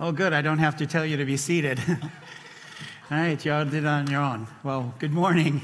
Oh, 0.00 0.10
good. 0.10 0.32
I 0.32 0.42
don't 0.42 0.58
have 0.58 0.78
to 0.78 0.86
tell 0.86 1.06
you 1.06 1.18
to 1.18 1.24
be 1.24 1.36
seated. 1.36 1.80
all 1.88 3.16
right, 3.16 3.42
y'all 3.44 3.64
did 3.64 3.84
it 3.84 3.86
on 3.86 4.08
your 4.08 4.22
own. 4.22 4.48
Well, 4.64 4.92
good 4.98 5.12
morning. 5.12 5.62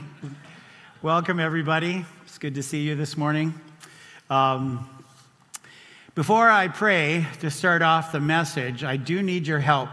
Welcome, 1.02 1.40
everybody. 1.40 2.04
It's 2.24 2.38
good 2.38 2.54
to 2.54 2.62
see 2.62 2.82
you 2.82 2.94
this 2.94 3.16
morning. 3.16 3.52
Um, 4.30 4.88
before 6.14 6.48
I 6.48 6.68
pray 6.68 7.26
to 7.40 7.50
start 7.50 7.82
off 7.82 8.12
the 8.12 8.20
message, 8.20 8.84
I 8.84 8.96
do 8.96 9.20
need 9.20 9.48
your 9.48 9.58
help. 9.58 9.90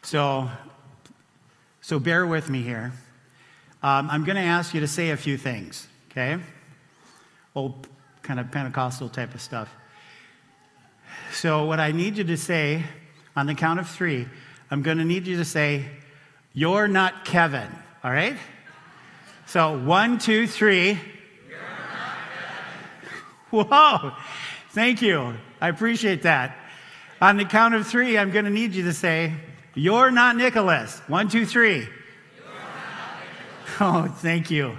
So, 0.00 0.48
so 1.82 1.98
bear 1.98 2.26
with 2.26 2.48
me 2.48 2.62
here. 2.62 2.94
Um, 3.82 4.08
I'm 4.10 4.24
going 4.24 4.36
to 4.36 4.42
ask 4.42 4.72
you 4.72 4.80
to 4.80 4.88
say 4.88 5.10
a 5.10 5.18
few 5.18 5.36
things, 5.36 5.86
okay? 6.10 6.38
Old 7.54 7.88
kind 8.22 8.40
of 8.40 8.50
Pentecostal 8.50 9.10
type 9.10 9.34
of 9.34 9.42
stuff. 9.42 9.68
So, 11.30 11.66
what 11.66 11.78
I 11.78 11.92
need 11.92 12.16
you 12.16 12.24
to 12.24 12.38
say 12.38 12.84
on 13.36 13.46
the 13.46 13.54
count 13.54 13.80
of 13.80 13.88
three, 13.88 14.26
I'm 14.70 14.82
going 14.82 14.98
to 14.98 15.04
need 15.04 15.26
you 15.26 15.36
to 15.38 15.44
say, 15.44 15.86
You're 16.52 16.88
not 16.88 17.24
Kevin, 17.24 17.68
all 18.02 18.10
right? 18.10 18.36
So, 19.46 19.78
one, 19.78 20.18
two, 20.18 20.46
three. 20.46 20.98
Whoa, 23.50 24.12
thank 24.70 25.02
you. 25.02 25.34
I 25.60 25.68
appreciate 25.68 26.22
that. 26.22 26.56
On 27.20 27.36
the 27.36 27.44
count 27.44 27.74
of 27.74 27.86
three, 27.86 28.18
I'm 28.18 28.30
going 28.30 28.44
to 28.44 28.50
need 28.50 28.74
you 28.74 28.84
to 28.84 28.92
say, 28.92 29.34
You're 29.74 30.10
not 30.10 30.36
Nicholas. 30.36 31.00
One, 31.06 31.28
two, 31.28 31.46
three. 31.46 31.88
Oh, 33.80 34.06
thank 34.06 34.52
you. 34.52 34.78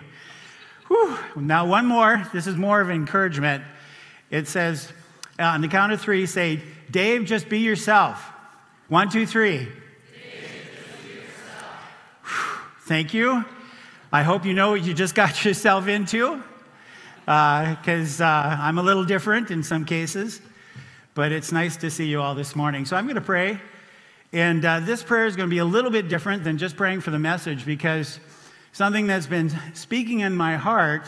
Whew. 0.88 1.18
Now, 1.36 1.66
one 1.66 1.86
more. 1.86 2.26
This 2.34 2.48
is 2.48 2.56
more 2.56 2.80
of 2.80 2.90
encouragement. 2.90 3.64
It 4.30 4.48
says, 4.48 4.90
uh, 5.38 5.44
on 5.44 5.60
the 5.60 5.68
count 5.68 5.92
of 5.92 6.00
three, 6.00 6.26
say, 6.26 6.62
Dave, 6.90 7.26
just 7.26 7.50
be 7.50 7.60
yourself. 7.60 8.32
One, 8.88 9.10
two, 9.10 9.26
three. 9.26 9.68
Thank 12.82 13.16
you. 13.16 13.44
I 14.14 14.22
hope 14.22 14.46
you 14.46 14.54
know 14.54 14.70
what 14.70 14.84
you 14.84 14.94
just 14.94 15.16
got 15.16 15.44
yourself 15.46 15.88
into, 15.88 16.44
because 17.22 18.22
uh, 18.22 18.26
uh, 18.26 18.58
I'm 18.60 18.78
a 18.78 18.84
little 18.84 19.04
different 19.04 19.50
in 19.50 19.64
some 19.64 19.86
cases. 19.86 20.40
But 21.16 21.32
it's 21.32 21.52
nice 21.52 21.78
to 21.78 21.90
see 21.90 22.06
you 22.06 22.22
all 22.22 22.36
this 22.36 22.56
morning. 22.56 22.86
So 22.86 22.96
I'm 22.96 23.06
going 23.06 23.16
to 23.16 23.22
pray. 23.22 23.60
And 24.32 24.64
uh, 24.64 24.82
this 24.82 25.02
prayer 25.02 25.26
is 25.26 25.36
going 25.36 25.50
to 25.50 25.54
be 25.54 25.58
a 25.58 25.66
little 25.66 25.90
bit 25.90 26.08
different 26.08 26.44
than 26.44 26.60
just 26.60 26.78
praying 26.78 27.02
for 27.02 27.10
the 27.10 27.18
message 27.18 27.66
because 27.66 28.20
something 28.72 29.08
that's 29.08 29.26
been 29.26 29.52
speaking 29.74 30.20
in 30.20 30.36
my 30.36 30.58
heart 30.58 31.08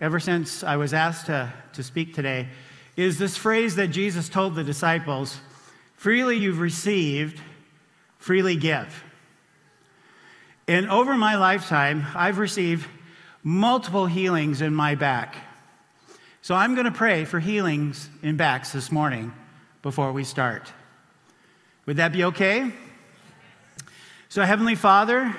ever 0.00 0.18
since 0.18 0.64
I 0.64 0.76
was 0.76 0.94
asked 0.94 1.26
to, 1.26 1.52
to 1.74 1.82
speak 1.82 2.14
today 2.14 2.48
is 2.96 3.18
this 3.18 3.36
phrase 3.36 3.76
that 3.76 3.88
Jesus 3.88 4.30
told 4.30 4.54
the 4.54 4.64
disciples 4.64 5.38
freely 6.02 6.36
you've 6.36 6.58
received, 6.58 7.40
freely 8.18 8.56
give. 8.56 9.04
And 10.66 10.90
over 10.90 11.14
my 11.14 11.36
lifetime, 11.36 12.04
I've 12.16 12.38
received 12.38 12.88
multiple 13.44 14.06
healings 14.06 14.62
in 14.62 14.74
my 14.74 14.96
back. 14.96 15.36
So 16.40 16.56
I'm 16.56 16.74
going 16.74 16.86
to 16.86 16.90
pray 16.90 17.24
for 17.24 17.38
healings 17.38 18.10
in 18.20 18.36
backs 18.36 18.72
this 18.72 18.90
morning 18.90 19.32
before 19.80 20.10
we 20.10 20.24
start. 20.24 20.72
Would 21.86 21.98
that 21.98 22.12
be 22.12 22.24
okay? 22.24 22.72
So, 24.28 24.42
Heavenly 24.42 24.74
Father, 24.74 25.32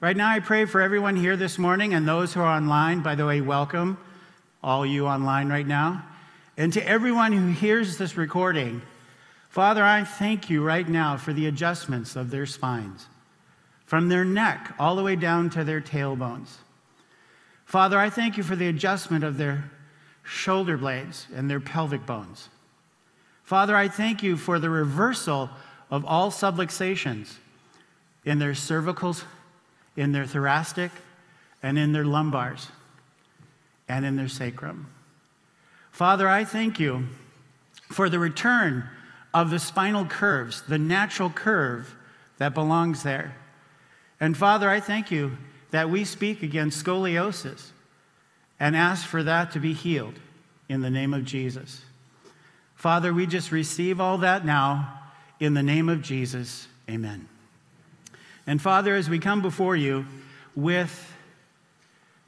Right 0.00 0.16
now, 0.16 0.30
I 0.30 0.38
pray 0.38 0.64
for 0.64 0.80
everyone 0.80 1.16
here 1.16 1.36
this 1.36 1.58
morning 1.58 1.92
and 1.92 2.06
those 2.06 2.32
who 2.32 2.38
are 2.38 2.46
online. 2.46 3.00
By 3.00 3.16
the 3.16 3.26
way, 3.26 3.40
welcome, 3.40 3.98
all 4.62 4.86
you 4.86 5.08
online 5.08 5.48
right 5.48 5.66
now. 5.66 6.04
And 6.56 6.72
to 6.74 6.88
everyone 6.88 7.32
who 7.32 7.48
hears 7.48 7.98
this 7.98 8.16
recording, 8.16 8.80
Father, 9.48 9.82
I 9.82 10.04
thank 10.04 10.50
you 10.50 10.62
right 10.62 10.88
now 10.88 11.16
for 11.16 11.32
the 11.32 11.46
adjustments 11.46 12.16
of 12.16 12.30
their 12.30 12.46
spines, 12.46 13.06
from 13.86 14.08
their 14.08 14.24
neck 14.24 14.74
all 14.78 14.96
the 14.96 15.02
way 15.02 15.16
down 15.16 15.50
to 15.50 15.64
their 15.64 15.80
tailbones. 15.80 16.56
Father, 17.64 17.98
I 17.98 18.10
thank 18.10 18.36
you 18.36 18.42
for 18.42 18.56
the 18.56 18.68
adjustment 18.68 19.24
of 19.24 19.36
their 19.36 19.70
shoulder 20.22 20.76
blades 20.76 21.26
and 21.34 21.50
their 21.50 21.60
pelvic 21.60 22.06
bones. 22.06 22.48
Father, 23.42 23.74
I 23.74 23.88
thank 23.88 24.22
you 24.22 24.36
for 24.36 24.58
the 24.58 24.70
reversal 24.70 25.50
of 25.90 26.04
all 26.04 26.30
subluxations 26.30 27.34
in 28.24 28.38
their 28.38 28.52
cervicals 28.52 29.24
in 29.98 30.12
their 30.12 30.26
thoracic 30.26 30.92
and 31.60 31.76
in 31.76 31.92
their 31.92 32.04
lumbars 32.04 32.68
and 33.88 34.06
in 34.06 34.14
their 34.14 34.28
sacrum. 34.28 34.86
Father, 35.90 36.28
I 36.28 36.44
thank 36.44 36.78
you 36.78 37.08
for 37.90 38.08
the 38.08 38.20
return 38.20 38.88
of 39.32 39.50
the 39.50 39.58
spinal 39.58 40.04
curves, 40.04 40.62
the 40.62 40.78
natural 40.78 41.30
curve 41.30 41.94
that 42.38 42.54
belongs 42.54 43.02
there. 43.02 43.34
And 44.20 44.36
Father, 44.36 44.68
I 44.68 44.80
thank 44.80 45.10
you 45.10 45.36
that 45.70 45.90
we 45.90 46.04
speak 46.04 46.42
against 46.42 46.84
scoliosis 46.84 47.70
and 48.58 48.76
ask 48.76 49.06
for 49.06 49.22
that 49.22 49.52
to 49.52 49.60
be 49.60 49.72
healed 49.72 50.18
in 50.68 50.80
the 50.80 50.90
name 50.90 51.14
of 51.14 51.24
Jesus. 51.24 51.82
Father, 52.74 53.12
we 53.12 53.26
just 53.26 53.52
receive 53.52 54.00
all 54.00 54.18
that 54.18 54.44
now 54.44 55.00
in 55.40 55.54
the 55.54 55.62
name 55.62 55.88
of 55.88 56.02
Jesus. 56.02 56.66
Amen. 56.88 57.28
And 58.46 58.62
Father, 58.62 58.94
as 58.94 59.10
we 59.10 59.18
come 59.18 59.42
before 59.42 59.76
you 59.76 60.06
with 60.54 61.12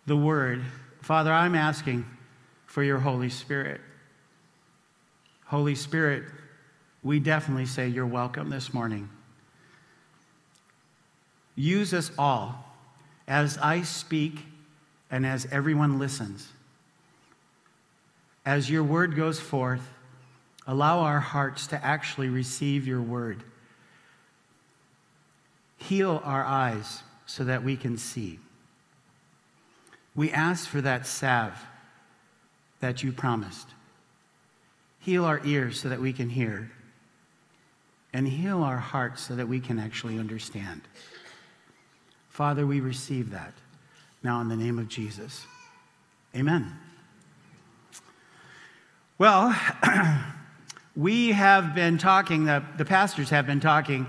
the 0.07 0.17
word, 0.17 0.63
Father, 1.03 1.33
I'm 1.33 1.55
asking 1.55 2.05
for 2.67 2.83
your 2.83 2.99
Holy 2.99 3.31
Spirit. 3.31 3.81
Holy 5.47 5.75
Spirit, 5.75 6.25
we 7.03 7.19
definitely 7.19 7.67
say 7.67 7.89
you're 7.89 8.07
welcome 8.07 8.51
this 8.51 8.75
morning. 8.75 9.09
Use 11.57 11.95
us 11.95 12.11
all 12.19 12.65
as 13.27 13.59
I 13.59 13.83
speak 13.83 14.41
and 15.11 15.25
as 15.25 15.47
everyone 15.51 15.99
listens. 15.99 16.49
As 18.45 18.71
your 18.71 18.83
word 18.83 19.17
goes 19.17 19.39
forth, 19.41 19.87
allow 20.67 21.01
our 21.01 21.21
hearts 21.21 21.67
to 21.69 21.85
actually 21.85 22.29
receive 22.29 22.87
your 22.87 23.03
word. 23.03 23.43
Heal 25.79 26.21
our 26.25 26.45
eyes 26.45 27.03
so 27.27 27.45
that 27.45 27.63
we 27.63 27.77
can 27.77 27.97
see. 27.97 28.39
We 30.15 30.31
ask 30.33 30.69
for 30.69 30.81
that 30.81 31.07
salve 31.07 31.59
that 32.81 33.03
you 33.03 33.13
promised. 33.13 33.69
Heal 35.01 35.25
our 35.25 35.41
ears 35.45 35.81
so 35.81 35.89
that 35.89 36.01
we 36.01 36.13
can 36.13 36.29
hear. 36.29 36.71
And 38.13 38.27
heal 38.27 38.63
our 38.63 38.79
hearts 38.79 39.23
so 39.23 39.37
that 39.37 39.47
we 39.47 39.61
can 39.61 39.79
actually 39.79 40.19
understand. 40.19 40.83
Father, 42.29 42.67
we 42.67 42.81
receive 42.81 43.31
that 43.31 43.53
now 44.23 44.41
in 44.41 44.49
the 44.49 44.57
name 44.57 44.79
of 44.79 44.89
Jesus. 44.89 45.47
Amen. 46.35 46.77
Well, 49.19 49.55
we 50.97 51.33
have 51.33 51.75
been 51.75 51.99
talking, 51.99 52.47
the, 52.47 52.63
the 52.79 52.85
pastors 52.85 53.31
have 53.31 53.47
been 53.47 53.61
talking 53.61 54.07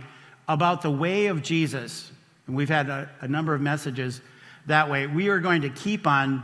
about 0.48 0.82
the 0.82 0.92
way 0.92 1.28
of 1.28 1.42
Jesus. 1.42 2.12
And 2.48 2.56
we've 2.56 2.70
had 2.70 2.90
a, 2.90 3.10
a 3.22 3.28
number 3.28 3.54
of 3.54 3.62
messages 3.62 4.22
that 4.68 4.90
way. 4.90 5.08
We 5.08 5.30
are 5.30 5.40
going 5.40 5.62
to 5.64 5.70
keep 5.70 6.08
on 6.08 6.44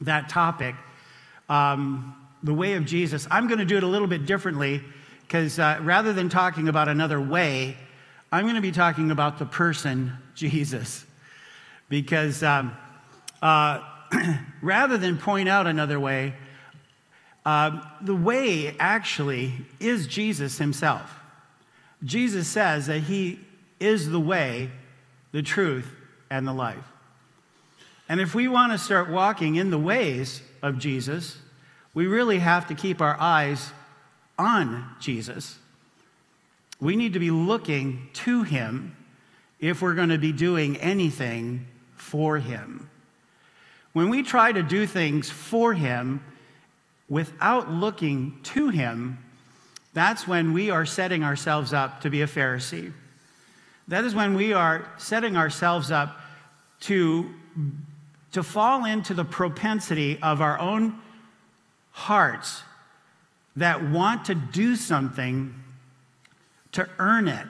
that 0.00 0.28
topic, 0.28 0.74
um, 1.48 2.14
the 2.42 2.54
way 2.54 2.74
of 2.74 2.84
Jesus. 2.84 3.26
I'm 3.30 3.46
going 3.46 3.58
to 3.58 3.64
do 3.64 3.76
it 3.76 3.82
a 3.82 3.86
little 3.86 4.08
bit 4.08 4.26
differently 4.26 4.82
because 5.26 5.58
uh, 5.58 5.78
rather 5.82 6.12
than 6.12 6.28
talking 6.28 6.68
about 6.68 6.88
another 6.88 7.20
way, 7.20 7.76
I'm 8.30 8.44
going 8.44 8.54
to 8.54 8.60
be 8.60 8.70
talking 8.70 9.10
about 9.10 9.38
the 9.38 9.44
person, 9.44 10.12
Jesus. 10.36 11.04
Because 11.88 12.44
um, 12.44 12.76
uh, 13.42 13.80
rather 14.62 14.96
than 14.96 15.18
point 15.18 15.48
out 15.48 15.66
another 15.66 15.98
way, 15.98 16.34
uh, 17.44 17.80
the 18.00 18.14
way 18.14 18.76
actually 18.78 19.52
is 19.80 20.06
Jesus 20.06 20.58
himself. 20.58 21.18
Jesus 22.04 22.46
says 22.46 22.86
that 22.86 23.00
he 23.00 23.40
is 23.80 24.08
the 24.10 24.20
way, 24.20 24.70
the 25.32 25.42
truth, 25.42 25.90
and 26.30 26.46
the 26.46 26.52
life. 26.52 26.84
And 28.08 28.20
if 28.20 28.32
we 28.34 28.46
want 28.46 28.72
to 28.72 28.78
start 28.78 29.10
walking 29.10 29.56
in 29.56 29.70
the 29.70 29.78
ways 29.78 30.40
of 30.62 30.78
Jesus, 30.78 31.38
we 31.94 32.06
really 32.06 32.38
have 32.38 32.68
to 32.68 32.74
keep 32.74 33.00
our 33.00 33.16
eyes 33.18 33.72
on 34.38 34.84
Jesus. 35.00 35.58
We 36.80 36.96
need 36.96 37.14
to 37.14 37.18
be 37.18 37.30
looking 37.30 38.08
to 38.14 38.42
him 38.42 38.96
if 39.60 39.80
we're 39.80 39.94
going 39.94 40.10
to 40.10 40.18
be 40.18 40.32
doing 40.32 40.76
anything 40.76 41.66
for 41.94 42.38
him. 42.38 42.90
When 43.92 44.10
we 44.10 44.22
try 44.22 44.52
to 44.52 44.62
do 44.62 44.86
things 44.86 45.30
for 45.30 45.72
him 45.72 46.22
without 47.08 47.70
looking 47.70 48.38
to 48.42 48.68
him, 48.68 49.18
that's 49.94 50.28
when 50.28 50.52
we 50.52 50.70
are 50.70 50.84
setting 50.84 51.24
ourselves 51.24 51.72
up 51.72 52.02
to 52.02 52.10
be 52.10 52.20
a 52.20 52.26
Pharisee. 52.26 52.92
That 53.88 54.04
is 54.04 54.14
when 54.14 54.34
we 54.34 54.52
are 54.52 54.86
setting 54.98 55.36
ourselves 55.36 55.90
up 55.90 56.20
to, 56.80 57.30
to 58.32 58.42
fall 58.42 58.84
into 58.84 59.14
the 59.14 59.24
propensity 59.24 60.18
of 60.20 60.42
our 60.42 60.58
own 60.58 61.00
hearts 61.92 62.62
that 63.56 63.82
want 63.90 64.26
to 64.26 64.34
do 64.34 64.76
something 64.76 65.54
to 66.72 66.88
earn 66.98 67.26
it 67.26 67.48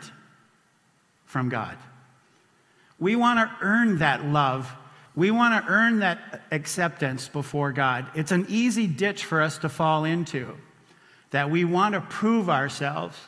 from 1.24 1.48
God. 1.48 1.76
We 2.98 3.16
want 3.16 3.38
to 3.38 3.56
earn 3.60 3.98
that 3.98 4.24
love. 4.24 4.72
We 5.14 5.30
want 5.30 5.64
to 5.64 5.70
earn 5.70 5.98
that 6.00 6.42
acceptance 6.50 7.28
before 7.28 7.72
God. 7.72 8.06
It's 8.14 8.32
an 8.32 8.46
easy 8.48 8.86
ditch 8.86 9.24
for 9.24 9.42
us 9.42 9.58
to 9.58 9.68
fall 9.68 10.04
into, 10.04 10.56
that 11.30 11.50
we 11.50 11.64
want 11.64 11.94
to 11.94 12.00
prove 12.00 12.48
ourselves 12.48 13.18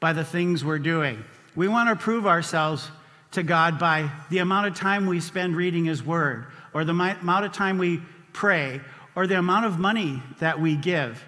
by 0.00 0.12
the 0.12 0.24
things 0.24 0.64
we're 0.64 0.78
doing. 0.78 1.22
We 1.54 1.68
want 1.68 1.90
to 1.90 1.96
prove 1.96 2.26
ourselves 2.26 2.88
to 3.32 3.42
God 3.42 3.78
by 3.78 4.10
the 4.30 4.38
amount 4.38 4.68
of 4.68 4.74
time 4.74 5.06
we 5.06 5.20
spend 5.20 5.56
reading 5.56 5.84
His 5.84 6.02
Word, 6.02 6.46
or 6.72 6.84
the 6.84 6.92
amount 6.92 7.44
of 7.44 7.52
time 7.52 7.78
we 7.78 8.00
pray, 8.32 8.80
or 9.14 9.26
the 9.26 9.38
amount 9.38 9.66
of 9.66 9.78
money 9.78 10.22
that 10.38 10.60
we 10.60 10.76
give, 10.76 11.22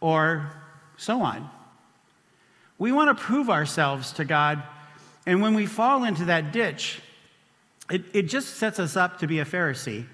or 0.00 0.50
so 0.96 1.22
on. 1.22 1.48
We 2.78 2.92
want 2.92 3.16
to 3.16 3.22
prove 3.22 3.48
ourselves 3.48 4.12
to 4.12 4.24
God, 4.24 4.62
and 5.26 5.40
when 5.40 5.54
we 5.54 5.66
fall 5.66 6.04
into 6.04 6.26
that 6.26 6.52
ditch, 6.52 7.00
it, 7.90 8.02
it 8.12 8.22
just 8.22 8.56
sets 8.56 8.78
us 8.78 8.96
up 8.96 9.20
to 9.20 9.26
be 9.26 9.38
a 9.38 9.44
Pharisee. 9.44 10.06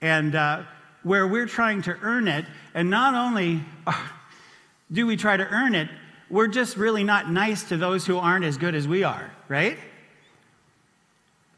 And 0.00 0.34
uh, 0.34 0.62
where 1.02 1.26
we're 1.26 1.46
trying 1.46 1.82
to 1.82 1.96
earn 2.02 2.28
it, 2.28 2.44
and 2.74 2.90
not 2.90 3.14
only 3.14 3.62
do 4.92 5.06
we 5.06 5.16
try 5.16 5.36
to 5.36 5.46
earn 5.46 5.74
it, 5.74 5.88
we're 6.30 6.48
just 6.48 6.76
really 6.76 7.04
not 7.04 7.30
nice 7.30 7.64
to 7.68 7.76
those 7.76 8.06
who 8.06 8.18
aren't 8.18 8.44
as 8.44 8.56
good 8.56 8.74
as 8.74 8.88
we 8.88 9.04
are, 9.04 9.30
right? 9.48 9.78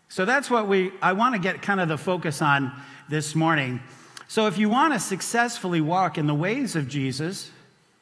So 0.08 0.24
that's 0.24 0.50
what 0.50 0.68
we 0.68 0.92
I 1.02 1.12
want 1.12 1.34
to 1.34 1.40
get 1.40 1.62
kind 1.62 1.80
of 1.80 1.88
the 1.88 1.98
focus 1.98 2.42
on 2.42 2.72
this 3.08 3.34
morning. 3.34 3.80
So 4.28 4.46
if 4.46 4.58
you 4.58 4.68
want 4.68 4.92
to 4.92 5.00
successfully 5.00 5.80
walk 5.80 6.18
in 6.18 6.26
the 6.26 6.34
ways 6.34 6.76
of 6.76 6.88
Jesus 6.88 7.50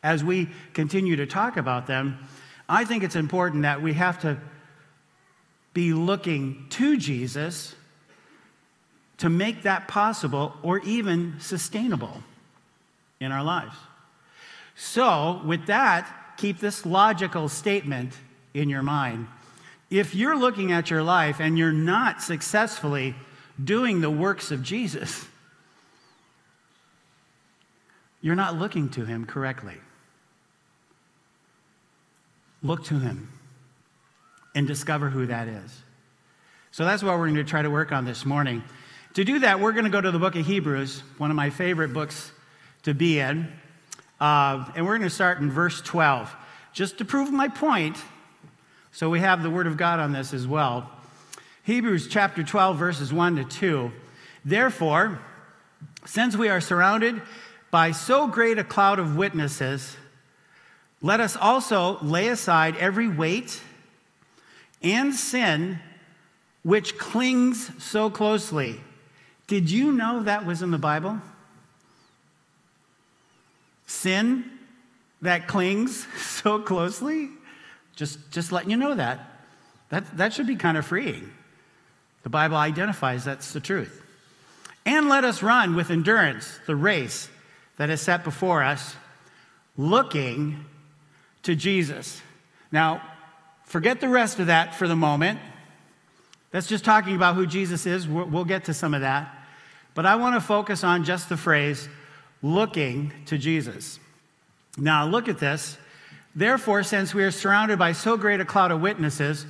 as 0.03 0.25
we 0.25 0.49
continue 0.73 1.17
to 1.17 1.27
talk 1.27 1.57
about 1.57 1.87
them, 1.87 2.19
I 2.69 2.85
think 2.85 3.03
it's 3.03 3.17
important 3.17 3.63
that 3.63 3.83
we 3.83 3.93
have 3.95 4.21
to 4.23 4.39
be 5.75 5.93
looking 5.93 6.67
to 6.71 6.97
Jesus 6.97 7.75
to 9.19 9.29
make 9.29 9.63
that 9.63 9.87
possible 9.89 10.55
or 10.63 10.79
even 10.81 11.35
sustainable 11.41 12.23
in 13.21 13.33
our 13.33 13.43
lives. 13.43 13.77
So, 14.77 15.41
with 15.45 15.67
that, 15.67 16.35
keep 16.37 16.59
this 16.59 16.85
logical 16.85 17.49
statement 17.49 18.13
in 18.55 18.69
your 18.69 18.83
mind. 18.83 19.29
If 19.91 20.15
you're 20.15 20.37
looking 20.37 20.73
at 20.73 20.91
your 20.91 21.03
life 21.03 21.41
and 21.41 21.59
you're 21.59 21.73
not 21.73 22.23
successfully 22.23 23.15
doing 23.63 24.01
the 24.01 24.11
works 24.11 24.51
of 24.51 24.63
Jesus, 24.63 25.27
you're 28.25 28.35
not 28.35 28.59
looking 28.59 28.89
to 28.89 29.05
him 29.05 29.27
correctly. 29.27 29.75
Look 32.63 32.85
to 32.85 32.99
him 32.99 33.31
and 34.55 34.67
discover 34.67 35.11
who 35.11 35.27
that 35.27 35.47
is. 35.47 35.83
So 36.71 36.87
that's 36.87 37.03
what 37.03 37.19
we're 37.19 37.27
going 37.27 37.35
to 37.35 37.45
try 37.45 37.61
to 37.61 37.69
work 37.69 37.93
on 37.93 38.07
this 38.07 38.25
morning. 38.25 38.65
To 39.13 39.25
do 39.25 39.41
that, 39.41 39.61
we're 39.61 39.73
going 39.73 39.85
to 39.85 39.91
go 39.91 40.01
to 40.01 40.11
the 40.11 40.19
book 40.19 40.37
of 40.37 40.47
Hebrews, 40.47 41.03
one 41.19 41.29
of 41.29 41.37
my 41.37 41.51
favorite 41.51 41.93
books 41.93 42.33
to 42.85 42.95
be 42.95 43.19
in. 43.19 43.53
Uh, 44.19 44.73
and 44.75 44.87
we're 44.87 44.97
going 44.97 45.07
to 45.07 45.15
start 45.15 45.41
in 45.41 45.51
verse 45.51 45.83
12. 45.83 46.35
Just 46.73 46.97
to 46.97 47.05
prove 47.05 47.31
my 47.31 47.49
point, 47.49 47.99
so 48.91 49.11
we 49.11 49.21
have 49.21 49.43
the 49.43 49.51
Word 49.51 49.67
of 49.67 49.77
God 49.77 50.01
on 50.01 50.13
this 50.13 50.33
as 50.33 50.47
well. 50.47 50.91
Hebrews 51.65 52.09
chapter 52.09 52.43
12, 52.43 52.79
verses 52.79 53.13
1 53.13 53.37
to 53.37 53.45
2. 53.45 53.93
Therefore, 54.47 55.21
since 56.07 56.35
we 56.39 56.49
are 56.49 56.63
surrounded 56.63 57.21
by 57.75 57.91
so 57.91 58.29
great 58.29 58.57
a 58.57 58.63
cloud 58.63 59.01
of 59.01 59.17
witnesses, 59.17 59.97
let 61.03 61.19
us 61.19 61.35
also 61.35 61.99
lay 62.03 62.29
aside 62.29 62.77
every 62.77 63.09
weight 63.09 63.61
and 64.81 65.13
sin 65.13 65.81
which 66.63 66.97
clings 66.99 67.73
so 67.83 68.09
closely. 68.09 68.81
Did 69.49 69.73
you 69.73 69.91
know 69.91 70.23
that 70.23 70.47
was 70.47 70.63
in 70.63 70.71
the 70.71 70.79
Bible? 70.79 71.21
Sin 73.89 74.45
that 75.23 75.49
clings 75.49 76.07
so 76.17 76.61
closely? 76.61 77.29
Just, 77.97 78.31
just 78.31 78.53
letting 78.53 78.71
you 78.71 78.77
know 78.77 78.95
that. 78.95 79.19
that. 79.89 80.17
That 80.17 80.33
should 80.33 80.47
be 80.47 80.55
kind 80.55 80.79
of 80.79 80.87
freeing. 80.87 81.29
The 82.23 82.31
Bible 82.31 82.57
identifies 82.57 83.25
that's 83.25 83.53
the 83.53 83.59
truth. 83.59 84.01
And 84.87 85.09
let 85.09 85.25
us 85.25 85.43
run 85.43 85.75
with 85.75 85.91
endurance 85.91 86.61
the 86.69 86.77
race 86.77 87.31
that 87.77 87.91
is 87.91 88.01
set 88.01 88.25
before 88.25 88.63
us, 88.63 88.97
looking 89.77 90.65
to 91.43 91.55
Jesus. 91.55 92.21
Now, 92.71 93.03
Forget 93.65 94.01
the 94.01 94.09
rest 94.09 94.39
of 94.39 94.47
that 94.47 94.75
for 94.75 94.87
the 94.87 94.97
moment. 94.97 95.41
That's 96.51 96.69
just 96.69 96.85
talking 96.85 97.17
about 97.17 97.35
who 97.35 97.47
Jesus 97.47 97.87
is. 97.87 98.07
We'll 98.07 98.45
get 98.45 98.67
to 98.67 98.75
some 98.75 98.95
of 98.95 99.01
that. 99.01 99.35
But 99.95 100.07
I 100.07 100.17
want 100.17 100.37
to 100.37 100.41
focus 100.41 100.85
on 100.85 101.05
just 101.05 101.29
the 101.29 101.37
phrase, 101.37 101.89
looking 102.43 103.13
to 103.27 103.39
Jesus. 103.39 103.99
Now, 104.77 105.07
look 105.07 105.29
at 105.29 105.39
this. 105.39 105.79
Therefore, 106.37 106.83
since 106.83 107.15
we 107.15 107.25
are 107.25 107.31
surrounded 107.31 107.79
by 107.79 107.93
so 107.93 108.17
great 108.17 108.41
a 108.41 108.45
cloud 108.45 108.71
of 108.71 108.81
witnesses, 108.81 109.47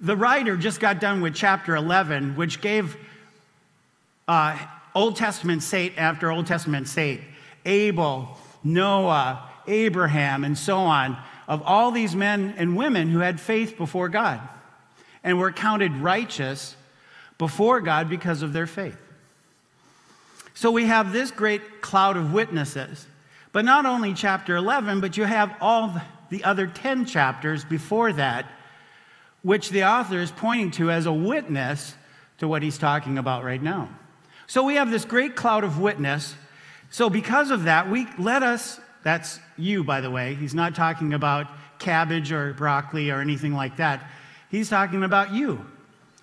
the 0.00 0.16
writer 0.16 0.56
just 0.56 0.78
got 0.78 1.00
done 1.00 1.20
with 1.20 1.34
chapter 1.34 1.74
11, 1.74 2.36
which 2.36 2.60
gave 2.60 2.96
uh, 4.28 4.58
Old 4.94 5.16
Testament 5.16 5.62
saint 5.62 5.96
after 5.96 6.30
Old 6.30 6.46
Testament 6.46 6.88
saint 6.88 7.20
Abel, 7.66 8.38
Noah, 8.64 9.50
Abraham, 9.66 10.44
and 10.44 10.56
so 10.56 10.78
on 10.78 11.18
of 11.48 11.62
all 11.62 11.90
these 11.90 12.14
men 12.16 12.54
and 12.56 12.76
women 12.76 13.08
who 13.08 13.18
had 13.18 13.40
faith 13.40 13.76
before 13.76 14.08
God 14.08 14.40
and 15.22 15.38
were 15.38 15.52
counted 15.52 15.92
righteous 15.96 16.76
before 17.38 17.80
God 17.80 18.08
because 18.08 18.42
of 18.42 18.52
their 18.52 18.66
faith. 18.66 18.96
So 20.54 20.70
we 20.70 20.86
have 20.86 21.12
this 21.12 21.30
great 21.30 21.82
cloud 21.82 22.16
of 22.16 22.32
witnesses. 22.32 23.06
But 23.52 23.64
not 23.64 23.86
only 23.86 24.14
chapter 24.14 24.56
11, 24.56 25.00
but 25.00 25.16
you 25.16 25.24
have 25.24 25.54
all 25.60 26.00
the 26.30 26.44
other 26.44 26.66
10 26.66 27.06
chapters 27.06 27.64
before 27.64 28.12
that, 28.14 28.46
which 29.42 29.70
the 29.70 29.84
author 29.84 30.18
is 30.18 30.30
pointing 30.30 30.70
to 30.72 30.90
as 30.90 31.06
a 31.06 31.12
witness 31.12 31.94
to 32.38 32.48
what 32.48 32.62
he's 32.62 32.78
talking 32.78 33.18
about 33.18 33.44
right 33.44 33.62
now. 33.62 33.88
So 34.46 34.62
we 34.62 34.76
have 34.76 34.90
this 34.90 35.04
great 35.04 35.36
cloud 35.36 35.64
of 35.64 35.78
witness. 35.78 36.34
So 36.90 37.10
because 37.10 37.50
of 37.50 37.64
that, 37.64 37.90
we 37.90 38.06
let 38.18 38.42
us 38.42 38.80
that's 39.06 39.38
you, 39.56 39.84
by 39.84 40.00
the 40.00 40.10
way. 40.10 40.34
He's 40.34 40.52
not 40.52 40.74
talking 40.74 41.14
about 41.14 41.46
cabbage 41.78 42.32
or 42.32 42.52
broccoli 42.54 43.08
or 43.08 43.20
anything 43.20 43.54
like 43.54 43.76
that. 43.76 44.10
He's 44.50 44.68
talking 44.68 45.04
about 45.04 45.32
you. 45.32 45.64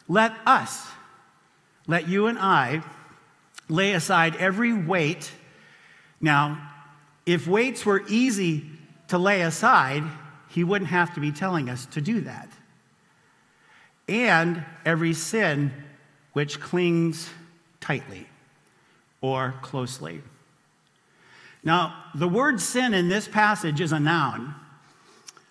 Let 0.10 0.34
us, 0.46 0.86
let 1.88 2.10
you 2.10 2.28
and 2.28 2.38
I 2.38 2.84
lay 3.70 3.94
aside 3.94 4.36
every 4.36 4.74
weight. 4.74 5.32
Now, 6.20 6.72
if 7.26 7.48
weights 7.48 7.86
were 7.86 8.04
easy 8.10 8.66
to 9.08 9.18
lay 9.18 9.44
aside, 9.44 10.04
he 10.50 10.66
wouldn't 10.66 10.90
have 10.90 11.14
to 11.14 11.22
be 11.22 11.32
telling 11.32 11.70
us 11.70 11.86
to 11.86 12.02
do 12.02 12.20
that. 12.20 12.50
And 14.10 14.62
every 14.84 15.14
sin 15.14 15.72
which 16.34 16.60
clings 16.60 17.30
tightly 17.80 18.28
or 19.22 19.54
closely. 19.62 20.22
Now, 21.64 22.06
the 22.14 22.28
word 22.28 22.60
sin 22.60 22.94
in 22.94 23.08
this 23.08 23.28
passage 23.28 23.80
is 23.80 23.92
a 23.92 24.00
noun, 24.00 24.54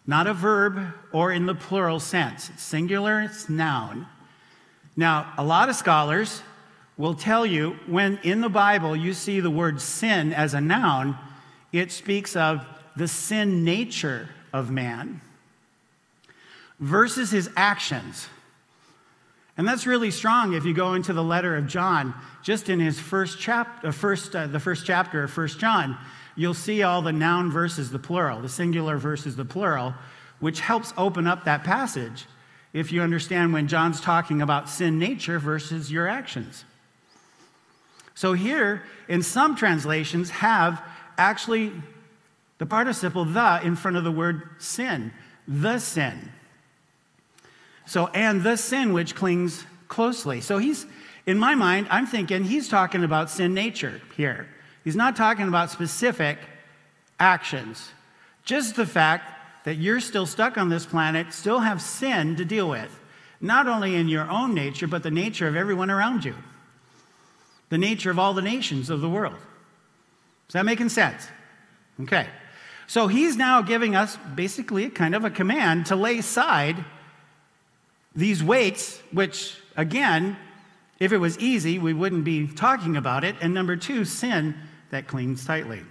not 0.06 0.26
a 0.26 0.34
verb 0.34 0.92
or 1.12 1.32
in 1.32 1.46
the 1.46 1.54
plural 1.54 2.00
sense. 2.00 2.50
It's 2.50 2.62
singular, 2.62 3.22
it's 3.22 3.48
noun. 3.48 4.06
Now, 4.96 5.32
a 5.38 5.44
lot 5.44 5.70
of 5.70 5.76
scholars 5.76 6.42
will 6.98 7.14
tell 7.14 7.46
you 7.46 7.76
when 7.86 8.18
in 8.22 8.42
the 8.42 8.50
Bible 8.50 8.94
you 8.94 9.14
see 9.14 9.40
the 9.40 9.50
word 9.50 9.80
sin 9.80 10.32
as 10.32 10.52
a 10.54 10.60
noun, 10.60 11.16
it 11.72 11.90
speaks 11.90 12.36
of 12.36 12.66
the 12.94 13.08
sin 13.08 13.64
nature 13.64 14.28
of 14.52 14.70
man 14.70 15.22
versus 16.78 17.30
his 17.30 17.48
actions. 17.56 18.28
And 19.56 19.68
that's 19.68 19.86
really 19.86 20.10
strong 20.10 20.54
if 20.54 20.64
you 20.64 20.72
go 20.72 20.94
into 20.94 21.12
the 21.12 21.22
letter 21.22 21.56
of 21.56 21.66
John, 21.66 22.14
just 22.42 22.68
in 22.68 22.80
his 22.80 22.98
first 22.98 23.38
chapter, 23.38 23.88
uh, 23.88 23.92
first, 23.92 24.34
uh, 24.34 24.46
the 24.46 24.60
first 24.60 24.86
chapter 24.86 25.24
of 25.24 25.30
First 25.30 25.58
John, 25.58 25.98
you'll 26.36 26.54
see 26.54 26.82
all 26.82 27.02
the 27.02 27.12
noun 27.12 27.50
versus 27.50 27.90
the 27.90 27.98
plural, 27.98 28.40
the 28.40 28.48
singular 28.48 28.96
versus 28.96 29.36
the 29.36 29.44
plural, 29.44 29.94
which 30.40 30.60
helps 30.60 30.94
open 30.96 31.26
up 31.26 31.44
that 31.44 31.64
passage 31.64 32.26
if 32.72 32.90
you 32.90 33.02
understand 33.02 33.52
when 33.52 33.68
John's 33.68 34.00
talking 34.00 34.40
about 34.40 34.68
sin 34.68 34.98
nature 34.98 35.38
versus 35.38 35.92
your 35.92 36.08
actions. 36.08 36.64
So 38.14 38.32
here, 38.32 38.82
in 39.08 39.22
some 39.22 39.54
translations, 39.56 40.30
have 40.30 40.82
actually 41.18 41.72
the 42.58 42.66
participle 42.66 43.24
the 43.24 43.60
in 43.62 43.76
front 43.76 43.96
of 43.96 44.04
the 44.04 44.12
word 44.12 44.42
sin, 44.58 45.12
the 45.46 45.78
sin. 45.78 46.32
So, 47.92 48.06
and 48.06 48.42
the 48.42 48.56
sin 48.56 48.94
which 48.94 49.14
clings 49.14 49.66
closely. 49.86 50.40
So 50.40 50.56
he's, 50.56 50.86
in 51.26 51.38
my 51.38 51.54
mind, 51.54 51.88
I'm 51.90 52.06
thinking 52.06 52.42
he's 52.42 52.66
talking 52.66 53.04
about 53.04 53.28
sin 53.28 53.52
nature 53.52 54.00
here. 54.16 54.48
He's 54.82 54.96
not 54.96 55.14
talking 55.14 55.46
about 55.46 55.70
specific 55.70 56.38
actions, 57.20 57.90
just 58.46 58.76
the 58.76 58.86
fact 58.86 59.64
that 59.66 59.74
you're 59.74 60.00
still 60.00 60.24
stuck 60.24 60.56
on 60.56 60.70
this 60.70 60.86
planet, 60.86 61.34
still 61.34 61.58
have 61.58 61.82
sin 61.82 62.34
to 62.36 62.46
deal 62.46 62.66
with, 62.66 62.98
not 63.42 63.68
only 63.68 63.94
in 63.94 64.08
your 64.08 64.26
own 64.30 64.54
nature, 64.54 64.86
but 64.86 65.02
the 65.02 65.10
nature 65.10 65.46
of 65.46 65.54
everyone 65.54 65.90
around 65.90 66.24
you, 66.24 66.34
the 67.68 67.76
nature 67.76 68.10
of 68.10 68.18
all 68.18 68.32
the 68.32 68.40
nations 68.40 68.88
of 68.88 69.02
the 69.02 69.10
world. 69.10 69.36
Is 70.48 70.54
that 70.54 70.64
making 70.64 70.88
sense? 70.88 71.28
Okay. 72.00 72.26
So 72.86 73.08
he's 73.08 73.36
now 73.36 73.60
giving 73.60 73.94
us 73.94 74.16
basically 74.34 74.86
a 74.86 74.90
kind 74.90 75.14
of 75.14 75.26
a 75.26 75.30
command 75.30 75.84
to 75.86 75.94
lay 75.94 76.16
aside 76.16 76.82
these 78.14 78.42
weights, 78.42 79.00
which, 79.10 79.56
again, 79.76 80.36
if 80.98 81.12
it 81.12 81.18
was 81.18 81.38
easy, 81.38 81.78
we 81.78 81.92
wouldn't 81.92 82.24
be 82.24 82.46
talking 82.46 82.96
about 82.96 83.24
it. 83.24 83.36
And 83.40 83.52
number 83.54 83.76
two, 83.76 84.04
sin 84.04 84.54
that 84.90 85.08
clings 85.08 85.44
tightly. 85.44 85.82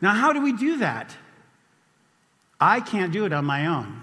Now, 0.00 0.14
how 0.14 0.32
do 0.32 0.40
we 0.40 0.52
do 0.52 0.78
that? 0.78 1.14
I 2.60 2.80
can't 2.80 3.12
do 3.12 3.24
it 3.24 3.32
on 3.32 3.44
my 3.44 3.66
own. 3.66 4.02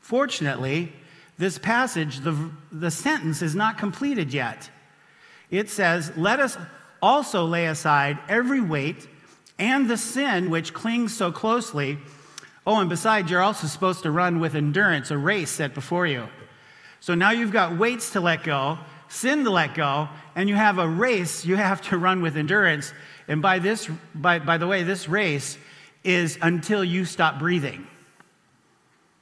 Fortunately, 0.00 0.92
this 1.38 1.58
passage, 1.58 2.20
the, 2.20 2.50
the 2.70 2.90
sentence 2.90 3.42
is 3.42 3.54
not 3.54 3.78
completed 3.78 4.32
yet. 4.32 4.70
It 5.50 5.68
says, 5.68 6.12
Let 6.16 6.40
us 6.40 6.56
also 7.00 7.44
lay 7.44 7.66
aside 7.66 8.18
every 8.28 8.60
weight 8.60 9.08
and 9.58 9.88
the 9.88 9.96
sin 9.96 10.50
which 10.50 10.72
clings 10.72 11.14
so 11.14 11.30
closely. 11.30 11.98
Oh, 12.66 12.78
and 12.78 12.88
besides, 12.88 13.30
you're 13.30 13.42
also 13.42 13.66
supposed 13.66 14.02
to 14.04 14.10
run 14.10 14.38
with 14.38 14.54
endurance 14.54 15.10
a 15.10 15.18
race 15.18 15.50
set 15.50 15.74
before 15.74 16.06
you. 16.06 16.28
So 17.00 17.14
now 17.14 17.30
you've 17.30 17.52
got 17.52 17.76
weights 17.76 18.10
to 18.10 18.20
let 18.20 18.44
go, 18.44 18.78
sin 19.08 19.44
to 19.44 19.50
let 19.50 19.74
go, 19.74 20.08
and 20.36 20.48
you 20.48 20.54
have 20.54 20.78
a 20.78 20.88
race 20.88 21.44
you 21.44 21.56
have 21.56 21.82
to 21.82 21.98
run 21.98 22.22
with 22.22 22.36
endurance. 22.36 22.92
And 23.26 23.42
by 23.42 23.58
this, 23.58 23.90
by, 24.14 24.38
by 24.38 24.58
the 24.58 24.66
way, 24.66 24.84
this 24.84 25.08
race 25.08 25.58
is 26.04 26.38
until 26.40 26.84
you 26.84 27.04
stop 27.04 27.38
breathing. 27.38 27.86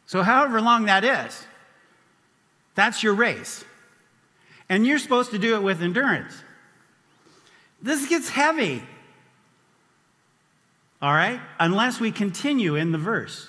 So, 0.06 0.23
however 0.23 0.61
long 0.61 0.87
that 0.87 1.04
is, 1.04 1.47
that's 2.75 3.02
your 3.02 3.14
race. 3.14 3.64
And 4.68 4.87
you're 4.87 4.99
supposed 4.99 5.30
to 5.30 5.38
do 5.38 5.56
it 5.56 5.62
with 5.62 5.82
endurance. 5.82 6.35
This 7.82 8.09
gets 8.09 8.28
heavy. 8.28 8.82
All 11.02 11.12
right? 11.12 11.40
Unless 11.59 12.00
we 12.00 12.12
continue 12.12 12.75
in 12.75 12.92
the 12.92 12.99
verse, 12.99 13.49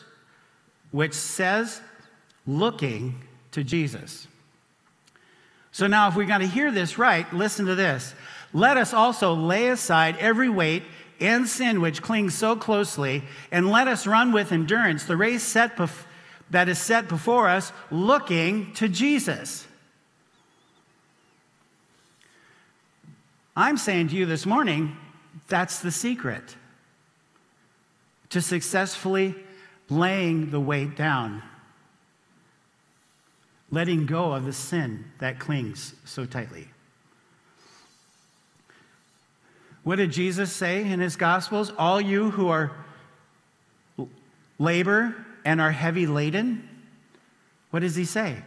which 0.91 1.13
says, 1.13 1.81
looking 2.47 3.21
to 3.51 3.63
Jesus. 3.63 4.27
So 5.71 5.87
now, 5.87 6.07
if 6.07 6.15
we 6.15 6.25
got 6.25 6.39
to 6.39 6.47
hear 6.47 6.71
this 6.71 6.97
right, 6.97 7.31
listen 7.33 7.65
to 7.65 7.75
this. 7.75 8.13
Let 8.53 8.77
us 8.77 8.93
also 8.93 9.33
lay 9.33 9.69
aside 9.69 10.17
every 10.17 10.49
weight 10.49 10.83
and 11.19 11.47
sin 11.47 11.81
which 11.81 12.01
clings 12.01 12.33
so 12.33 12.55
closely, 12.55 13.23
and 13.51 13.69
let 13.69 13.87
us 13.87 14.07
run 14.07 14.31
with 14.31 14.51
endurance 14.51 15.03
the 15.05 15.15
race 15.15 15.43
set 15.43 15.77
bef- 15.77 16.05
that 16.49 16.67
is 16.67 16.79
set 16.79 17.07
before 17.07 17.47
us, 17.47 17.71
looking 17.91 18.73
to 18.73 18.89
Jesus. 18.89 19.67
I'm 23.55 23.77
saying 23.77 24.09
to 24.09 24.15
you 24.15 24.25
this 24.25 24.45
morning, 24.45 24.97
that's 25.47 25.79
the 25.79 25.91
secret 25.91 26.55
to 28.31 28.41
successfully 28.41 29.35
laying 29.89 30.51
the 30.51 30.59
weight 30.59 30.95
down, 30.95 31.43
letting 33.69 34.05
go 34.05 34.33
of 34.33 34.45
the 34.45 34.53
sin 34.53 35.05
that 35.19 35.39
clings 35.39 35.93
so 36.05 36.25
tightly. 36.25 36.67
What 39.83 39.97
did 39.97 40.11
Jesus 40.11 40.51
say 40.51 40.83
in 40.83 40.99
his 40.99 41.15
Gospels? 41.15 41.71
All 41.77 41.99
you 41.99 42.31
who 42.31 42.49
are 42.49 42.71
labor 44.59 45.15
and 45.43 45.59
are 45.59 45.71
heavy 45.71 46.05
laden, 46.05 46.67
what 47.71 47.79
does 47.79 47.95
he 47.95 48.05
say? 48.05 48.37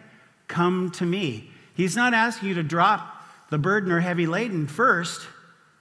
Come 0.49 0.93
to 0.93 1.05
me. 1.05 1.51
He's 1.75 1.97
not 1.97 2.15
asking 2.15 2.51
you 2.51 2.55
to 2.55 2.63
drop 2.63 3.23
the 3.51 3.59
burden 3.59 3.91
or 3.91 4.01
heavy 4.01 4.27
laden 4.27 4.67
first 4.67 5.27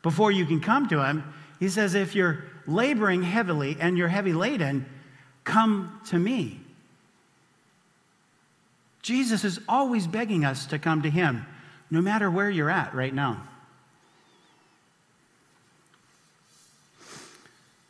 before 0.01 0.31
you 0.31 0.45
can 0.45 0.59
come 0.59 0.89
to 0.89 1.05
him. 1.05 1.23
He 1.59 1.69
says, 1.69 1.93
if 1.93 2.15
you're 2.15 2.43
laboring 2.67 3.23
heavily 3.23 3.77
and 3.79 3.97
you're 3.97 4.07
heavy 4.07 4.33
laden, 4.33 4.85
come 5.43 5.99
to 6.07 6.17
me. 6.17 6.59
Jesus 9.01 9.43
is 9.43 9.59
always 9.67 10.07
begging 10.07 10.45
us 10.45 10.65
to 10.67 10.79
come 10.79 11.01
to 11.01 11.09
him, 11.09 11.45
no 11.91 12.01
matter 12.01 12.31
where 12.31 12.49
you're 12.49 12.69
at 12.69 12.95
right 12.95 13.13
now. 13.13 13.43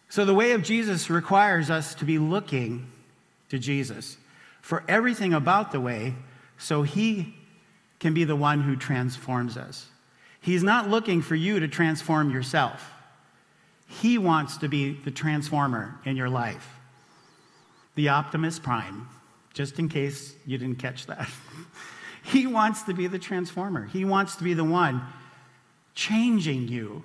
So, 0.10 0.26
the 0.26 0.34
way 0.34 0.52
of 0.52 0.62
Jesus 0.62 1.10
requires 1.10 1.72
us 1.72 1.96
to 1.96 2.06
be 2.06 2.20
looking 2.20 2.88
to 3.50 3.58
Jesus 3.58 4.18
for 4.62 4.84
everything 4.88 5.34
about 5.34 5.72
the 5.72 5.80
way 5.80 6.14
so 6.58 6.84
he 6.84 7.36
can 8.00 8.14
be 8.14 8.24
the 8.24 8.36
one 8.36 8.62
who 8.62 8.76
transforms 8.76 9.58
us. 9.58 9.88
He's 10.40 10.62
not 10.62 10.90
looking 10.90 11.22
for 11.22 11.36
you 11.36 11.60
to 11.60 11.68
transform 11.68 12.30
yourself, 12.30 12.93
he 13.88 14.18
wants 14.18 14.58
to 14.58 14.68
be 14.68 14.94
the 14.94 15.12
transformer 15.12 16.00
in 16.06 16.16
your 16.16 16.30
life. 16.30 16.68
The 17.96 18.10
Optimus 18.10 18.60
Prime, 18.60 19.08
just 19.54 19.80
in 19.80 19.90
case 19.90 20.36
you 20.46 20.58
didn't 20.58 20.80
catch 20.80 21.06
that. 21.06 21.30
he 22.24 22.48
wants 22.48 22.84
to 22.84 22.94
be 22.94 23.08
the 23.08 23.20
transformer, 23.20 23.86
he 23.86 24.06
wants 24.06 24.36
to 24.38 24.44
be 24.44 24.54
the 24.54 24.64
one 24.64 25.02
changing 25.96 26.68
you 26.68 27.04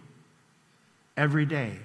every 1.17 1.45
day. 1.45 1.79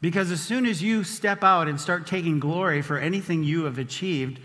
Because 0.00 0.30
as 0.30 0.40
soon 0.40 0.64
as 0.64 0.82
you 0.82 1.04
step 1.04 1.44
out 1.44 1.68
and 1.68 1.78
start 1.78 2.06
taking 2.06 2.40
glory 2.40 2.80
for 2.80 2.98
anything 2.98 3.44
you 3.44 3.64
have 3.64 3.76
achieved 3.76 4.40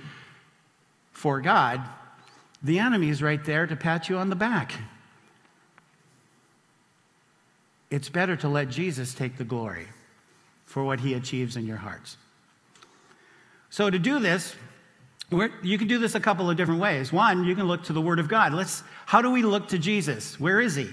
for 1.13 1.39
God, 1.39 1.81
the 2.62 2.79
enemy 2.79 3.09
is 3.09 3.21
right 3.21 3.43
there 3.45 3.65
to 3.65 3.75
pat 3.75 4.09
you 4.09 4.17
on 4.17 4.29
the 4.29 4.35
back. 4.35 4.74
It's 7.89 8.09
better 8.09 8.35
to 8.37 8.49
let 8.49 8.69
Jesus 8.69 9.13
take 9.13 9.37
the 9.37 9.43
glory 9.43 9.87
for 10.65 10.83
what 10.83 10.99
he 10.99 11.13
achieves 11.13 11.55
in 11.55 11.65
your 11.65 11.77
hearts. 11.77 12.17
So, 13.69 13.89
to 13.89 13.99
do 13.99 14.19
this, 14.19 14.55
you 15.61 15.77
can 15.77 15.87
do 15.87 15.99
this 15.99 16.15
a 16.15 16.19
couple 16.19 16.49
of 16.49 16.57
different 16.57 16.79
ways. 16.79 17.11
One, 17.11 17.43
you 17.43 17.55
can 17.55 17.67
look 17.67 17.83
to 17.85 17.93
the 17.93 18.01
Word 18.01 18.19
of 18.19 18.27
God. 18.27 18.53
Let's, 18.53 18.83
how 19.05 19.21
do 19.21 19.31
we 19.31 19.43
look 19.43 19.67
to 19.69 19.77
Jesus? 19.77 20.39
Where 20.39 20.59
is 20.59 20.75
he? 20.75 20.89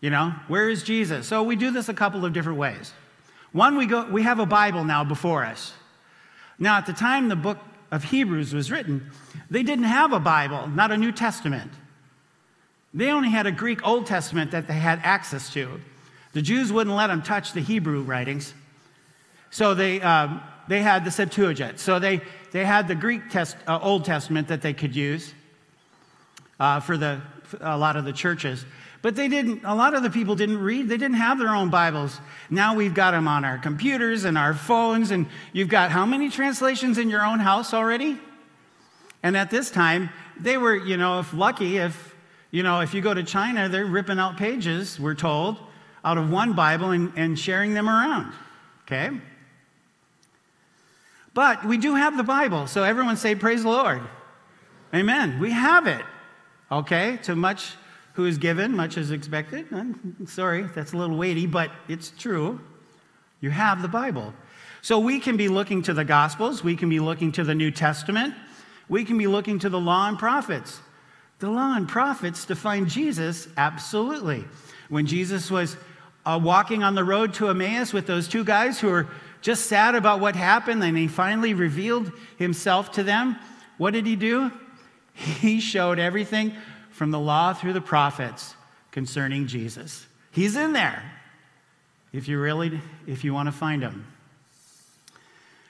You 0.00 0.10
know, 0.10 0.34
where 0.48 0.68
is 0.68 0.82
Jesus? 0.82 1.26
So, 1.26 1.42
we 1.42 1.56
do 1.56 1.70
this 1.70 1.88
a 1.88 1.94
couple 1.94 2.24
of 2.24 2.32
different 2.32 2.58
ways. 2.58 2.92
One, 3.52 3.76
we, 3.76 3.86
go, 3.86 4.06
we 4.10 4.22
have 4.22 4.38
a 4.38 4.46
Bible 4.46 4.84
now 4.84 5.04
before 5.04 5.44
us. 5.44 5.72
Now, 6.58 6.76
at 6.76 6.86
the 6.86 6.92
time 6.92 7.28
the 7.28 7.36
book 7.36 7.58
of 7.90 8.04
Hebrews 8.04 8.52
was 8.52 8.70
written, 8.70 9.10
they 9.50 9.62
didn't 9.62 9.84
have 9.84 10.12
a 10.12 10.20
Bible, 10.20 10.66
not 10.68 10.90
a 10.90 10.96
New 10.96 11.12
Testament. 11.12 11.72
They 12.96 13.10
only 13.10 13.28
had 13.28 13.46
a 13.46 13.52
Greek 13.52 13.86
Old 13.86 14.06
Testament 14.06 14.52
that 14.52 14.66
they 14.66 14.74
had 14.74 15.00
access 15.02 15.52
to. 15.52 15.80
The 16.32 16.40
Jews 16.40 16.72
wouldn't 16.72 16.96
let 16.96 17.08
them 17.08 17.22
touch 17.22 17.52
the 17.52 17.60
Hebrew 17.60 18.00
writings. 18.00 18.54
So 19.50 19.74
they, 19.74 20.00
um, 20.00 20.40
they 20.66 20.80
had 20.80 21.04
the 21.04 21.10
Septuagint. 21.10 21.78
So 21.78 21.98
they, 21.98 22.22
they 22.52 22.64
had 22.64 22.88
the 22.88 22.94
Greek 22.94 23.28
test, 23.28 23.58
uh, 23.66 23.78
Old 23.82 24.06
Testament 24.06 24.48
that 24.48 24.62
they 24.62 24.72
could 24.72 24.96
use 24.96 25.34
uh, 26.58 26.80
for, 26.80 26.96
the, 26.96 27.20
for 27.42 27.58
a 27.60 27.76
lot 27.76 27.96
of 27.96 28.06
the 28.06 28.14
churches. 28.14 28.64
But 29.02 29.14
they 29.14 29.28
didn't, 29.28 29.62
a 29.64 29.74
lot 29.74 29.92
of 29.92 30.02
the 30.02 30.10
people 30.10 30.34
didn't 30.34 30.58
read. 30.58 30.88
They 30.88 30.96
didn't 30.96 31.18
have 31.18 31.38
their 31.38 31.54
own 31.54 31.68
Bibles. 31.68 32.18
Now 32.48 32.74
we've 32.74 32.94
got 32.94 33.10
them 33.10 33.28
on 33.28 33.44
our 33.44 33.58
computers 33.58 34.24
and 34.24 34.38
our 34.38 34.54
phones, 34.54 35.10
and 35.10 35.26
you've 35.52 35.68
got 35.68 35.90
how 35.90 36.06
many 36.06 36.30
translations 36.30 36.96
in 36.96 37.10
your 37.10 37.24
own 37.24 37.40
house 37.40 37.74
already? 37.74 38.18
And 39.22 39.36
at 39.36 39.50
this 39.50 39.70
time, 39.70 40.08
they 40.40 40.56
were, 40.56 40.74
you 40.74 40.96
know, 40.96 41.20
if 41.20 41.34
lucky, 41.34 41.76
if, 41.76 42.15
you 42.50 42.62
know, 42.62 42.80
if 42.80 42.94
you 42.94 43.00
go 43.00 43.12
to 43.12 43.22
China, 43.22 43.68
they're 43.68 43.86
ripping 43.86 44.18
out 44.18 44.36
pages, 44.36 44.98
we're 44.98 45.14
told, 45.14 45.58
out 46.04 46.18
of 46.18 46.30
one 46.30 46.52
Bible 46.52 46.90
and, 46.90 47.12
and 47.16 47.38
sharing 47.38 47.74
them 47.74 47.88
around. 47.88 48.32
Okay? 48.84 49.10
But 51.34 51.64
we 51.64 51.76
do 51.76 51.94
have 51.94 52.16
the 52.16 52.22
Bible, 52.22 52.66
so 52.66 52.82
everyone 52.82 53.16
say, 53.16 53.34
Praise 53.34 53.62
the 53.62 53.68
Lord. 53.68 54.02
Amen. 54.94 55.38
We 55.40 55.50
have 55.50 55.86
it. 55.86 56.02
Okay? 56.70 57.18
To 57.24 57.36
much 57.36 57.74
who 58.14 58.24
is 58.24 58.38
given, 58.38 58.74
much 58.74 58.96
is 58.96 59.10
expected. 59.10 59.66
I'm 59.72 60.26
sorry, 60.26 60.62
that's 60.74 60.94
a 60.94 60.96
little 60.96 61.18
weighty, 61.18 61.46
but 61.46 61.70
it's 61.88 62.10
true. 62.16 62.60
You 63.42 63.50
have 63.50 63.82
the 63.82 63.88
Bible. 63.88 64.32
So 64.80 64.98
we 64.98 65.20
can 65.20 65.36
be 65.36 65.48
looking 65.48 65.82
to 65.82 65.92
the 65.92 66.04
Gospels, 66.04 66.64
we 66.64 66.76
can 66.76 66.88
be 66.88 67.00
looking 67.00 67.32
to 67.32 67.44
the 67.44 67.54
New 67.54 67.70
Testament, 67.70 68.34
we 68.88 69.04
can 69.04 69.18
be 69.18 69.26
looking 69.26 69.58
to 69.58 69.68
the 69.68 69.78
law 69.78 70.08
and 70.08 70.18
prophets. 70.18 70.80
The 71.38 71.50
law 71.50 71.74
and 71.76 71.88
prophets 71.88 72.46
define 72.46 72.88
Jesus 72.88 73.48
absolutely. 73.56 74.44
When 74.88 75.06
Jesus 75.06 75.50
was 75.50 75.76
uh, 76.24 76.40
walking 76.42 76.82
on 76.82 76.94
the 76.94 77.04
road 77.04 77.34
to 77.34 77.48
Emmaus 77.48 77.92
with 77.92 78.06
those 78.06 78.26
two 78.26 78.44
guys 78.44 78.80
who 78.80 78.88
were 78.88 79.06
just 79.42 79.66
sad 79.66 79.94
about 79.94 80.20
what 80.20 80.34
happened, 80.34 80.82
and 80.82 80.96
he 80.96 81.08
finally 81.08 81.54
revealed 81.54 82.10
himself 82.36 82.92
to 82.92 83.02
them, 83.02 83.36
what 83.78 83.92
did 83.92 84.06
he 84.06 84.16
do? 84.16 84.50
He 85.14 85.60
showed 85.60 85.98
everything 85.98 86.52
from 86.90 87.10
the 87.10 87.18
law 87.18 87.54
through 87.54 87.72
the 87.72 87.80
prophets 87.80 88.54
concerning 88.90 89.46
Jesus. 89.46 90.06
He's 90.30 90.56
in 90.56 90.74
there 90.74 91.02
if 92.12 92.28
you 92.28 92.38
really 92.38 92.80
if 93.06 93.24
you 93.24 93.32
want 93.32 93.46
to 93.46 93.52
find 93.52 93.82
him. 93.82 94.06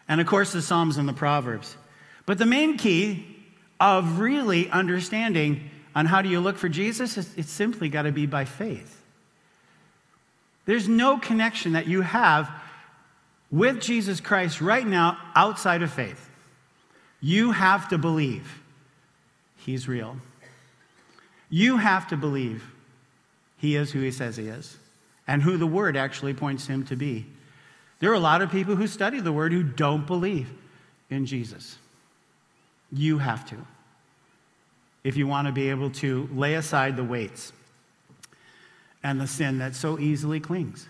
And 0.09 0.21
of 0.21 0.27
course, 0.27 0.53
the 0.53 0.63
Psalms 0.63 0.97
and 0.97 1.09
the 1.09 1.13
Proverbs. 1.13 1.77
But 2.25 2.39
the 2.39 2.47
main 2.47 2.77
key 2.77 3.36
of 3.81 4.19
really 4.19 4.71
understanding 4.71 5.71
on 5.95 6.07
how 6.07 6.23
do 6.23 6.29
you 6.29 6.41
look 6.41 6.59
for 6.59 6.69
Jesus 6.69 7.17
it's 7.17 7.51
simply 7.51 7.89
got 7.89 8.03
to 8.03 8.13
be 8.13 8.27
by 8.27 8.45
faith. 8.45 9.03
There's 10.67 10.89
no 10.89 11.19
connection 11.19 11.73
that 11.73 11.87
you 11.87 12.03
have 12.03 12.51
with 13.51 13.81
Jesus 13.81 14.21
Christ 14.21 14.61
right 14.61 14.87
now 14.87 15.17
outside 15.35 15.83
of 15.83 15.93
faith. 15.93 16.29
You 17.21 17.53
have 17.53 17.89
to 17.89 17.99
believe 17.99 18.61
he's 19.57 19.89
real. 19.89 20.17
You 21.49 21.77
have 21.77 22.09
to 22.09 22.17
believe 22.17 22.65
he 23.59 23.77
is 23.77 23.93
who 23.93 24.01
he 24.01 24.11
says 24.11 24.37
he 24.37 24.49
is 24.49 24.77
and 25.27 25.43
who 25.43 25.57
the 25.57 25.67
word 25.67 25.97
actually 25.97 26.35
points 26.35 26.67
him 26.67 26.85
to 26.87 26.97
be. 26.97 27.27
There 28.01 28.11
are 28.11 28.15
a 28.15 28.21
lot 28.21 28.43
of 28.43 28.51
people 28.51 28.77
who 28.77 28.87
study 28.87 29.21
the 29.21 29.33
word 29.33 29.53
who 29.53 29.63
don't 29.63 30.07
believe 30.07 30.53
in 31.09 31.27
Jesus. 31.27 31.79
You 32.97 33.19
have 33.19 33.49
to. 33.51 33.57
If 35.05 35.17
you 35.17 35.27
want 35.27 35.47
to 35.47 35.53
be 35.53 35.71
able 35.71 35.91
to 35.91 36.29
lay 36.33 36.55
aside 36.55 36.97
the 36.97 37.05
weights 37.05 37.53
and 39.03 39.21
the 39.21 39.27
sin 39.27 39.59
that 39.59 39.77
so 39.77 39.99
easily 39.99 40.41
clings. 40.41 40.89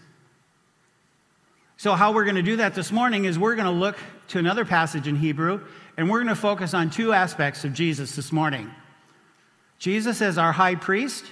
So, 1.76 1.92
how 1.92 2.12
we're 2.12 2.24
going 2.24 2.36
to 2.36 2.42
do 2.42 2.56
that 2.56 2.74
this 2.74 2.90
morning 2.90 3.26
is 3.26 3.38
we're 3.38 3.56
going 3.56 3.66
to 3.66 3.70
look 3.70 3.98
to 4.28 4.38
another 4.38 4.64
passage 4.64 5.06
in 5.06 5.16
Hebrew, 5.16 5.60
and 5.98 6.08
we're 6.08 6.22
going 6.22 6.34
to 6.34 6.40
focus 6.40 6.72
on 6.72 6.88
two 6.88 7.12
aspects 7.12 7.64
of 7.64 7.74
Jesus 7.74 8.16
this 8.16 8.32
morning 8.32 8.70
Jesus 9.78 10.22
as 10.22 10.38
our 10.38 10.52
high 10.52 10.76
priest, 10.76 11.26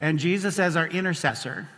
and 0.00 0.18
Jesus 0.18 0.58
as 0.58 0.76
our 0.76 0.88
intercessor. 0.88 1.68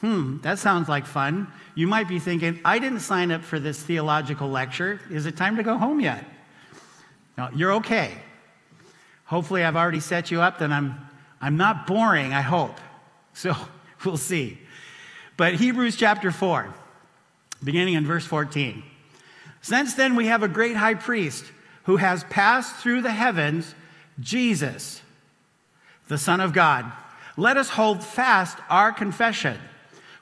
Hmm, 0.00 0.38
that 0.42 0.58
sounds 0.58 0.88
like 0.88 1.06
fun. 1.06 1.50
You 1.74 1.86
might 1.86 2.08
be 2.08 2.18
thinking, 2.18 2.60
I 2.64 2.78
didn't 2.78 3.00
sign 3.00 3.30
up 3.30 3.42
for 3.42 3.58
this 3.58 3.82
theological 3.82 4.48
lecture. 4.48 5.00
Is 5.10 5.26
it 5.26 5.36
time 5.36 5.56
to 5.56 5.62
go 5.62 5.78
home 5.78 6.00
yet? 6.00 6.24
No, 7.38 7.48
you're 7.54 7.74
okay. 7.74 8.12
Hopefully, 9.24 9.64
I've 9.64 9.76
already 9.76 10.00
set 10.00 10.30
you 10.30 10.40
up, 10.40 10.58
then 10.58 10.72
I'm, 10.72 10.94
I'm 11.40 11.56
not 11.56 11.86
boring, 11.86 12.32
I 12.32 12.42
hope. 12.42 12.78
So 13.36 13.54
we'll 14.02 14.16
see. 14.16 14.58
But 15.36 15.56
Hebrews 15.56 15.96
chapter 15.96 16.30
4, 16.30 16.72
beginning 17.62 17.92
in 17.92 18.06
verse 18.06 18.24
14. 18.24 18.82
Since 19.60 19.92
then, 19.92 20.16
we 20.16 20.28
have 20.28 20.42
a 20.42 20.48
great 20.48 20.74
high 20.74 20.94
priest 20.94 21.44
who 21.82 21.96
has 21.96 22.24
passed 22.24 22.76
through 22.76 23.02
the 23.02 23.10
heavens, 23.10 23.74
Jesus, 24.18 25.02
the 26.08 26.16
Son 26.16 26.40
of 26.40 26.54
God. 26.54 26.90
Let 27.36 27.58
us 27.58 27.68
hold 27.68 28.02
fast 28.02 28.56
our 28.70 28.90
confession, 28.90 29.58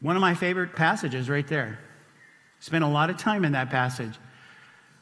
One 0.00 0.16
of 0.16 0.20
my 0.20 0.34
favorite 0.34 0.74
passages 0.74 1.28
right 1.28 1.46
there. 1.46 1.78
Spent 2.60 2.84
a 2.84 2.88
lot 2.88 3.10
of 3.10 3.16
time 3.16 3.44
in 3.44 3.52
that 3.52 3.70
passage. 3.70 4.14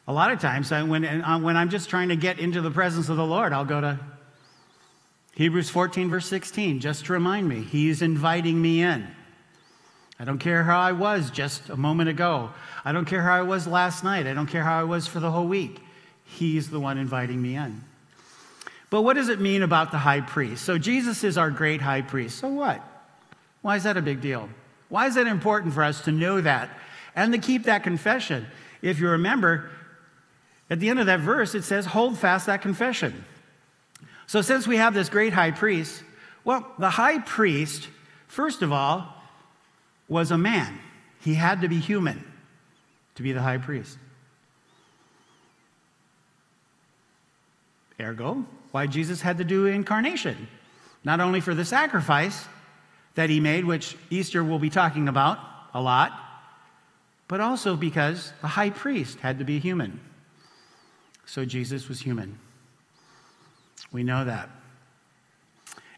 A 0.07 0.13
lot 0.13 0.33
of 0.33 0.41
times, 0.41 0.71
when, 0.71 1.05
uh, 1.05 1.39
when 1.39 1.57
I'm 1.57 1.69
just 1.69 1.91
trying 1.91 2.09
to 2.09 2.17
get 2.17 2.39
into 2.39 2.61
the 2.61 2.71
presence 2.71 3.09
of 3.09 3.17
the 3.17 3.27
Lord, 3.27 3.53
I'll 3.53 3.65
go 3.65 3.81
to 3.81 3.99
Hebrews 5.35 5.71
14, 5.71 6.09
verse 6.09 6.27
16, 6.27 6.81
just 6.81 7.05
to 7.07 7.13
remind 7.13 7.49
me, 7.49 7.63
He's 7.63 8.03
inviting 8.03 8.61
me 8.61 8.83
in. 8.83 9.07
I 10.19 10.25
don't 10.25 10.39
care 10.39 10.65
how 10.65 10.81
I 10.81 10.93
was 10.93 11.31
just 11.31 11.69
a 11.69 11.77
moment 11.77 12.09
ago. 12.09 12.51
I 12.85 12.93
don't 12.93 13.05
care 13.05 13.23
how 13.23 13.35
I 13.35 13.43
was 13.43 13.67
last 13.67 14.03
night. 14.03 14.27
I 14.27 14.35
don't 14.35 14.49
care 14.49 14.65
how 14.65 14.81
I 14.81 14.85
was 14.85 15.07
for 15.07 15.21
the 15.21 15.31
whole 15.31 15.47
week. 15.47 15.81
He's 16.25 16.71
the 16.71 16.81
one 16.81 16.99
inviting 16.99 17.41
me 17.41 17.55
in. 17.55 17.85
But 18.91 19.03
what 19.03 19.15
does 19.15 19.29
it 19.29 19.41
mean 19.41 19.63
about 19.63 19.93
the 19.93 19.99
high 19.99 20.23
priest? 20.23 20.65
So 20.65 20.77
Jesus 20.79 21.23
is 21.23 21.39
our 21.39 21.51
great 21.51 21.81
high 21.81 22.03
priest. 22.03 22.39
So 22.39 22.49
what? 22.49 22.83
Why 23.63 23.77
is 23.77 23.85
that 23.85 23.97
a 23.97 24.03
big 24.03 24.21
deal? 24.21 24.49
Why 24.89 25.07
is 25.07 25.15
that 25.17 25.27
important 25.27 25.75
for 25.75 25.83
us 25.83 26.03
to 26.03 26.13
know 26.13 26.41
that 26.41 26.71
and 27.15 27.33
to 27.33 27.39
keep 27.39 27.65
that 27.65 27.83
confession? 27.83 28.47
If 28.81 29.01
you 29.01 29.09
remember, 29.11 29.71
at 30.71 30.81
the 30.81 30.89
end 30.89 30.99
of 30.99 31.07
that 31.07 31.21
verse, 31.21 31.55
it 31.55 31.63
says, 31.63 31.87
hold 31.87 32.19
fast 32.19 32.47
that 32.47 32.63
confession. 32.63 33.25
So 34.27 34.43
since 34.43 34.67
we 34.67 34.77
have 34.77 34.95
this 34.95 35.09
great 35.09 35.33
high 35.33 35.51
priest, 35.51 36.03
well, 36.45 36.67
the 36.79 36.91
high 36.91 37.19
priest, 37.19 37.89
first 38.27 38.63
of 38.63 38.73
all, 38.73 39.15
was 40.09 40.31
a 40.31 40.39
man. 40.39 40.79
He 41.21 41.35
had 41.35 41.63
to 41.63 41.69
be 41.69 41.79
human 41.79 42.25
to 43.17 43.23
be 43.23 43.33
the 43.33 43.43
high 43.43 43.59
priest. 43.59 43.99
Ergo, 48.01 48.45
why 48.71 48.87
Jesus 48.87 49.21
had 49.21 49.39
to 49.39 49.45
do 49.45 49.67
incarnation. 49.67 50.49
Not 51.05 51.21
only 51.21 51.41
for 51.41 51.55
the 51.55 51.65
sacrifice 51.65 52.47
that 53.19 53.31
he 53.31 53.41
made, 53.41 53.65
which 53.65 53.97
Easter 54.11 54.45
we'll 54.45 54.61
be 54.61 54.71
talking 54.71 55.09
about 55.09 55.41
a 55.75 55.83
lot, 55.83 56.13
but 57.27 57.41
also 57.41 57.75
because 57.75 58.33
the 58.43 58.47
high 58.47 58.71
priest 58.71 59.19
had 59.19 59.41
to 59.41 59.45
be 59.45 59.59
human. 59.59 59.99
So 61.27 61.45
Jesus 61.45 61.89
was 61.89 62.01
human. 62.01 62.39
We 63.91 64.05
know 64.05 64.25
that. 64.25 64.49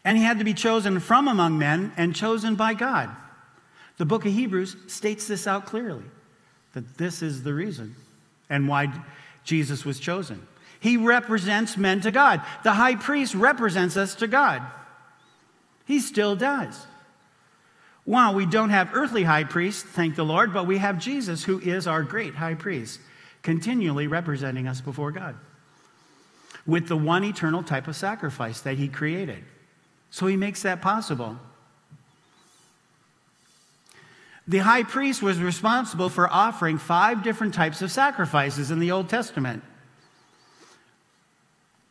And 0.03 0.17
he 0.17 0.23
had 0.23 0.39
to 0.39 0.43
be 0.43 0.55
chosen 0.55 0.99
from 0.99 1.27
among 1.27 1.59
men 1.59 1.93
and 1.95 2.15
chosen 2.15 2.55
by 2.55 2.73
God. 2.73 3.11
The 3.99 4.05
book 4.05 4.25
of 4.25 4.33
Hebrews 4.33 4.75
states 4.87 5.27
this 5.27 5.45
out 5.45 5.67
clearly 5.67 6.05
that 6.73 6.97
this 6.97 7.21
is 7.21 7.43
the 7.43 7.53
reason 7.53 7.95
and 8.49 8.67
why 8.67 8.91
Jesus 9.43 9.85
was 9.85 9.99
chosen. 9.99 10.47
He 10.79 10.97
represents 10.97 11.77
men 11.77 12.01
to 12.01 12.09
God. 12.09 12.41
The 12.63 12.73
high 12.73 12.95
priest 12.95 13.35
represents 13.35 13.95
us 13.95 14.15
to 14.15 14.27
God. 14.27 14.63
He 15.85 15.99
still 15.99 16.35
does. 16.35 16.87
Wow, 18.05 18.33
we 18.33 18.45
don't 18.45 18.71
have 18.71 18.89
earthly 18.93 19.23
high 19.23 19.43
priests, 19.43 19.83
thank 19.83 20.15
the 20.15 20.25
Lord, 20.25 20.53
but 20.53 20.65
we 20.65 20.79
have 20.79 20.97
Jesus, 20.97 21.43
who 21.43 21.59
is 21.59 21.85
our 21.87 22.03
great 22.03 22.35
high 22.35 22.55
priest, 22.55 22.99
continually 23.43 24.07
representing 24.07 24.67
us 24.67 24.81
before 24.81 25.11
God 25.11 25.35
with 26.65 26.87
the 26.87 26.97
one 26.97 27.23
eternal 27.23 27.63
type 27.63 27.87
of 27.87 27.95
sacrifice 27.95 28.61
that 28.61 28.77
he 28.77 28.87
created. 28.87 29.43
So 30.09 30.27
he 30.27 30.37
makes 30.37 30.61
that 30.63 30.81
possible. 30.81 31.37
The 34.47 34.59
high 34.59 34.83
priest 34.83 35.21
was 35.21 35.39
responsible 35.39 36.09
for 36.09 36.31
offering 36.31 36.77
five 36.77 37.23
different 37.23 37.53
types 37.53 37.81
of 37.81 37.91
sacrifices 37.91 38.71
in 38.71 38.79
the 38.79 38.91
Old 38.91 39.09
Testament 39.09 39.63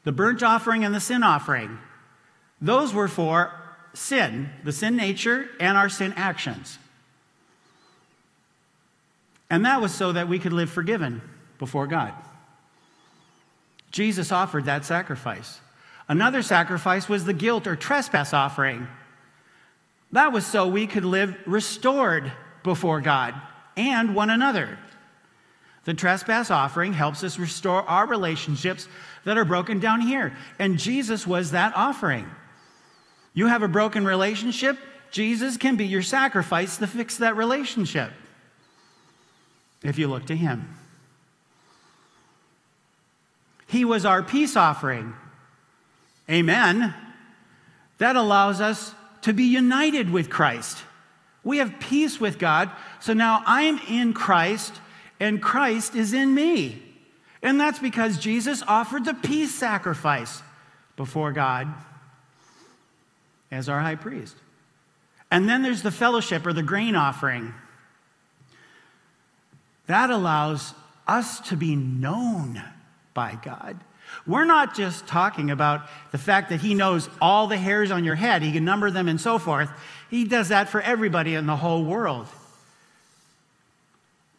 the 0.03 0.13
burnt 0.13 0.43
offering 0.43 0.83
and 0.83 0.95
the 0.95 1.01
sin 1.01 1.23
offering. 1.23 1.79
Those 2.61 2.95
were 2.95 3.09
for 3.09 3.53
sin, 3.95 4.51
the 4.65 4.73
sin 4.73 4.97
nature, 4.97 5.49
and 5.59 5.77
our 5.77 5.89
sin 5.89 6.13
actions. 6.17 6.79
And 9.49 9.65
that 9.65 9.81
was 9.81 9.93
so 9.93 10.13
that 10.13 10.29
we 10.29 10.39
could 10.39 10.53
live 10.53 10.71
forgiven 10.71 11.21
before 11.59 11.87
God. 11.87 12.15
Jesus 13.91 14.31
offered 14.31 14.67
that 14.67 14.85
sacrifice. 14.85 15.61
Another 16.09 16.43
sacrifice 16.43 17.09
was 17.09 17.25
the 17.25 17.33
guilt 17.33 17.67
or 17.67 17.77
trespass 17.77 18.33
offering. 18.33 18.87
That 20.13 20.33
was 20.33 20.47
so 20.47 20.67
we 20.67 20.87
could 20.87 21.05
live 21.05 21.37
restored 21.47 22.33
before 22.63 23.01
God 23.01 23.35
and 23.77 24.15
one 24.15 24.31
another. 24.31 24.79
The 25.85 25.95
trespass 25.95 26.51
offering 26.51 26.93
helps 26.93 27.25
us 27.25 27.39
restore 27.39 27.83
our 27.83 28.07
relationships 28.07 28.87
that 29.25 29.39
are 29.39 29.45
broken 29.45 29.81
down 29.81 30.01
here. 30.01 30.37
And 30.59 30.79
Jesus 30.79 31.27
was 31.27 31.53
that 31.53 31.73
offering. 31.75 32.31
You 33.33 33.47
have 33.47 33.63
a 33.63 33.69
broken 33.69 34.05
relationship, 34.05 34.79
Jesus 35.11 35.57
can 35.57 35.77
be 35.77 35.87
your 35.87 36.03
sacrifice 36.03 36.77
to 36.79 36.87
fix 36.87 37.17
that 37.19 37.37
relationship 37.37 38.11
if 39.83 39.99
you 39.99 40.09
look 40.09 40.27
to 40.27 40.37
Him. 40.37 40.77
He 43.67 43.85
was 43.85 44.05
our 44.05 44.23
peace 44.23 44.57
offering. 44.57 45.15
Amen. 46.29 46.95
That 47.99 48.17
allows 48.17 48.61
us 48.61 48.95
to 49.23 49.33
be 49.33 49.45
united 49.45 50.11
with 50.11 50.31
Christ. 50.31 50.79
We 51.43 51.59
have 51.59 51.81
peace 51.81 52.21
with 52.21 52.39
God. 52.39 52.71
So 53.01 53.13
now 53.13 53.43
I'm 53.47 53.79
in 53.89 54.13
Christ 54.13 54.75
and 55.19 55.43
Christ 55.43 55.95
is 55.95 56.13
in 56.13 56.35
me. 56.35 56.83
And 57.43 57.61
that's 57.61 57.79
because 57.79 58.19
Jesus 58.19 58.63
offered 58.67 59.05
the 59.05 59.15
peace 59.15 59.55
sacrifice 59.55 60.43
before 60.97 61.33
God 61.33 61.73
as 63.51 63.69
our 63.69 63.81
high 63.81 63.97
priest. 63.97 64.37
And 65.31 65.49
then 65.49 65.63
there's 65.63 65.83
the 65.83 65.91
fellowship 65.91 66.47
or 66.47 66.53
the 66.53 66.63
grain 66.63 66.97
offering. 66.97 67.55
That 69.87 70.11
allows 70.11 70.75
us 71.07 71.41
to 71.49 71.57
be 71.57 71.77
known 71.77 72.63
by 73.15 73.39
God. 73.43 73.79
We're 74.27 74.45
not 74.45 74.75
just 74.75 75.07
talking 75.07 75.51
about 75.51 75.89
the 76.13 76.19
fact 76.19 76.51
that 76.51 76.61
He 76.61 76.75
knows 76.75 77.09
all 77.21 77.47
the 77.47 77.57
hairs 77.57 77.91
on 77.91 78.05
your 78.05 78.17
head, 78.17 78.43
He 78.43 78.53
can 78.53 78.65
number 78.65 78.91
them 78.91 79.09
and 79.09 79.21
so 79.21 79.39
forth. 79.39 79.71
He 80.11 80.25
does 80.25 80.49
that 80.49 80.69
for 80.69 80.81
everybody 80.81 81.35
in 81.35 81.47
the 81.47 81.57
whole 81.57 81.85
world. 81.85 82.27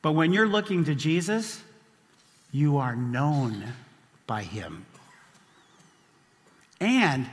But 0.02 0.14
when 0.14 0.34
you're 0.34 0.48
looking 0.48 0.86
to 0.86 0.96
Jesus, 0.96 1.62
you 2.52 2.78
are 2.78 2.96
known 2.96 3.64
by 4.28 4.44
Him. 4.44 4.86
And 6.80 7.30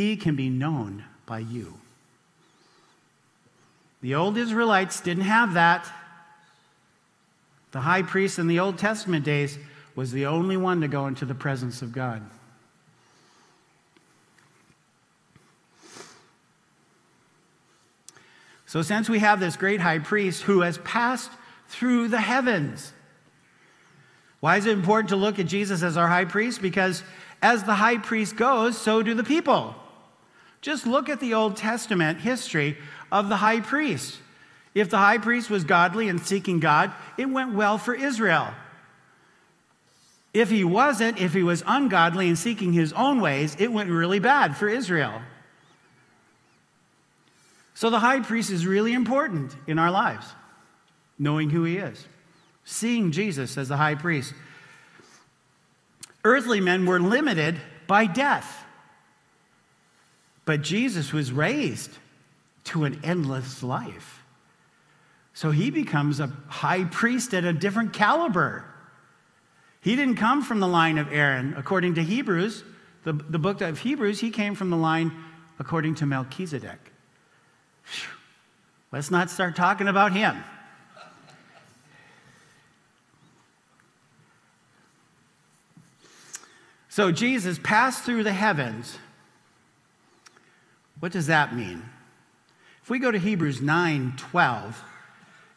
He 0.00 0.16
can 0.16 0.34
be 0.34 0.48
known 0.48 1.04
by 1.26 1.40
you. 1.40 1.74
The 4.00 4.14
old 4.14 4.38
Israelites 4.38 5.02
didn't 5.02 5.24
have 5.24 5.52
that. 5.52 5.86
The 7.72 7.80
high 7.80 8.00
priest 8.00 8.38
in 8.38 8.46
the 8.46 8.60
Old 8.60 8.78
Testament 8.78 9.26
days 9.26 9.58
was 9.94 10.10
the 10.10 10.24
only 10.24 10.56
one 10.56 10.80
to 10.80 10.88
go 10.88 11.06
into 11.06 11.26
the 11.26 11.34
presence 11.34 11.82
of 11.82 11.92
God. 11.92 12.22
So, 18.64 18.80
since 18.80 19.10
we 19.10 19.18
have 19.18 19.38
this 19.38 19.54
great 19.54 19.82
high 19.82 19.98
priest 19.98 20.44
who 20.44 20.62
has 20.62 20.78
passed 20.78 21.30
through 21.68 22.08
the 22.08 22.22
heavens, 22.22 22.94
why 24.40 24.56
is 24.56 24.64
it 24.64 24.72
important 24.72 25.10
to 25.10 25.16
look 25.16 25.38
at 25.38 25.44
Jesus 25.44 25.82
as 25.82 25.98
our 25.98 26.08
high 26.08 26.24
priest? 26.24 26.62
Because 26.62 27.02
as 27.42 27.64
the 27.64 27.74
high 27.74 27.98
priest 27.98 28.36
goes, 28.36 28.78
so 28.78 29.02
do 29.02 29.12
the 29.12 29.22
people. 29.22 29.74
Just 30.60 30.86
look 30.86 31.08
at 31.08 31.20
the 31.20 31.34
Old 31.34 31.56
Testament 31.56 32.20
history 32.20 32.76
of 33.10 33.28
the 33.28 33.36
high 33.36 33.60
priest. 33.60 34.18
If 34.74 34.90
the 34.90 34.98
high 34.98 35.18
priest 35.18 35.50
was 35.50 35.64
godly 35.64 36.08
and 36.08 36.20
seeking 36.20 36.60
God, 36.60 36.92
it 37.16 37.26
went 37.26 37.54
well 37.54 37.78
for 37.78 37.94
Israel. 37.94 38.48
If 40.32 40.50
he 40.50 40.62
wasn't, 40.62 41.20
if 41.20 41.32
he 41.32 41.42
was 41.42 41.64
ungodly 41.66 42.28
and 42.28 42.38
seeking 42.38 42.72
his 42.72 42.92
own 42.92 43.20
ways, 43.20 43.56
it 43.58 43.72
went 43.72 43.90
really 43.90 44.20
bad 44.20 44.56
for 44.56 44.68
Israel. 44.68 45.20
So 47.74 47.90
the 47.90 47.98
high 47.98 48.20
priest 48.20 48.50
is 48.50 48.66
really 48.66 48.92
important 48.92 49.56
in 49.66 49.78
our 49.78 49.90
lives, 49.90 50.26
knowing 51.18 51.50
who 51.50 51.64
he 51.64 51.78
is, 51.78 52.06
seeing 52.64 53.10
Jesus 53.10 53.56
as 53.56 53.68
the 53.68 53.76
high 53.76 53.94
priest. 53.94 54.34
Earthly 56.22 56.60
men 56.60 56.84
were 56.86 57.00
limited 57.00 57.58
by 57.86 58.06
death, 58.06 58.59
but 60.50 60.62
Jesus 60.62 61.12
was 61.12 61.30
raised 61.30 61.92
to 62.64 62.82
an 62.82 62.98
endless 63.04 63.62
life. 63.62 64.24
So 65.32 65.52
he 65.52 65.70
becomes 65.70 66.18
a 66.18 66.26
high 66.48 66.86
priest 66.86 67.34
at 67.34 67.44
a 67.44 67.52
different 67.52 67.92
caliber. 67.92 68.64
He 69.80 69.94
didn't 69.94 70.16
come 70.16 70.42
from 70.42 70.58
the 70.58 70.66
line 70.66 70.98
of 70.98 71.12
Aaron. 71.12 71.54
According 71.56 71.94
to 71.94 72.02
Hebrews, 72.02 72.64
the, 73.04 73.12
the 73.12 73.38
book 73.38 73.60
of 73.60 73.78
Hebrews, 73.78 74.18
he 74.18 74.32
came 74.32 74.56
from 74.56 74.70
the 74.70 74.76
line 74.76 75.12
according 75.60 75.94
to 75.94 76.06
Melchizedek. 76.06 76.80
Let's 78.90 79.12
not 79.12 79.30
start 79.30 79.54
talking 79.54 79.86
about 79.86 80.10
him. 80.10 80.34
So 86.88 87.12
Jesus 87.12 87.60
passed 87.62 88.02
through 88.02 88.24
the 88.24 88.32
heavens. 88.32 88.98
What 91.00 91.12
does 91.12 91.26
that 91.26 91.54
mean? 91.54 91.82
If 92.82 92.90
we 92.90 92.98
go 92.98 93.10
to 93.10 93.18
Hebrews 93.18 93.60
9 93.60 94.14
12, 94.16 94.84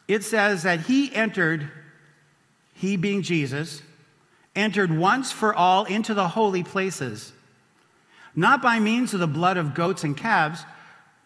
it 0.08 0.24
says 0.24 0.64
that 0.64 0.80
he 0.80 1.14
entered, 1.14 1.70
he 2.74 2.96
being 2.96 3.22
Jesus, 3.22 3.82
entered 4.56 4.96
once 4.96 5.32
for 5.32 5.54
all 5.54 5.84
into 5.84 6.14
the 6.14 6.28
holy 6.28 6.62
places, 6.62 7.32
not 8.34 8.62
by 8.62 8.78
means 8.78 9.14
of 9.14 9.20
the 9.20 9.26
blood 9.26 9.56
of 9.56 9.74
goats 9.74 10.04
and 10.04 10.16
calves, 10.16 10.64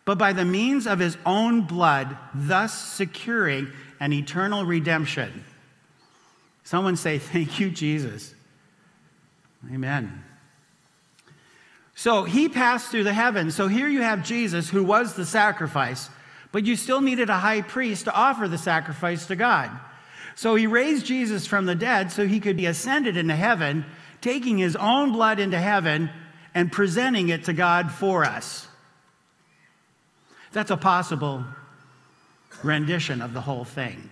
but 0.05 0.19
by 0.19 0.33
the 0.33 0.45
means 0.45 0.87
of 0.87 0.99
his 0.99 1.17
own 1.27 1.63
blood, 1.63 2.17
thus 2.35 2.73
securing 2.73 3.69
an 4.01 4.13
eternal 4.13 4.65
redemption. 4.65 5.45
Someone 6.65 6.97
say, 6.97 7.19
Thank 7.19 7.61
you, 7.61 7.71
Jesus. 7.71 8.35
Amen. 9.73 10.25
So 11.99 12.23
he 12.23 12.49
passed 12.49 12.93
through 12.93 13.03
the 13.03 13.13
heavens. 13.13 13.57
So 13.57 13.67
here 13.67 13.89
you 13.89 14.03
have 14.03 14.25
Jesus, 14.25 14.71
who 14.71 14.85
was 14.85 15.15
the 15.15 15.27
sacrifice, 15.27 16.09
but 16.53 16.65
you 16.65 16.77
still 16.77 17.01
needed 17.01 17.29
a 17.29 17.39
high 17.39 17.61
priest 17.61 18.05
to 18.05 18.15
offer 18.15 18.47
the 18.47 18.57
sacrifice 18.57 19.27
to 19.27 19.35
God. 19.35 19.69
So 20.37 20.55
he 20.55 20.69
raised 20.69 21.07
Jesus 21.07 21.45
from 21.45 21.67
the 21.67 21.75
dead 21.75 22.13
so 22.13 22.25
he 22.25 22.39
could 22.39 22.57
be 22.57 22.67
ascended 22.67 23.17
into 23.17 23.35
heaven, 23.35 23.85
taking 24.21 24.59
his 24.59 24.77
own 24.77 25.11
blood 25.11 25.41
into 25.41 25.59
heaven 25.59 26.09
and 26.55 26.71
presenting 26.71 27.31
it 27.31 27.47
to 27.47 27.53
God 27.53 27.91
for 27.91 28.25
us. 28.25 28.69
That's 30.53 30.71
a 30.71 30.77
possible 30.77 31.43
rendition 32.63 33.21
of 33.21 33.35
the 33.35 33.41
whole 33.41 33.65
thing. 33.65 34.09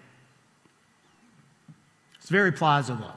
It's 2.16 2.30
very 2.30 2.50
plausible. 2.50 3.12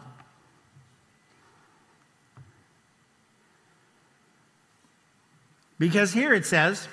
Because 5.79 6.13
here 6.13 6.33
it 6.33 6.45
says, 6.45 6.87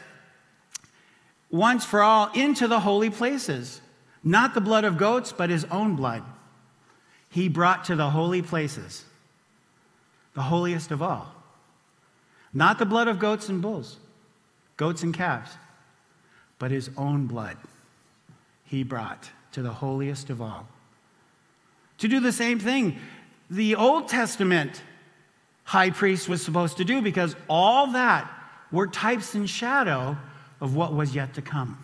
once 1.51 1.85
for 1.85 2.03
all 2.03 2.31
into 2.33 2.69
the 2.69 2.81
holy 2.81 3.11
places, 3.11 3.81
not 4.23 4.55
the 4.55 4.61
blood 4.61 4.85
of 4.85 4.97
goats, 4.97 5.33
but 5.33 5.51
his 5.51 5.65
own 5.65 5.97
blood. 5.97 6.23
He 7.31 7.49
brought 7.49 7.85
to 7.85 7.97
the 7.97 8.11
holy 8.11 8.43
places, 8.43 9.05
the 10.35 10.43
holiest 10.43 10.91
of 10.91 11.03
all. 11.03 11.35
Not 12.55 12.79
the 12.79 12.87
blood 12.87 13.09
of 13.09 13.19
goats 13.19 13.49
and 13.49 13.61
bulls, 13.61 13.99
goats 14.77 15.03
and 15.03 15.13
calves, 15.13 15.51
but 16.59 16.71
his 16.71 16.89
own 16.97 17.27
blood 17.27 17.57
he 18.65 18.83
brought 18.83 19.31
to 19.53 19.63
the 19.63 19.73
holiest 19.73 20.31
of 20.31 20.41
all. 20.41 20.67
To 21.99 22.09
do 22.09 22.21
the 22.21 22.33
same 22.33 22.59
thing, 22.59 22.99
the 23.51 23.75
Old 23.75 24.09
Testament 24.09 24.83
high 25.65 25.91
priest 25.91 26.29
was 26.29 26.43
supposed 26.43 26.77
to 26.79 26.85
do 26.85 27.01
because 27.01 27.37
all 27.49 27.89
that 27.93 28.31
were 28.73 28.87
types 28.87 29.35
and 29.35 29.49
shadow 29.49 30.17
of 30.61 30.75
what 30.75 30.93
was 30.93 31.15
yet 31.15 31.35
to 31.35 31.43
come. 31.43 31.79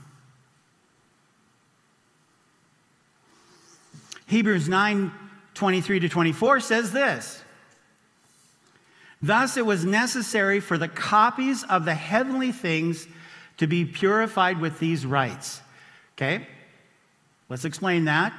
Hebrews 4.26 4.68
9 4.68 5.12
23 5.54 6.00
to 6.00 6.08
24 6.08 6.60
says 6.60 6.92
this 6.92 7.42
Thus 9.20 9.56
it 9.56 9.66
was 9.66 9.84
necessary 9.84 10.58
for 10.58 10.78
the 10.78 10.88
copies 10.88 11.62
of 11.64 11.84
the 11.84 11.94
heavenly 11.94 12.50
things 12.50 13.06
to 13.58 13.66
be 13.66 13.84
purified 13.84 14.60
with 14.60 14.78
these 14.78 15.06
rites. 15.06 15.60
Okay? 16.16 16.46
Let's 17.48 17.64
explain 17.64 18.06
that. 18.06 18.32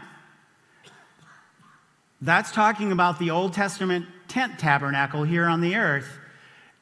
That's 2.21 2.51
talking 2.51 2.91
about 2.91 3.19
the 3.19 3.29
Old 3.31 3.53
Testament 3.53 4.05
tent 4.27 4.57
tabernacle 4.57 5.23
here 5.23 5.45
on 5.45 5.61
the 5.61 5.75
earth 5.75 6.09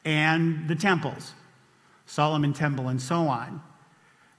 and 0.06 0.68
the 0.68 0.76
temples. 0.76 1.34
Solomon 2.12 2.52
Temple, 2.52 2.90
and 2.90 3.02
so 3.02 3.30
on. 3.30 3.62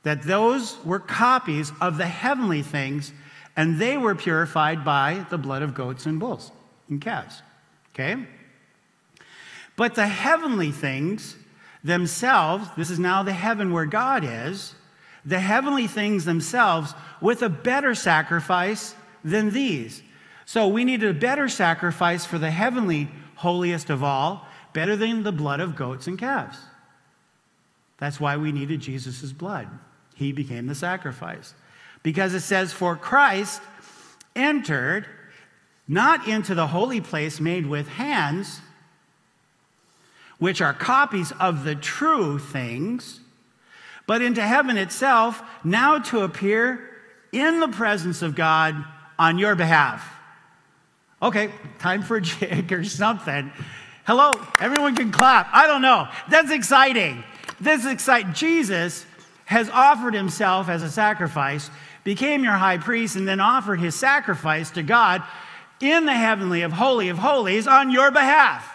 That 0.02 0.22
those 0.22 0.76
were 0.84 0.98
copies 0.98 1.72
of 1.80 1.96
the 1.96 2.06
heavenly 2.06 2.60
things, 2.60 3.12
and 3.56 3.78
they 3.78 3.96
were 3.96 4.14
purified 4.14 4.84
by 4.84 5.24
the 5.30 5.38
blood 5.38 5.62
of 5.62 5.72
goats 5.72 6.04
and 6.04 6.20
bulls 6.20 6.52
and 6.90 7.00
calves. 7.00 7.40
Okay? 7.94 8.26
But 9.74 9.94
the 9.94 10.06
heavenly 10.06 10.70
things 10.70 11.34
themselves, 11.82 12.68
this 12.76 12.90
is 12.90 12.98
now 12.98 13.22
the 13.22 13.32
heaven 13.32 13.72
where 13.72 13.86
God 13.86 14.22
is, 14.22 14.74
the 15.24 15.40
heavenly 15.40 15.86
things 15.86 16.26
themselves 16.26 16.92
with 17.22 17.40
a 17.40 17.48
better 17.48 17.94
sacrifice 17.94 18.94
than 19.24 19.50
these. 19.50 20.02
So 20.44 20.68
we 20.68 20.84
needed 20.84 21.08
a 21.08 21.18
better 21.18 21.48
sacrifice 21.48 22.26
for 22.26 22.36
the 22.36 22.50
heavenly 22.50 23.08
holiest 23.36 23.88
of 23.88 24.02
all, 24.02 24.46
better 24.74 24.94
than 24.94 25.22
the 25.22 25.32
blood 25.32 25.60
of 25.60 25.74
goats 25.74 26.06
and 26.06 26.18
calves. 26.18 26.58
That's 28.02 28.18
why 28.18 28.36
we 28.36 28.50
needed 28.50 28.80
Jesus' 28.80 29.32
blood. 29.32 29.68
He 30.16 30.32
became 30.32 30.66
the 30.66 30.74
sacrifice. 30.74 31.54
Because 32.02 32.34
it 32.34 32.40
says, 32.40 32.72
For 32.72 32.96
Christ 32.96 33.62
entered 34.34 35.06
not 35.86 36.26
into 36.26 36.56
the 36.56 36.66
holy 36.66 37.00
place 37.00 37.38
made 37.38 37.64
with 37.64 37.86
hands, 37.86 38.60
which 40.40 40.60
are 40.60 40.74
copies 40.74 41.30
of 41.38 41.62
the 41.62 41.76
true 41.76 42.40
things, 42.40 43.20
but 44.08 44.20
into 44.20 44.42
heaven 44.42 44.76
itself, 44.76 45.40
now 45.62 46.00
to 46.00 46.22
appear 46.22 46.90
in 47.30 47.60
the 47.60 47.68
presence 47.68 48.20
of 48.20 48.34
God 48.34 48.84
on 49.16 49.38
your 49.38 49.54
behalf. 49.54 50.12
Okay, 51.22 51.52
time 51.78 52.02
for 52.02 52.16
a 52.16 52.20
jig 52.20 52.72
or 52.72 52.82
something. 52.82 53.52
Hello, 54.04 54.44
everyone 54.58 54.96
can 54.96 55.12
clap. 55.12 55.48
I 55.52 55.68
don't 55.68 55.82
know. 55.82 56.08
That's 56.28 56.50
exciting. 56.50 57.22
This 57.62 57.84
is 57.84 57.92
exciting. 57.92 58.32
Jesus 58.32 59.06
has 59.44 59.70
offered 59.70 60.14
himself 60.14 60.68
as 60.68 60.82
a 60.82 60.90
sacrifice, 60.90 61.70
became 62.02 62.42
your 62.42 62.54
high 62.54 62.78
priest, 62.78 63.14
and 63.14 63.26
then 63.28 63.38
offered 63.38 63.78
his 63.78 63.94
sacrifice 63.94 64.70
to 64.72 64.82
God 64.82 65.22
in 65.80 66.04
the 66.04 66.12
heavenly 66.12 66.62
of 66.62 66.72
holy 66.72 67.08
of 67.08 67.18
holies 67.18 67.68
on 67.68 67.90
your 67.90 68.10
behalf. 68.10 68.68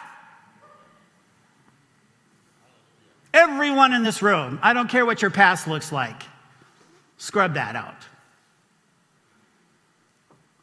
Everyone 3.33 3.93
in 3.93 4.03
this 4.03 4.21
room, 4.21 4.57
I 4.63 4.71
don't 4.71 4.89
care 4.89 5.05
what 5.05 5.21
your 5.21 5.31
past 5.31 5.67
looks 5.67 5.91
like, 5.91 6.23
scrub 7.17 7.55
that 7.55 7.75
out. 7.75 8.05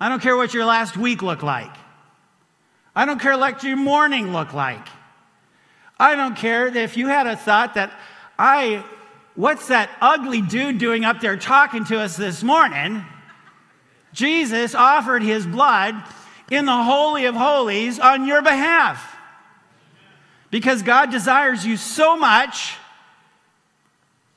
I 0.01 0.09
don't 0.09 0.23
care 0.23 0.37
what 0.37 0.55
your 0.55 0.65
last 0.65 0.97
week 0.97 1.21
looked 1.21 1.43
like. 1.43 1.77
I 2.97 3.05
don't 3.05 3.21
care 3.21 3.37
what 3.37 3.63
your 3.63 3.77
morning 3.77 4.33
looked 4.33 4.55
like. 4.55 4.87
I 5.99 6.17
don't 6.17 6.37
care 6.37 6.67
if 6.75 6.97
you 6.97 7.09
had 7.09 7.27
a 7.27 7.37
thought 7.37 7.75
that 7.75 7.93
I, 8.39 8.85
what's 9.35 9.69
that 9.69 9.91
ugly 10.01 10.41
dude 10.41 10.79
doing 10.79 11.05
up 11.05 11.21
there 11.21 11.37
talking 11.37 11.85
to 11.87 12.01
us 12.01 12.17
this 12.17 12.43
morning? 12.43 13.05
Jesus 14.13 14.75
offered 14.75 15.23
his 15.23 15.47
blood 15.47 15.95
in 16.51 16.67
the 16.67 16.83
Holy 16.83 17.25
of 17.27 17.35
Holies 17.35 17.99
on 17.99 18.27
your 18.27 18.43
behalf. 18.43 19.17
Because 20.51 20.83
God 20.83 21.11
desires 21.11 21.67
you 21.67 21.77
so 21.77 22.17
much, 22.17 22.77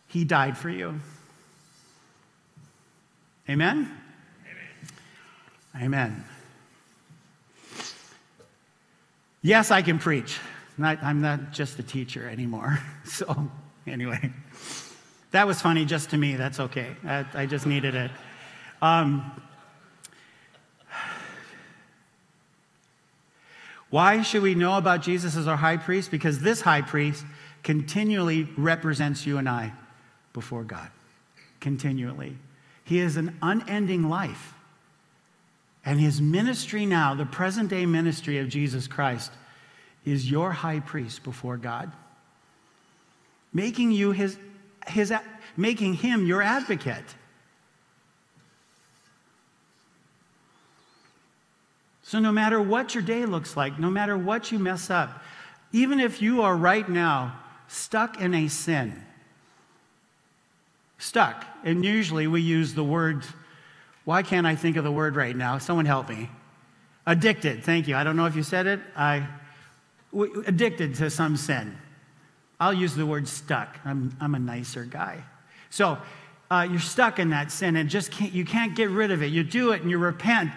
he 0.08 0.24
died 0.24 0.58
for 0.58 0.70
you. 0.70 1.00
Amen? 3.50 3.92
Amen. 5.76 5.84
Amen. 5.84 6.26
Yes, 9.42 9.70
I 9.70 9.82
can 9.82 10.00
preach. 10.00 10.40
Not, 10.78 11.02
I'm 11.02 11.22
not 11.22 11.52
just 11.52 11.80
a 11.80 11.84
teacher 11.84 12.28
anymore. 12.28 12.80
So, 13.06 13.50
anyway, 13.92 14.32
that 15.32 15.48
was 15.48 15.62
funny 15.62 15.86
just 15.86 16.10
to 16.10 16.18
me. 16.18 16.36
That's 16.36 16.60
okay. 16.60 16.96
I, 17.06 17.26
I 17.34 17.46
just 17.46 17.66
needed 17.66 17.96
it. 17.96 18.12
Um, 18.82 19.32
why 23.90 24.22
should 24.22 24.44
we 24.44 24.56
know 24.56 24.78
about 24.78 25.02
Jesus 25.02 25.36
as 25.38 25.48
our 25.48 25.56
high 25.56 25.78
priest? 25.78 26.12
Because 26.12 26.40
this 26.40 26.62
high 26.62 26.82
priest 26.82 27.26
continually 27.64 28.48
represents 28.58 29.26
you 29.26 29.38
and 29.38 29.48
I 29.48 29.74
before 30.34 30.64
God. 30.64 30.90
Continually. 31.60 32.38
He 32.84 33.00
is 33.00 33.18
an 33.18 33.38
unending 33.42 34.10
life. 34.10 34.54
And 35.86 36.00
his 36.00 36.22
ministry 36.22 36.86
now, 36.86 37.16
the 37.16 37.26
present 37.26 37.70
day 37.70 37.86
ministry 37.86 38.40
of 38.40 38.50
Jesus 38.50 38.88
Christ, 38.88 39.32
is 40.06 40.30
your 40.30 40.52
high 40.52 40.82
priest 40.82 41.24
before 41.24 41.58
God, 41.58 41.92
making 43.58 43.92
you 43.92 44.12
his, 44.12 44.38
his 44.86 45.12
making 45.58 45.96
him 45.96 46.28
your 46.28 46.44
advocate. 46.44 47.16
So, 52.04 52.20
no 52.20 52.32
matter 52.32 52.62
what 52.62 52.94
your 52.94 53.04
day 53.04 53.26
looks 53.26 53.58
like, 53.58 53.80
no 53.80 53.90
matter 53.90 54.16
what 54.16 54.52
you 54.52 54.60
mess 54.60 54.92
up, 54.92 55.24
even 55.74 56.00
if 56.00 56.22
you 56.22 56.44
are 56.44 56.56
right 56.56 56.88
now 56.88 57.38
stuck 57.68 58.22
in 58.22 58.36
a 58.36 58.48
sin, 58.48 59.04
stuck, 61.00 61.44
and 61.64 61.84
usually 61.84 62.28
we 62.28 62.42
use 62.42 62.76
the 62.76 62.84
word 62.84 63.26
why 64.06 64.24
can't 64.24 64.48
I 64.48 64.56
think 64.56 64.78
of 64.78 64.86
the 64.86 64.92
word 64.92 65.18
right 65.18 65.36
now? 65.36 65.58
Someone 65.58 65.86
help 65.86 66.08
me. 66.08 66.30
Addicted. 67.06 67.66
Thank 67.66 67.90
you. 67.90 67.96
I 67.98 68.06
don't 68.06 68.16
know 68.16 68.26
if 68.26 68.38
you 68.38 68.44
said 68.44 68.66
it. 68.66 68.80
I 68.96 69.28
addicted 70.46 70.96
to 70.96 71.10
some 71.10 71.36
sin. 71.36 71.78
I'll 72.60 72.74
use 72.74 72.96
the 72.96 73.06
word 73.06 73.28
stuck. 73.28 73.78
I'm, 73.86 74.16
I'm 74.20 74.36
a 74.36 74.40
nicer 74.40 74.84
guy. 74.84 75.24
So 75.70 75.98
uh, 76.50 76.68
you're 76.70 76.80
stuck 76.80 77.20
in 77.20 77.30
that 77.30 77.52
sin 77.52 77.76
and 77.76 77.90
just 77.90 78.12
can't, 78.12 78.34
you 78.34 78.46
can't 78.46 78.76
get 78.76 78.90
rid 78.90 79.12
of 79.12 79.22
it. 79.22 79.28
You 79.28 79.44
do 79.44 79.72
it 79.72 79.82
and 79.82 79.92
you 79.92 79.98
repent, 79.98 80.52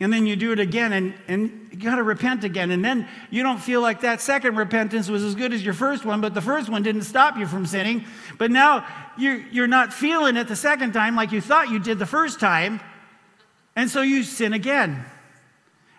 and 0.00 0.12
then 0.12 0.26
you 0.26 0.36
do 0.36 0.52
it 0.52 0.58
again, 0.58 0.92
and, 0.92 1.14
and 1.26 1.68
you 1.70 1.78
got 1.78 1.96
to 1.96 2.02
repent 2.02 2.44
again. 2.44 2.70
And 2.70 2.84
then 2.84 3.08
you 3.30 3.42
don't 3.42 3.60
feel 3.60 3.80
like 3.80 4.02
that 4.02 4.20
second 4.20 4.56
repentance 4.56 5.08
was 5.08 5.22
as 5.22 5.34
good 5.34 5.52
as 5.52 5.64
your 5.64 5.74
first 5.74 6.04
one, 6.04 6.20
but 6.20 6.34
the 6.34 6.42
first 6.42 6.68
one 6.68 6.82
didn't 6.82 7.02
stop 7.02 7.38
you 7.38 7.46
from 7.46 7.64
sinning. 7.64 8.04
But 8.38 8.50
now 8.50 8.86
you're, 9.16 9.38
you're 9.50 9.66
not 9.66 9.94
feeling 9.94 10.36
it 10.36 10.48
the 10.48 10.56
second 10.56 10.92
time 10.92 11.16
like 11.16 11.32
you 11.32 11.40
thought 11.40 11.70
you 11.70 11.78
did 11.78 11.98
the 11.98 12.06
first 12.06 12.40
time. 12.40 12.80
And 13.74 13.88
so 13.88 14.02
you 14.02 14.22
sin 14.22 14.52
again. 14.52 15.04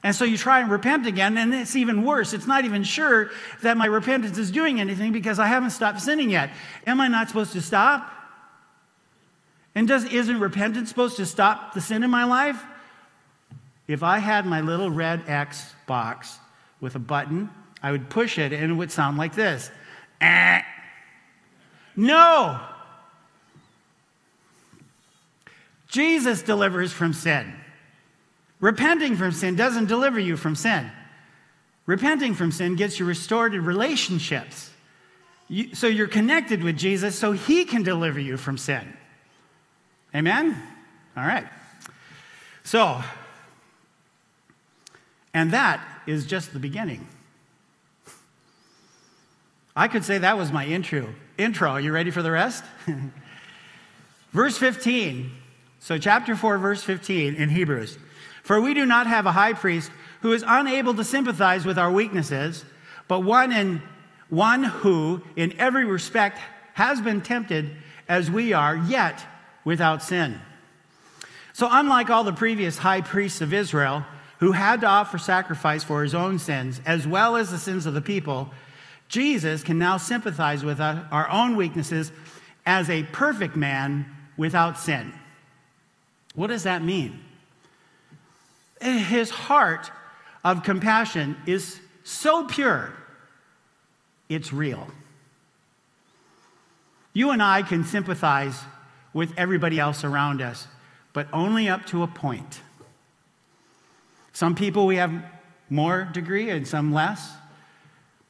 And 0.03 0.15
so 0.15 0.25
you 0.25 0.37
try 0.37 0.61
and 0.61 0.69
repent 0.69 1.07
again, 1.07 1.37
and 1.37 1.53
it's 1.53 1.75
even 1.75 2.03
worse. 2.03 2.33
It's 2.33 2.47
not 2.47 2.65
even 2.65 2.83
sure 2.83 3.31
that 3.63 3.77
my 3.77 3.87
repentance 3.87 4.37
is 4.37 4.51
doing 4.51 4.79
anything 4.79 5.11
because 5.11 5.39
I 5.39 5.47
haven't 5.47 5.71
stopped 5.71 6.01
sinning 6.01 6.29
yet. 6.29 6.51
Am 6.85 7.01
I 7.01 7.07
not 7.07 7.27
supposed 7.27 7.53
to 7.53 7.61
stop? 7.61 8.11
And 9.73 9.87
does, 9.87 10.05
isn't 10.05 10.39
repentance 10.39 10.89
supposed 10.89 11.17
to 11.17 11.25
stop 11.25 11.73
the 11.73 11.81
sin 11.81 12.03
in 12.03 12.09
my 12.09 12.23
life? 12.23 12.63
If 13.87 14.03
I 14.03 14.19
had 14.19 14.45
my 14.45 14.61
little 14.61 14.89
red 14.89 15.23
X 15.27 15.73
box 15.85 16.37
with 16.81 16.95
a 16.95 16.99
button, 16.99 17.49
I 17.81 17.91
would 17.91 18.09
push 18.09 18.37
it 18.37 18.53
and 18.53 18.71
it 18.71 18.75
would 18.75 18.91
sound 18.91 19.17
like 19.17 19.33
this. 19.33 19.71
Eh. 20.19 20.61
No! 21.95 22.59
Jesus 25.87 26.41
delivers 26.41 26.91
from 26.91 27.13
sin. 27.13 27.53
Repenting 28.59 29.15
from 29.15 29.31
sin 29.31 29.55
doesn't 29.55 29.85
deliver 29.85 30.19
you 30.19 30.37
from 30.37 30.55
sin. 30.55 30.89
Repenting 31.85 32.33
from 32.33 32.51
sin 32.51 32.75
gets 32.75 32.99
you 32.99 33.05
restored 33.05 33.53
in 33.53 33.63
relationships. 33.63 34.71
You, 35.47 35.73
so 35.75 35.87
you're 35.87 36.07
connected 36.07 36.63
with 36.63 36.77
Jesus 36.77 37.17
so 37.17 37.31
he 37.31 37.65
can 37.65 37.83
deliver 37.83 38.19
you 38.19 38.35
from 38.35 38.57
sin. 38.57 38.93
Amen? 40.13 40.61
All 41.15 41.23
right. 41.23 41.45
So, 42.63 43.01
and 45.33 45.51
that 45.51 45.85
is 46.05 46.25
just 46.25 46.51
the 46.51 46.59
beginning. 46.59 47.07
I 49.75 49.87
could 49.87 50.03
say 50.03 50.17
that 50.17 50.37
was 50.37 50.51
my 50.51 50.65
intro. 50.65 51.13
Intro. 51.37 51.69
Are 51.69 51.79
you 51.79 51.93
ready 51.93 52.11
for 52.11 52.23
the 52.23 52.31
rest? 52.31 52.63
verse 54.31 54.57
15 54.57 55.31
so, 55.79 55.97
chapter 55.97 56.35
4, 56.35 56.57
verse 56.57 56.83
15 56.83 57.35
in 57.35 57.49
Hebrews. 57.49 57.97
For 58.47 58.61
we 58.61 58.73
do 58.73 58.85
not 58.85 59.07
have 59.07 59.25
a 59.25 59.33
high 59.33 59.51
priest 59.51 59.91
who 60.21 60.31
is 60.31 60.41
unable 60.47 60.93
to 60.93 61.03
sympathize 61.03 61.65
with 61.65 61.77
our 61.77 61.91
weaknesses, 61.91 62.63
but 63.09 63.19
one, 63.19 63.51
in, 63.51 63.81
one 64.29 64.63
who, 64.63 65.21
in 65.35 65.53
every 65.59 65.83
respect, 65.83 66.39
has 66.73 67.01
been 67.01 67.19
tempted 67.19 67.69
as 68.07 68.31
we 68.31 68.53
are, 68.53 68.77
yet 68.77 69.25
without 69.65 70.01
sin. 70.01 70.39
So, 71.51 71.67
unlike 71.69 72.09
all 72.09 72.23
the 72.23 72.31
previous 72.31 72.77
high 72.77 73.01
priests 73.01 73.41
of 73.41 73.53
Israel, 73.53 74.05
who 74.39 74.53
had 74.53 74.79
to 74.79 74.87
offer 74.87 75.17
sacrifice 75.17 75.83
for 75.83 76.01
his 76.01 76.15
own 76.15 76.39
sins 76.39 76.79
as 76.85 77.05
well 77.05 77.35
as 77.35 77.51
the 77.51 77.57
sins 77.57 77.85
of 77.85 77.95
the 77.95 78.01
people, 78.01 78.49
Jesus 79.09 79.61
can 79.61 79.77
now 79.77 79.97
sympathize 79.97 80.63
with 80.63 80.79
our 80.79 81.29
own 81.29 81.57
weaknesses 81.57 82.13
as 82.65 82.89
a 82.89 83.03
perfect 83.11 83.57
man 83.57 84.05
without 84.37 84.79
sin. 84.79 85.11
What 86.33 86.47
does 86.47 86.63
that 86.63 86.81
mean? 86.81 87.25
His 88.81 89.29
heart 89.29 89.91
of 90.43 90.63
compassion 90.63 91.35
is 91.45 91.79
so 92.03 92.45
pure, 92.45 92.93
it's 94.29 94.53
real. 94.53 94.87
You 97.13 97.31
and 97.31 97.41
I 97.41 97.63
can 97.63 97.83
sympathize 97.83 98.59
with 99.13 99.33
everybody 99.37 99.79
else 99.79 100.03
around 100.03 100.41
us, 100.41 100.67
but 101.13 101.27
only 101.33 101.67
up 101.67 101.85
to 101.87 102.03
a 102.03 102.07
point. 102.07 102.61
Some 104.33 104.53
people 104.53 104.85
we 104.85 104.97
have 104.97 105.11
more 105.69 106.07
degree 106.13 106.51
and 106.51 106.67
some 106.67 106.93
less. 106.93 107.31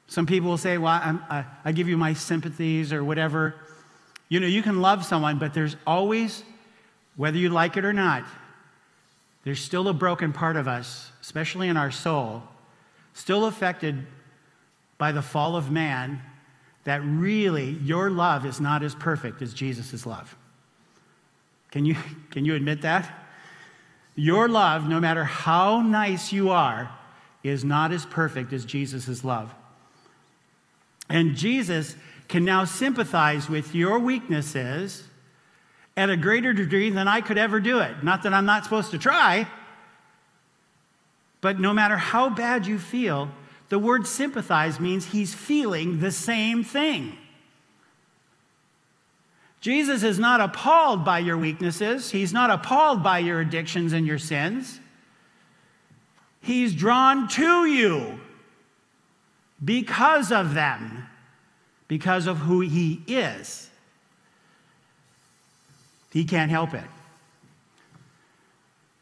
Some 0.08 0.26
people 0.26 0.50
will 0.50 0.58
say, 0.58 0.78
Well, 0.78 0.94
I, 0.94 1.46
I 1.66 1.72
give 1.74 1.90
you 1.90 1.98
my 1.98 2.14
sympathies 2.14 2.94
or 2.94 3.04
whatever. 3.04 3.56
You 4.30 4.40
know, 4.40 4.48
you 4.48 4.64
can 4.64 4.82
love 4.82 5.06
someone, 5.06 5.38
but 5.38 5.54
there's 5.54 5.76
always 5.86 6.44
whether 7.18 7.38
you 7.38 7.50
like 7.50 7.78
it 7.78 7.84
or 7.84 7.94
not, 7.94 8.24
there's 9.48 9.62
still 9.62 9.88
a 9.88 9.94
broken 9.94 10.34
part 10.34 10.58
of 10.58 10.68
us, 10.68 11.10
especially 11.22 11.70
in 11.70 11.78
our 11.78 11.90
soul, 11.90 12.44
still 13.14 13.46
affected 13.46 14.06
by 14.98 15.14
the 15.14 15.22
fall 15.22 15.56
of 15.56 15.72
man, 15.72 16.22
that 16.84 17.02
really 17.02 17.70
your 17.70 18.10
love 18.10 18.46
is 18.46 18.60
not 18.60 18.84
as 18.84 18.94
perfect 18.94 19.42
as 19.42 19.54
Jesus' 19.54 20.06
love. 20.06 20.36
Can 21.72 21.86
you, 21.86 21.96
can 22.30 22.44
you 22.44 22.56
admit 22.56 22.82
that? 22.82 23.10
Your 24.18 24.50
love, 24.50 24.90
no 24.90 25.00
matter 25.00 25.24
how 25.24 25.80
nice 25.82 26.34
you 26.34 26.50
are, 26.50 26.92
is 27.42 27.64
not 27.64 27.94
as 27.94 28.06
perfect 28.06 28.52
as 28.52 28.66
Jesus' 28.66 29.24
love. 29.24 29.56
And 31.08 31.38
Jesus 31.38 31.96
can 32.28 32.44
now 32.44 32.66
sympathize 32.66 33.48
with 33.48 33.74
your 33.74 33.98
weaknesses 33.98 35.06
at 35.98 36.12
a 36.12 36.16
greater 36.16 36.54
degree 36.54 36.92
than 36.92 37.08
I 37.08 37.22
could 37.22 37.40
ever 37.40 37.60
do 37.60 37.80
it. 37.80 38.04
Not 38.04 38.24
that 38.24 38.34
I'm 38.34 38.46
not 38.46 38.64
supposed 38.64 38.92
to 38.92 39.00
try, 39.00 39.48
but 41.42 41.60
no 41.60 41.74
matter 41.74 41.98
how 41.98 42.30
bad 42.30 42.68
you 42.68 42.78
feel, 42.78 43.30
the 43.70 43.80
word 43.80 44.06
sympathize 44.06 44.80
means 44.80 45.08
he's 45.08 45.34
feeling 45.34 46.00
the 46.00 46.12
same 46.12 46.64
thing. 46.64 47.18
Jesus 49.60 50.04
is 50.04 50.20
not 50.20 50.40
appalled 50.40 51.04
by 51.04 51.20
your 51.20 51.38
weaknesses. 51.38 52.12
He's 52.12 52.32
not 52.32 52.52
appalled 52.52 53.04
by 53.04 53.20
your 53.20 53.42
addictions 53.42 53.92
and 53.92 54.06
your 54.06 54.20
sins. 54.20 54.80
He's 56.42 56.76
drawn 56.76 57.28
to 57.30 57.66
you 57.66 58.20
because 59.64 60.32
of 60.32 60.54
them, 60.54 61.08
because 61.88 62.28
of 62.28 62.38
who 62.38 62.62
He 62.62 63.02
is. 63.08 63.66
He 66.17 66.25
can't 66.25 66.49
help 66.49 66.73
it. 66.73 66.84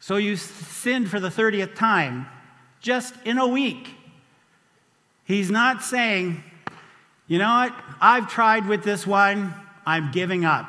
So 0.00 0.16
you 0.16 0.36
sinned 0.36 1.08
for 1.08 1.18
the 1.18 1.30
30th 1.30 1.74
time 1.74 2.26
just 2.82 3.14
in 3.24 3.38
a 3.38 3.46
week. 3.46 3.94
He's 5.24 5.50
not 5.50 5.82
saying, 5.82 6.44
you 7.26 7.38
know 7.38 7.48
what, 7.48 7.74
I've 8.02 8.28
tried 8.28 8.66
with 8.66 8.84
this 8.84 9.06
one, 9.06 9.54
I'm 9.86 10.12
giving 10.12 10.44
up. 10.44 10.68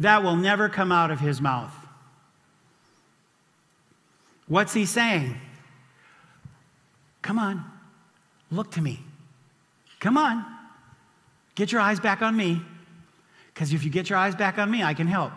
That 0.00 0.24
will 0.24 0.34
never 0.34 0.68
come 0.68 0.90
out 0.90 1.12
of 1.12 1.20
his 1.20 1.40
mouth. 1.40 1.72
What's 4.48 4.74
he 4.74 4.84
saying? 4.84 5.36
Come 7.22 7.38
on, 7.38 7.64
look 8.50 8.72
to 8.72 8.82
me. 8.82 8.98
Come 10.00 10.18
on, 10.18 10.44
get 11.54 11.70
your 11.70 11.80
eyes 11.80 12.00
back 12.00 12.20
on 12.20 12.36
me. 12.36 12.62
Because 13.60 13.74
if 13.74 13.84
you 13.84 13.90
get 13.90 14.08
your 14.08 14.18
eyes 14.18 14.34
back 14.34 14.56
on 14.56 14.70
me, 14.70 14.82
I 14.82 14.94
can 14.94 15.06
help. 15.06 15.32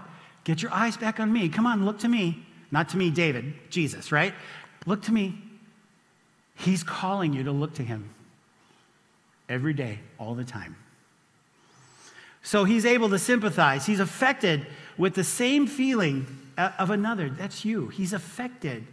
Get 0.46 0.62
your 0.62 0.72
eyes 0.72 0.96
back 0.96 1.20
on 1.20 1.34
me. 1.34 1.50
Come 1.50 1.68
on, 1.68 1.84
look 1.84 2.00
to 2.00 2.08
me. 2.08 2.46
Not 2.72 2.88
to 2.90 2.98
me, 2.98 3.10
David, 3.10 3.54
Jesus, 3.70 4.14
right? 4.14 4.34
Look 4.86 5.02
to 5.04 5.12
me. 5.12 5.38
He's 6.56 6.84
calling 6.84 7.34
you 7.34 7.44
to 7.44 7.52
look 7.52 7.74
to 7.74 7.84
him 7.84 8.12
every 9.50 9.74
day, 9.74 10.00
all 10.18 10.36
the 10.36 10.46
time. 10.46 10.78
So 12.44 12.64
he's 12.64 12.86
able 12.86 13.10
to 13.10 13.20
sympathize. 13.20 13.86
He's 13.86 14.00
affected 14.00 14.68
with 14.98 15.16
the 15.16 15.26
same 15.26 15.68
feeling 15.68 16.26
of 16.58 16.92
another. 16.92 17.28
That's 17.28 17.66
you. 17.66 17.90
He's 17.90 18.14
affected 18.14 18.88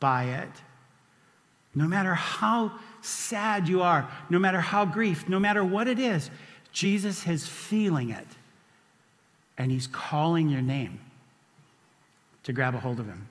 by 0.00 0.24
it. 0.24 0.50
No 1.76 1.86
matter 1.86 2.14
how 2.14 2.72
sad 3.02 3.68
you 3.68 3.82
are, 3.82 4.10
no 4.30 4.40
matter 4.40 4.60
how 4.60 4.84
grief, 4.84 5.28
no 5.28 5.38
matter 5.38 5.64
what 5.64 5.86
it 5.86 6.00
is, 6.00 6.28
Jesus 6.72 7.24
is 7.28 7.46
feeling 7.46 8.10
it. 8.10 8.26
And 9.56 9.70
he's 9.70 9.86
calling 9.86 10.48
your 10.48 10.62
name 10.62 11.00
to 12.42 12.52
grab 12.52 12.74
a 12.74 12.80
hold 12.80 13.00
of 13.00 13.06
him. 13.06 13.28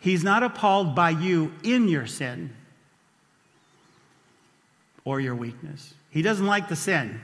He's 0.00 0.22
not 0.22 0.42
appalled 0.42 0.94
by 0.94 1.10
you 1.10 1.52
in 1.62 1.88
your 1.88 2.06
sin 2.06 2.50
or 5.04 5.20
your 5.20 5.34
weakness. 5.34 5.94
He 6.10 6.22
doesn't 6.22 6.46
like 6.46 6.68
the 6.68 6.76
sin. 6.76 7.20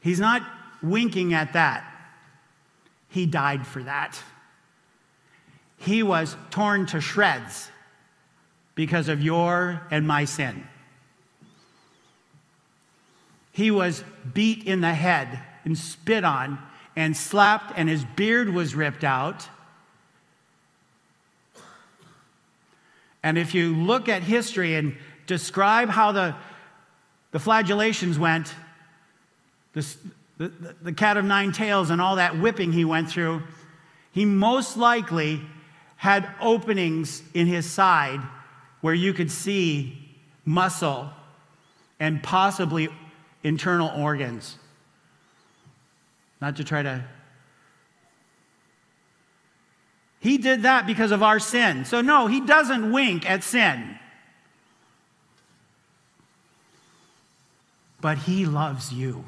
He's 0.00 0.20
not 0.20 0.42
winking 0.82 1.34
at 1.34 1.52
that. 1.52 1.84
He 3.08 3.26
died 3.26 3.66
for 3.66 3.82
that. 3.82 4.22
He 5.78 6.02
was 6.02 6.36
torn 6.50 6.86
to 6.86 7.00
shreds 7.00 7.70
because 8.74 9.08
of 9.08 9.22
your 9.22 9.82
and 9.90 10.06
my 10.06 10.24
sin. 10.24 10.66
He 13.58 13.72
was 13.72 14.04
beat 14.34 14.68
in 14.68 14.82
the 14.82 14.94
head 14.94 15.40
and 15.64 15.76
spit 15.76 16.22
on 16.22 16.60
and 16.94 17.16
slapped, 17.16 17.72
and 17.76 17.88
his 17.88 18.04
beard 18.04 18.50
was 18.50 18.76
ripped 18.76 19.02
out. 19.02 19.48
And 23.20 23.36
if 23.36 23.56
you 23.56 23.74
look 23.74 24.08
at 24.08 24.22
history 24.22 24.76
and 24.76 24.96
describe 25.26 25.88
how 25.88 26.12
the, 26.12 26.36
the 27.32 27.40
flagellations 27.40 28.16
went, 28.16 28.54
the, 29.72 29.84
the, 30.36 30.52
the 30.80 30.92
cat 30.92 31.16
of 31.16 31.24
nine 31.24 31.50
tails, 31.50 31.90
and 31.90 32.00
all 32.00 32.14
that 32.14 32.38
whipping 32.38 32.70
he 32.70 32.84
went 32.84 33.10
through, 33.10 33.42
he 34.12 34.24
most 34.24 34.76
likely 34.76 35.40
had 35.96 36.28
openings 36.40 37.24
in 37.34 37.48
his 37.48 37.68
side 37.68 38.20
where 38.82 38.94
you 38.94 39.12
could 39.12 39.32
see 39.32 39.98
muscle 40.44 41.10
and 41.98 42.22
possibly 42.22 42.88
internal 43.42 43.90
organs. 44.00 44.56
Not 46.40 46.56
to 46.56 46.64
try 46.64 46.82
to 46.82 47.04
He 50.20 50.38
did 50.38 50.62
that 50.62 50.86
because 50.86 51.12
of 51.12 51.22
our 51.22 51.38
sin. 51.38 51.84
So, 51.84 52.00
no, 52.00 52.26
he 52.26 52.40
doesn't 52.40 52.92
wink 52.92 53.28
at 53.28 53.44
sin. 53.44 53.98
But 58.00 58.18
he 58.18 58.46
loves 58.46 58.92
you. 58.92 59.24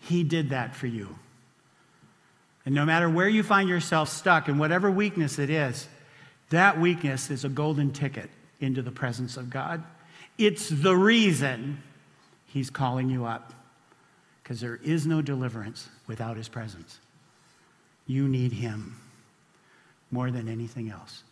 He 0.00 0.24
did 0.24 0.50
that 0.50 0.74
for 0.74 0.86
you. 0.86 1.16
And 2.64 2.74
no 2.74 2.84
matter 2.84 3.08
where 3.08 3.28
you 3.28 3.42
find 3.42 3.68
yourself 3.68 4.08
stuck, 4.08 4.48
and 4.48 4.58
whatever 4.58 4.90
weakness 4.90 5.38
it 5.38 5.50
is, 5.50 5.88
that 6.50 6.80
weakness 6.80 7.30
is 7.30 7.44
a 7.44 7.48
golden 7.48 7.92
ticket 7.92 8.30
into 8.60 8.82
the 8.82 8.92
presence 8.92 9.36
of 9.36 9.50
God. 9.50 9.82
It's 10.38 10.68
the 10.68 10.94
reason 10.94 11.82
he's 12.52 12.70
calling 12.70 13.08
you 13.08 13.24
up, 13.24 13.52
because 14.42 14.60
there 14.60 14.80
is 14.82 15.06
no 15.06 15.22
deliverance 15.22 15.88
without 16.06 16.36
his 16.36 16.48
presence. 16.48 16.98
You 18.06 18.28
need 18.28 18.52
Him 18.52 18.96
more 20.10 20.30
than 20.30 20.48
anything 20.48 20.90
else. 20.90 21.22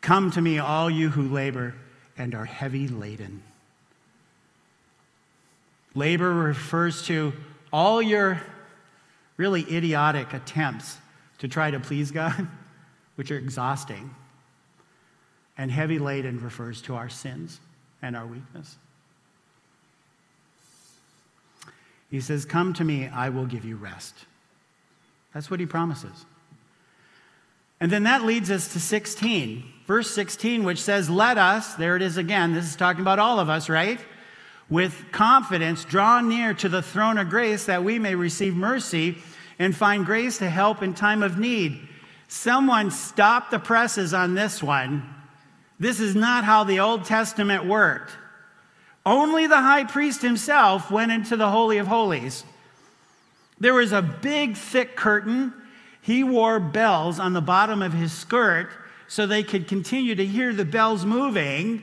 Come 0.00 0.30
to 0.32 0.40
me, 0.40 0.58
all 0.58 0.90
you 0.90 1.08
who 1.08 1.22
labor 1.28 1.74
and 2.18 2.34
are 2.34 2.44
heavy 2.44 2.88
laden. 2.88 3.42
Labor 5.94 6.32
refers 6.32 7.06
to 7.06 7.32
all 7.72 8.02
your 8.02 8.40
really 9.36 9.62
idiotic 9.62 10.32
attempts 10.34 10.98
to 11.38 11.48
try 11.48 11.70
to 11.70 11.80
please 11.80 12.10
God, 12.10 12.46
which 13.16 13.30
are 13.30 13.38
exhausting. 13.38 14.14
And 15.56 15.70
heavy 15.70 15.98
laden 15.98 16.40
refers 16.40 16.82
to 16.82 16.94
our 16.94 17.08
sins 17.08 17.60
and 18.02 18.16
our 18.16 18.26
weakness. 18.26 18.76
He 22.10 22.20
says, 22.20 22.44
Come 22.44 22.72
to 22.74 22.84
me, 22.84 23.08
I 23.08 23.28
will 23.28 23.46
give 23.46 23.64
you 23.64 23.76
rest. 23.76 24.14
That's 25.32 25.50
what 25.50 25.60
he 25.60 25.66
promises. 25.66 26.26
And 27.80 27.90
then 27.90 28.04
that 28.04 28.24
leads 28.24 28.50
us 28.50 28.72
to 28.72 28.80
16, 28.80 29.64
verse 29.86 30.10
16, 30.10 30.64
which 30.64 30.80
says, 30.80 31.10
Let 31.10 31.38
us, 31.38 31.74
there 31.74 31.96
it 31.96 32.02
is 32.02 32.16
again, 32.16 32.54
this 32.54 32.66
is 32.66 32.76
talking 32.76 33.02
about 33.02 33.18
all 33.18 33.40
of 33.40 33.48
us, 33.48 33.68
right? 33.68 33.98
With 34.70 35.06
confidence, 35.12 35.84
draw 35.84 36.20
near 36.20 36.54
to 36.54 36.68
the 36.68 36.82
throne 36.82 37.18
of 37.18 37.28
grace 37.28 37.66
that 37.66 37.84
we 37.84 37.98
may 37.98 38.14
receive 38.14 38.54
mercy 38.54 39.18
and 39.58 39.74
find 39.74 40.06
grace 40.06 40.38
to 40.38 40.48
help 40.48 40.82
in 40.82 40.94
time 40.94 41.22
of 41.22 41.38
need. 41.38 41.80
Someone 42.28 42.90
stop 42.90 43.50
the 43.50 43.58
presses 43.58 44.14
on 44.14 44.34
this 44.34 44.62
one. 44.62 45.13
This 45.78 46.00
is 46.00 46.14
not 46.14 46.44
how 46.44 46.64
the 46.64 46.80
Old 46.80 47.04
Testament 47.04 47.64
worked. 47.64 48.12
Only 49.04 49.46
the 49.46 49.60
high 49.60 49.84
priest 49.84 50.22
himself 50.22 50.90
went 50.90 51.12
into 51.12 51.36
the 51.36 51.50
Holy 51.50 51.78
of 51.78 51.86
Holies. 51.86 52.44
There 53.60 53.74
was 53.74 53.92
a 53.92 54.02
big, 54.02 54.56
thick 54.56 54.96
curtain. 54.96 55.52
He 56.00 56.24
wore 56.24 56.58
bells 56.58 57.18
on 57.18 57.32
the 57.32 57.40
bottom 57.40 57.82
of 57.82 57.92
his 57.92 58.12
skirt 58.12 58.70
so 59.08 59.26
they 59.26 59.42
could 59.42 59.68
continue 59.68 60.14
to 60.14 60.24
hear 60.24 60.52
the 60.52 60.64
bells 60.64 61.04
moving 61.04 61.82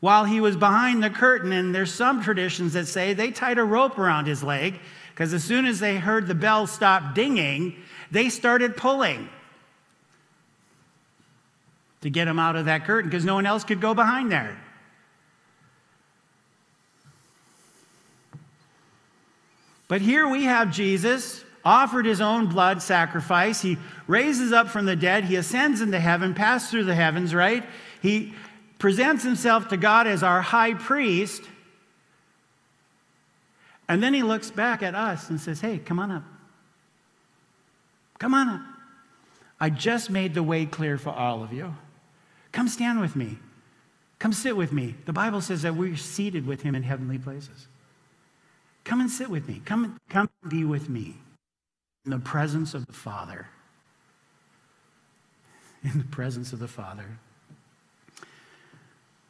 while 0.00 0.24
he 0.24 0.40
was 0.40 0.56
behind 0.56 1.02
the 1.02 1.10
curtain. 1.10 1.52
And 1.52 1.74
there's 1.74 1.92
some 1.92 2.22
traditions 2.22 2.74
that 2.74 2.86
say 2.86 3.14
they 3.14 3.30
tied 3.30 3.58
a 3.58 3.64
rope 3.64 3.98
around 3.98 4.26
his 4.26 4.42
leg 4.42 4.78
because 5.10 5.32
as 5.32 5.44
soon 5.44 5.64
as 5.64 5.80
they 5.80 5.96
heard 5.96 6.26
the 6.26 6.34
bells 6.34 6.70
stop 6.70 7.14
dinging, 7.14 7.76
they 8.10 8.28
started 8.28 8.76
pulling 8.76 9.28
to 12.02 12.10
get 12.10 12.26
him 12.26 12.38
out 12.38 12.56
of 12.56 12.64
that 12.66 12.84
curtain 12.84 13.10
because 13.10 13.24
no 13.24 13.34
one 13.34 13.46
else 13.46 13.64
could 13.64 13.80
go 13.80 13.94
behind 13.94 14.32
there. 14.32 14.56
But 19.88 20.00
here 20.00 20.28
we 20.28 20.44
have 20.44 20.70
Jesus 20.70 21.44
offered 21.64 22.06
his 22.06 22.20
own 22.20 22.46
blood 22.46 22.80
sacrifice. 22.80 23.60
He 23.60 23.76
raises 24.06 24.52
up 24.52 24.68
from 24.68 24.86
the 24.86 24.96
dead. 24.96 25.24
He 25.24 25.36
ascends 25.36 25.80
into 25.80 25.98
heaven, 25.98 26.32
passed 26.32 26.70
through 26.70 26.84
the 26.84 26.94
heavens, 26.94 27.34
right? 27.34 27.64
He 28.00 28.34
presents 28.78 29.24
himself 29.24 29.68
to 29.68 29.76
God 29.76 30.06
as 30.06 30.22
our 30.22 30.40
high 30.40 30.74
priest. 30.74 31.42
And 33.88 34.00
then 34.00 34.14
he 34.14 34.22
looks 34.22 34.50
back 34.50 34.82
at 34.82 34.94
us 34.94 35.28
and 35.28 35.40
says, 35.40 35.60
Hey, 35.60 35.78
come 35.78 35.98
on 35.98 36.12
up. 36.12 36.24
Come 38.20 38.32
on 38.32 38.48
up. 38.48 38.60
I 39.58 39.70
just 39.70 40.08
made 40.08 40.34
the 40.34 40.42
way 40.42 40.66
clear 40.66 40.98
for 40.98 41.10
all 41.10 41.42
of 41.42 41.52
you. 41.52 41.74
Come 42.52 42.68
stand 42.68 43.00
with 43.00 43.16
me. 43.16 43.38
Come 44.18 44.32
sit 44.32 44.56
with 44.56 44.72
me. 44.72 44.94
The 45.06 45.12
Bible 45.12 45.40
says 45.40 45.62
that 45.62 45.74
we're 45.74 45.96
seated 45.96 46.46
with 46.46 46.62
him 46.62 46.74
in 46.74 46.82
heavenly 46.82 47.18
places. 47.18 47.68
Come 48.84 49.00
and 49.00 49.10
sit 49.10 49.30
with 49.30 49.48
me. 49.48 49.62
Come, 49.64 49.98
come 50.08 50.28
be 50.48 50.64
with 50.64 50.88
me 50.88 51.16
in 52.04 52.10
the 52.10 52.18
presence 52.18 52.74
of 52.74 52.86
the 52.86 52.92
Father. 52.92 53.48
In 55.82 55.96
the 55.96 56.04
presence 56.04 56.52
of 56.52 56.58
the 56.58 56.68
Father. 56.68 57.06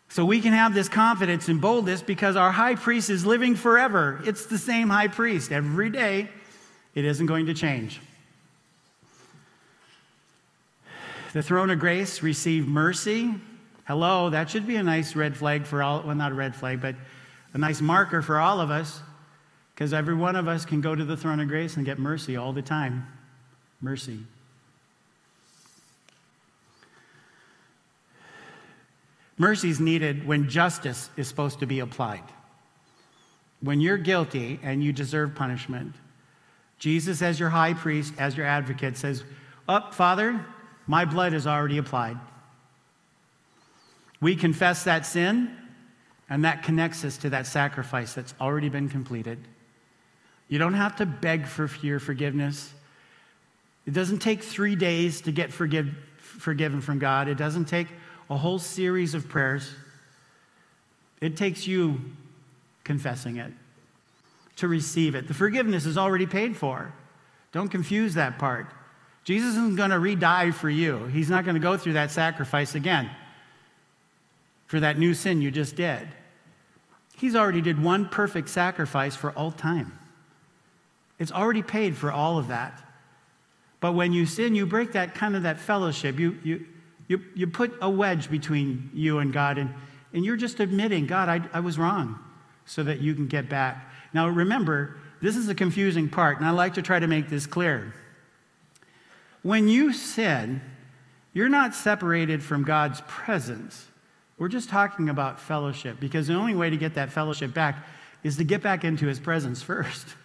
So 0.09 0.25
we 0.25 0.41
can 0.41 0.53
have 0.53 0.75
this 0.75 0.89
confidence 0.89 1.47
and 1.47 1.61
boldness 1.61 2.03
because 2.03 2.35
our 2.35 2.51
high 2.51 2.75
priest 2.75 3.09
is 3.09 3.25
living 3.25 3.55
forever. 3.55 4.21
It's 4.25 4.47
the 4.47 4.59
same 4.59 4.89
high 4.89 5.07
priest 5.07 5.53
every 5.53 5.91
day. 5.91 6.29
It 6.97 7.05
isn't 7.05 7.27
going 7.27 7.47
to 7.47 7.55
change. 7.55 8.01
The 11.33 11.43
throne 11.43 11.71
of 11.71 11.79
grace 11.79 12.23
receive 12.23 12.67
mercy. 12.67 13.33
Hello, 13.87 14.31
that 14.31 14.51
should 14.51 14.67
be 14.67 14.77
a 14.77 14.83
nice 14.83 15.15
red 15.15 15.37
flag 15.37 15.65
for 15.65 15.81
all, 15.81 16.03
well, 16.03 16.17
not 16.17 16.33
a 16.33 16.35
red 16.35 16.57
flag, 16.57 16.81
but 16.81 16.97
a 17.55 17.59
nice 17.59 17.81
marker 17.81 18.21
for 18.21 18.39
all 18.39 18.61
of 18.61 18.71
us 18.71 19.01
because 19.75 19.93
every 19.93 20.15
one 20.15 20.35
of 20.35 20.49
us 20.49 20.65
can 20.65 20.81
go 20.81 20.95
to 20.95 21.05
the 21.05 21.17
throne 21.17 21.39
of 21.39 21.47
grace 21.47 21.77
and 21.77 21.87
get 21.87 21.99
mercy 22.01 22.37
all 22.37 22.53
the 22.53 22.63
time. 22.63 23.07
Mercy. 23.81 24.19
Mercy 29.39 29.71
is 29.71 29.81
needed 29.81 30.27
when 30.27 30.49
justice 30.49 31.11
is 31.17 31.29
supposed 31.29 31.61
to 31.61 31.67
be 31.67 31.79
applied. 31.79 32.25
When 33.61 33.81
you're 33.81 33.99
guilty 33.99 34.59
and 34.63 34.83
you 34.83 34.93
deserve 34.93 35.35
punishment, 35.35 35.95
Jesus, 36.79 37.23
as 37.23 37.39
your 37.39 37.51
high 37.51 37.75
priest, 37.75 38.15
as 38.19 38.37
your 38.37 38.47
advocate, 38.47 38.97
says, 38.97 39.23
Up, 39.69 39.87
oh, 39.89 39.93
Father, 39.93 40.45
my 40.91 41.05
blood 41.05 41.35
is 41.35 41.47
already 41.47 41.79
applied. 41.79 42.19
We 44.21 44.35
confess 44.35 44.83
that 44.85 45.07
sin, 45.07 45.57
and 46.29 46.45
that 46.45 46.65
connects 46.65 47.05
us 47.05 47.17
to 47.19 47.31
that 47.31 47.47
sacrifice 47.47 48.13
that's 48.13 48.35
already 48.41 48.69
been 48.69 48.89
completed. 48.89 49.39
You 50.49 50.59
don't 50.59 50.75
have 50.75 50.97
to 50.97 51.07
beg 51.07 51.47
for 51.47 51.71
your 51.81 52.01
forgiveness. 52.01 52.75
It 53.87 53.93
doesn't 53.93 54.19
take 54.19 54.43
three 54.43 54.75
days 54.75 55.21
to 55.21 55.31
get 55.31 55.53
forgive, 55.53 55.95
forgiven 56.17 56.81
from 56.81 56.99
God. 56.99 57.29
It 57.29 57.39
doesn't 57.39 57.67
take 57.67 57.87
a 58.29 58.37
whole 58.37 58.59
series 58.59 59.15
of 59.15 59.29
prayers. 59.29 59.73
It 61.21 61.37
takes 61.37 61.69
you 61.69 62.01
confessing 62.83 63.37
it 63.37 63.53
to 64.57 64.67
receive 64.67 65.15
it. 65.15 65.29
The 65.29 65.35
forgiveness 65.35 65.87
is 65.87 65.97
already 65.97 66.27
paid 66.27 66.57
for. 66.57 66.93
Don't 67.53 67.69
confuse 67.69 68.15
that 68.15 68.41
part. 68.41 68.67
Jesus 69.25 69.51
isn't 69.51 69.77
going 69.77 69.91
to 69.91 69.99
re 69.99 70.15
die 70.15 70.51
for 70.51 70.71
you, 70.71 71.07
He's 71.07 71.31
not 71.31 71.45
going 71.45 71.55
to 71.55 71.61
go 71.61 71.77
through 71.77 71.95
that 71.95 72.11
sacrifice 72.11 72.75
again 72.75 73.11
for 74.67 74.79
that 74.79 74.99
new 74.99 75.15
sin 75.15 75.43
you 75.43 75.51
just 75.51 75.75
did. 75.75 76.07
He's 77.17 77.35
already 77.35 77.61
did 77.61 77.83
one 77.83 78.09
perfect 78.09 78.49
sacrifice 78.49 79.17
for 79.17 79.33
all 79.33 79.51
time. 79.51 79.99
It's 81.19 81.33
already 81.33 81.63
paid 81.63 81.97
for 81.97 82.13
all 82.13 82.39
of 82.39 82.49
that. 82.49 82.81
But 83.81 83.93
when 83.93 84.13
you 84.13 84.27
sin, 84.27 84.55
you 84.55 84.67
break 84.67 84.93
that 84.93 85.15
kind 85.15 85.35
of 85.35 85.43
that 85.43 85.59
fellowship. 85.59 86.19
You, 86.19 86.39
you, 86.45 86.67
you, 87.09 87.21
you 87.35 87.47
put 87.49 87.77
a 87.83 87.91
wedge 87.91 88.31
between 88.31 88.91
you 88.95 89.19
and 89.19 89.33
God, 89.33 89.59
and, 89.59 89.75
and 90.15 90.25
you're 90.25 90.37
just 90.37 90.61
admitting, 90.61 91.07
God, 91.07 91.29
I, 91.29 91.41
I 91.53 91.61
was 91.61 91.77
wrong, 91.77 92.19
so 92.65 92.85
that 92.85 93.01
you 93.01 93.15
can 93.15 93.27
get 93.27 93.49
back. 93.49 93.93
Now, 94.15 94.29
remember, 94.29 94.97
this 95.21 95.37
is 95.37 95.49
a 95.49 95.55
confusing 95.55 96.09
part, 96.09 96.39
and 96.39 96.47
I 96.47 96.51
like 96.51 96.75
to 96.75 96.83
try 96.83 97.01
to 97.01 97.07
make 97.09 97.29
this 97.29 97.45
clear. 97.45 97.93
When 99.43 99.69
you 99.69 99.93
sin, 99.93 100.61
you're 101.33 101.49
not 101.49 101.75
separated 101.75 102.43
from 102.43 102.65
God's 102.65 103.01
presence. 103.07 103.87
We're 104.39 104.49
just 104.49 104.69
talking 104.69 105.09
about 105.09 105.41
fellowship 105.41 106.01
because 106.01 106.27
the 106.27 106.35
only 106.35 106.55
way 106.55 106.71
to 106.71 106.77
get 106.77 106.95
that 106.95 107.11
fellowship 107.11 107.55
back 107.55 107.87
is 108.23 108.37
to 108.37 108.45
get 108.45 108.63
back 108.63 108.85
into 108.85 109.07
his 109.07 109.21
presence 109.21 109.63
first. 109.63 110.07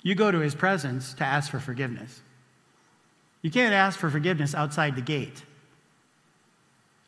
You 0.00 0.14
go 0.14 0.30
to 0.30 0.38
his 0.38 0.54
presence 0.54 1.12
to 1.14 1.24
ask 1.24 1.50
for 1.50 1.58
forgiveness. 1.58 2.22
You 3.42 3.50
can't 3.50 3.74
ask 3.74 3.98
for 3.98 4.08
forgiveness 4.08 4.54
outside 4.54 4.94
the 4.94 5.02
gate. 5.02 5.42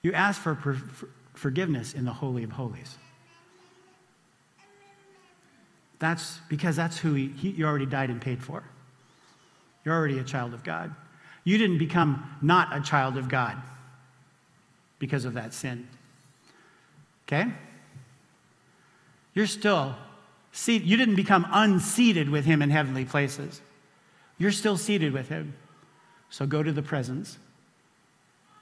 You 0.02 0.12
ask 0.12 0.40
for, 0.40 0.56
for, 0.56 0.74
for 0.74 1.08
forgiveness 1.34 1.94
in 1.94 2.04
the 2.04 2.12
Holy 2.12 2.42
of 2.42 2.50
Holies. 2.50 2.98
That's 6.00 6.38
because 6.48 6.76
that's 6.76 6.98
who 6.98 7.14
he, 7.14 7.28
he, 7.28 7.50
you 7.50 7.64
already 7.64 7.86
died 7.86 8.10
and 8.10 8.20
paid 8.20 8.42
for. 8.42 8.64
You're 9.84 9.94
already 9.94 10.18
a 10.18 10.24
child 10.24 10.54
of 10.54 10.62
God. 10.62 10.94
You 11.44 11.58
didn't 11.58 11.78
become 11.78 12.36
not 12.42 12.76
a 12.76 12.80
child 12.80 13.16
of 13.16 13.28
God 13.28 13.56
because 14.98 15.24
of 15.24 15.34
that 15.34 15.54
sin. 15.54 15.88
Okay? 17.26 17.50
You're 19.34 19.46
still 19.46 19.96
seated. 20.52 20.86
You 20.86 20.96
didn't 20.96 21.14
become 21.14 21.46
unseated 21.50 22.28
with 22.28 22.44
him 22.44 22.62
in 22.62 22.70
heavenly 22.70 23.04
places. 23.04 23.60
You're 24.38 24.52
still 24.52 24.76
seated 24.76 25.12
with 25.12 25.28
him. 25.28 25.54
So 26.28 26.46
go 26.46 26.62
to 26.62 26.72
the 26.72 26.82
presence 26.82 27.38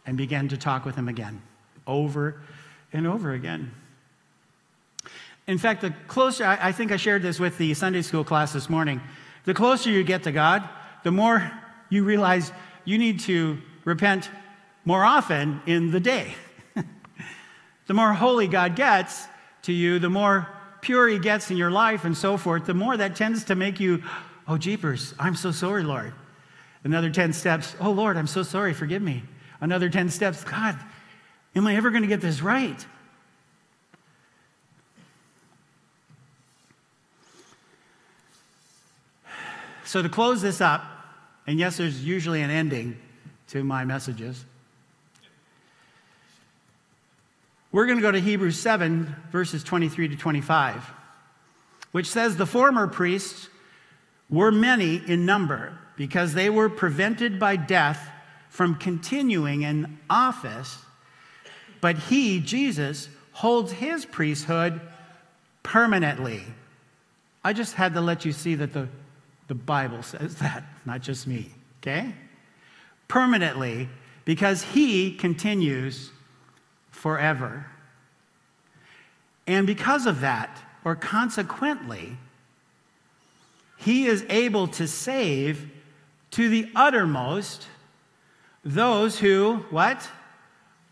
and 0.07 0.17
begin 0.17 0.49
to 0.49 0.57
talk 0.57 0.85
with 0.85 0.97
him 0.97 1.09
again, 1.09 1.43
over 1.87 2.41
and 2.93 3.07
over 3.07 3.33
again. 3.33 3.73
In 5.47 5.59
fact, 5.59 5.81
the 5.81 5.95
closer, 6.09 6.45
I, 6.45 6.73
think 6.73 6.93
I 6.93 6.97
shared 6.97 7.23
this 7.23 7.41
with 7.41 7.57
the 7.59 7.73
Sunday 7.75 8.03
school 8.03 8.25
class 8.25 8.53
this 8.53 8.69
morning, 8.69 9.01
the 9.45 9.55
closer 9.55 9.91
you 9.91 10.05
get 10.05 10.23
to 10.25 10.33
God, 10.33 10.69
the 11.05 11.11
more 11.11 11.51
you 11.91 12.05
realize 12.05 12.53
you 12.85 12.99
need 12.99 13.21
to 13.21 13.59
repent 13.85 14.31
more 14.85 15.05
often 15.05 15.61
in 15.67 15.91
the 15.91 16.01
day. 16.01 16.35
the 17.87 17.95
more 17.95 18.13
holy 18.13 18.49
God 18.49 18.77
gets 18.77 19.27
to 19.63 19.73
you, 19.73 19.99
the 19.99 20.11
more 20.11 20.49
pure 20.81 21.09
He 21.09 21.19
gets 21.19 21.51
in 21.51 21.57
your 21.57 21.71
life 21.71 22.05
and 22.05 22.17
so 22.17 22.37
forth, 22.37 22.67
the 22.67 22.75
more 22.75 22.97
that 22.97 23.17
tends 23.17 23.45
to 23.45 23.55
make 23.55 23.81
you, 23.81 24.03
oh, 24.47 24.57
jeepers, 24.57 25.15
I'm 25.19 25.35
so 25.35 25.51
sorry, 25.51 25.83
Lord. 25.83 26.13
Another 26.85 27.11
10 27.11 27.33
steps, 27.33 27.75
oh 27.81 27.91
Lord, 27.91 28.17
I'm 28.17 28.27
so 28.27 28.43
sorry, 28.43 28.73
forgive 28.73 29.03
me. 29.03 29.23
Another 29.61 29.91
10 29.91 30.09
steps, 30.09 30.45
God, 30.45 30.79
am 31.57 31.67
I 31.67 31.77
ever 31.77 31.91
going 31.91 32.03
to 32.03 32.09
get 32.09 32.21
this 32.21 32.41
right? 32.41 32.87
So, 39.89 40.03
to 40.03 40.11
close 40.11 40.43
this 40.43 40.61
up, 40.61 40.85
and 41.47 41.59
yes, 41.59 41.79
there's 41.79 42.05
usually 42.05 42.43
an 42.43 42.51
ending 42.51 42.99
to 43.47 43.65
my 43.65 43.87
messages. 43.87 44.45
We're 47.73 47.87
going 47.87 47.97
to 47.97 48.03
go 48.03 48.13
to 48.13 48.21
Hebrews 48.21 48.61
7, 48.61 49.17
verses 49.33 49.65
23 49.65 50.09
to 50.09 50.17
25, 50.17 50.91
which 51.93 52.05
says 52.05 52.37
the 52.37 52.45
former 52.45 52.87
priests 52.87 53.49
were 54.29 54.53
many 54.53 54.97
in 54.97 55.25
number 55.25 55.79
because 55.97 56.35
they 56.35 56.51
were 56.51 56.69
prevented 56.69 57.41
by 57.41 57.57
death 57.57 58.11
from 58.51 58.75
continuing 58.75 59.63
in 59.63 59.99
office. 60.11 60.77
But 61.81 61.97
he, 61.97 62.41
Jesus, 62.41 63.09
holds 63.33 63.73
his 63.73 64.05
priesthood 64.05 64.83
permanently. 65.63 66.43
I 67.43 67.55
just 67.55 67.73
had 67.73 67.95
to 67.95 68.03
let 68.03 68.27
you 68.27 68.33
see 68.33 68.55
that 68.57 68.75
the, 68.75 68.89
the 69.49 69.55
Bible 69.55 70.03
says 70.03 70.37
that, 70.37 70.63
not 70.85 71.01
just 71.01 71.27
me, 71.27 71.51
okay? 71.81 72.15
Permanently, 73.09 73.89
because 74.25 74.63
he 74.63 75.15
continues 75.15 76.11
forever. 76.91 77.67
And 79.47 79.67
because 79.67 80.07
of 80.07 80.21
that, 80.21 80.63
or 80.85 80.95
consequently, 80.95 82.17
he 83.79 84.07
is 84.07 84.25
able 84.29 84.69
to 84.69 84.87
save 84.87 85.71
to 86.33 86.49
the 86.49 86.71
uttermost 86.77 87.67
those 88.65 89.19
who, 89.19 89.65
what? 89.71 90.09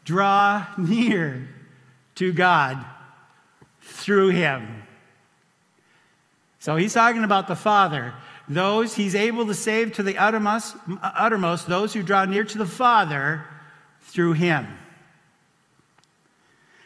Draw 0.04 0.66
near 0.78 1.48
to 2.14 2.32
God 2.32 2.82
through 3.82 4.30
him. 4.30 4.82
So 6.59 6.76
he's 6.76 6.94
talking 6.94 7.22
about 7.22 7.48
the 7.48 7.57
Father. 7.57 8.14
Those 8.49 8.94
he's 8.94 9.14
able 9.14 9.47
to 9.47 9.55
save 9.55 9.92
to 9.94 10.03
the 10.03 10.18
uttermost, 10.18 10.76
uttermost 11.03 11.66
those 11.66 11.92
who 11.92 12.03
draw 12.03 12.24
near 12.24 12.44
to 12.44 12.59
the 12.59 12.66
Father 12.66 13.44
through 14.03 14.34
him. 14.34 14.66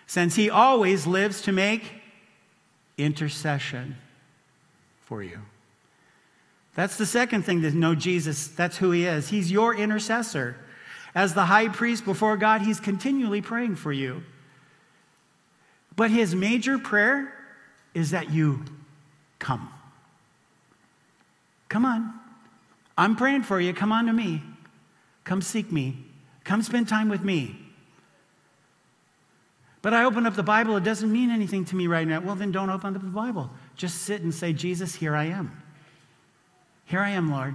Since 0.06 0.34
he 0.36 0.50
always 0.50 1.06
lives 1.06 1.42
to 1.42 1.52
make 1.52 1.92
intercession 2.96 3.96
for 5.02 5.22
you. 5.22 5.38
That's 6.74 6.96
the 6.96 7.06
second 7.06 7.42
thing 7.42 7.62
to 7.62 7.70
know 7.72 7.94
Jesus. 7.94 8.48
That's 8.48 8.76
who 8.78 8.90
he 8.92 9.04
is. 9.04 9.28
He's 9.28 9.50
your 9.50 9.74
intercessor. 9.74 10.56
As 11.14 11.34
the 11.34 11.44
high 11.44 11.68
priest 11.68 12.04
before 12.04 12.36
God, 12.36 12.62
he's 12.62 12.80
continually 12.80 13.42
praying 13.42 13.76
for 13.76 13.92
you. 13.92 14.22
But 15.96 16.10
his 16.10 16.34
major 16.34 16.78
prayer 16.78 17.34
is 17.92 18.12
that 18.12 18.30
you 18.30 18.64
come. 19.38 19.72
Come 21.70 21.86
on. 21.86 22.12
I'm 22.98 23.16
praying 23.16 23.44
for 23.44 23.58
you. 23.58 23.72
Come 23.72 23.92
on 23.92 24.04
to 24.04 24.12
me. 24.12 24.42
Come 25.24 25.40
seek 25.40 25.72
me. 25.72 26.04
Come 26.44 26.62
spend 26.62 26.88
time 26.88 27.08
with 27.08 27.22
me. 27.22 27.56
But 29.80 29.94
I 29.94 30.04
open 30.04 30.26
up 30.26 30.34
the 30.34 30.42
Bible, 30.42 30.76
it 30.76 30.84
doesn't 30.84 31.10
mean 31.10 31.30
anything 31.30 31.64
to 31.66 31.76
me 31.76 31.86
right 31.86 32.06
now. 32.06 32.20
Well, 32.20 32.34
then 32.34 32.52
don't 32.52 32.68
open 32.68 32.94
up 32.94 33.00
the 33.00 33.08
Bible. 33.08 33.50
Just 33.76 34.02
sit 34.02 34.20
and 34.20 34.34
say, 34.34 34.52
Jesus, 34.52 34.94
here 34.94 35.16
I 35.16 35.24
am. 35.24 35.62
Here 36.84 37.00
I 37.00 37.10
am, 37.10 37.30
Lord. 37.30 37.54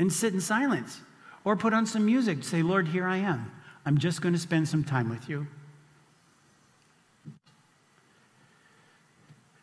And 0.00 0.12
sit 0.12 0.32
in 0.34 0.40
silence. 0.40 1.02
Or 1.44 1.54
put 1.56 1.72
on 1.72 1.86
some 1.86 2.04
music. 2.04 2.42
Say, 2.42 2.62
Lord, 2.62 2.88
here 2.88 3.06
I 3.06 3.18
am. 3.18 3.52
I'm 3.86 3.98
just 3.98 4.20
going 4.20 4.34
to 4.34 4.40
spend 4.40 4.68
some 4.68 4.82
time 4.82 5.08
with 5.08 5.28
you. 5.28 5.46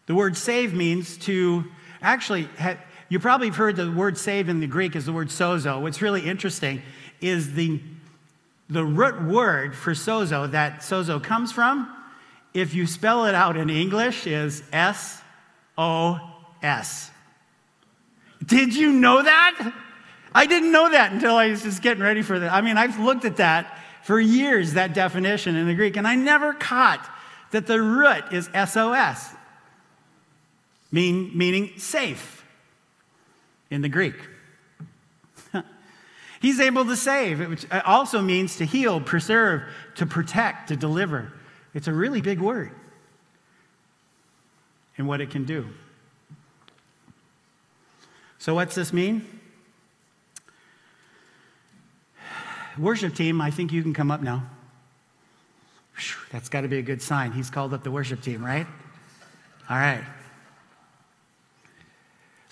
The 0.06 0.16
word 0.16 0.38
save 0.38 0.74
means 0.74 1.18
to 1.18 1.66
actually, 2.02 2.50
you 3.10 3.20
probably 3.20 3.48
have 3.48 3.56
heard 3.56 3.76
the 3.76 3.92
word 3.92 4.18
save 4.18 4.50
in 4.50 4.60
the 4.60 4.68
Greek 4.68 4.96
is 4.96 5.06
the 5.06 5.14
word 5.14 5.30
sozo. 5.30 5.82
What's 5.82 6.02
really 6.02 6.22
interesting 6.22 6.82
is 7.22 7.54
the, 7.54 7.80
the 8.70 8.84
root 8.84 9.22
word 9.24 9.76
for 9.76 9.94
sozo 9.94 10.50
that 10.52 10.80
sozo 10.80 11.22
comes 11.22 11.52
from, 11.52 11.92
if 12.54 12.74
you 12.74 12.88
spell 12.88 13.26
it 13.26 13.36
out 13.36 13.58
in 13.58 13.70
English, 13.70 14.26
is 14.28 14.64
S 14.72 15.22
O 15.78 16.20
S. 16.64 17.12
Did 18.46 18.76
you 18.76 18.92
know 18.92 19.22
that? 19.22 19.74
I 20.34 20.46
didn't 20.46 20.72
know 20.72 20.90
that 20.90 21.12
until 21.12 21.36
I 21.36 21.50
was 21.50 21.64
just 21.64 21.82
getting 21.82 22.04
ready 22.04 22.22
for 22.22 22.40
that. 22.40 22.54
I 22.54 22.62
mean, 22.62 22.78
I've 22.78 23.00
looked 23.00 23.26
at 23.26 23.38
that 23.38 23.78
for 24.04 24.20
years, 24.20 24.74
that 24.74 24.94
definition 24.94 25.56
in 25.56 25.68
the 25.68 25.74
Greek, 25.74 25.98
and 25.98 26.08
I 26.08 26.16
never 26.16 26.54
caught 26.54 27.10
that 27.52 27.68
the 27.68 27.82
root 27.82 28.26
is 28.32 28.50
SOS 28.54 29.35
mean, 30.96 31.32
meaning 31.36 31.74
safe 31.78 32.46
in 33.70 33.82
the 33.82 33.90
Greek. 33.90 34.16
He's 36.42 36.62
able 36.62 36.86
to 36.86 36.96
save, 36.96 37.40
which 37.50 37.66
also 37.86 38.22
means 38.22 38.56
to 38.58 38.66
heal, 38.66 39.02
preserve, 39.02 39.64
to 39.96 40.06
protect, 40.06 40.70
to 40.70 40.78
deliver. 40.78 41.34
It's 41.74 41.90
a 41.90 41.94
really 41.94 42.22
big 42.22 42.40
word 42.40 42.72
and 44.98 45.06
what 45.06 45.20
it 45.20 45.32
can 45.32 45.44
do. 45.44 45.68
So, 48.38 48.56
what's 48.56 48.76
this 48.76 48.94
mean? 48.94 49.28
Worship 52.78 53.16
team, 53.16 53.42
I 53.42 53.52
think 53.52 53.74
you 53.74 53.82
can 53.82 53.94
come 53.94 54.12
up 54.12 54.22
now. 54.22 54.50
That's 56.32 56.48
got 56.48 56.62
to 56.62 56.68
be 56.70 56.78
a 56.78 56.82
good 56.82 57.02
sign. 57.02 57.34
He's 57.34 57.50
called 57.50 57.74
up 57.74 57.84
the 57.84 57.92
worship 57.92 58.22
team, 58.22 58.44
right? 58.44 58.68
All 59.70 59.78
right. 59.78 60.04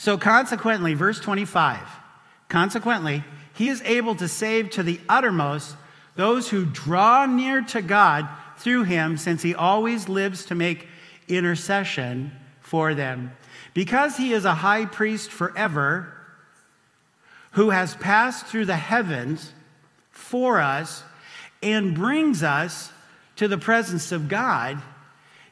So, 0.04 0.18
consequently, 0.18 0.96
verse 0.96 1.18
25, 1.22 1.80
consequently, 2.50 3.24
he 3.54 3.70
is 3.70 3.82
able 3.84 4.16
to 4.16 4.28
save 4.28 4.72
to 4.72 4.84
the 4.84 5.00
uttermost 5.08 5.78
those 6.18 6.50
who 6.50 6.66
draw 6.66 7.26
near 7.26 7.62
to 7.62 7.82
God 7.82 8.28
through 8.58 8.84
him, 8.84 9.16
since 9.16 9.42
he 9.42 9.56
always 9.56 10.10
lives 10.10 10.44
to 10.48 10.56
make 10.56 10.90
intercession 11.30 12.34
for 12.60 12.94
them. 12.94 13.32
Because 13.74 14.18
he 14.18 14.34
is 14.34 14.44
a 14.44 14.56
high 14.56 14.88
priest 14.88 15.32
forever, 15.32 16.14
who 17.52 17.70
has 17.70 17.96
passed 17.96 18.46
through 18.48 18.66
the 18.66 18.76
heavens 18.76 19.54
for 20.12 20.60
us 20.60 21.02
and 21.62 21.96
brings 21.96 22.44
us 22.44 22.92
to 23.38 23.48
the 23.48 23.58
presence 23.58 24.12
of 24.12 24.28
God, 24.28 24.82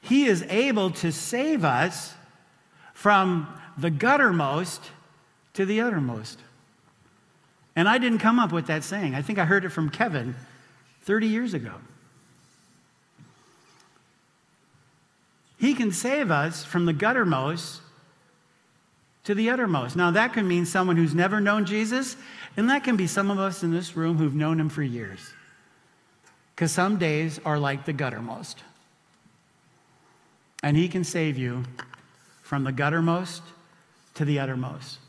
he 0.01 0.25
is 0.25 0.43
able 0.49 0.91
to 0.91 1.13
save 1.13 1.63
us 1.63 2.13
from 2.93 3.47
the 3.77 3.91
guttermost 3.91 4.79
to 5.53 5.65
the 5.65 5.81
uttermost. 5.81 6.39
And 7.75 7.87
I 7.87 7.97
didn't 7.97 8.19
come 8.19 8.39
up 8.39 8.51
with 8.51 8.67
that 8.67 8.83
saying. 8.83 9.15
I 9.15 9.21
think 9.21 9.39
I 9.39 9.45
heard 9.45 9.65
it 9.65 9.69
from 9.69 9.89
Kevin 9.89 10.35
30 11.03 11.27
years 11.27 11.53
ago. 11.53 11.73
He 15.57 15.73
can 15.73 15.91
save 15.91 16.31
us 16.31 16.63
from 16.63 16.85
the 16.85 16.93
guttermost 16.93 17.79
to 19.25 19.35
the 19.35 19.49
uttermost. 19.51 19.95
Now, 19.95 20.11
that 20.11 20.33
can 20.33 20.47
mean 20.47 20.65
someone 20.65 20.97
who's 20.97 21.13
never 21.13 21.39
known 21.39 21.65
Jesus, 21.65 22.17
and 22.57 22.69
that 22.69 22.83
can 22.83 22.97
be 22.97 23.07
some 23.07 23.29
of 23.29 23.37
us 23.37 23.61
in 23.61 23.71
this 23.71 23.95
room 23.95 24.17
who've 24.17 24.33
known 24.33 24.59
him 24.59 24.69
for 24.69 24.81
years. 24.81 25.33
Because 26.55 26.71
some 26.71 26.97
days 26.97 27.39
are 27.45 27.59
like 27.59 27.85
the 27.85 27.93
guttermost. 27.93 28.55
And 30.63 30.75
he 30.75 30.87
can 30.87 31.03
save 31.03 31.37
you 31.37 31.63
from 32.41 32.63
the 32.63 32.73
guttermost 32.73 33.41
to 34.15 34.25
the 34.25 34.39
uttermost. 34.39 34.99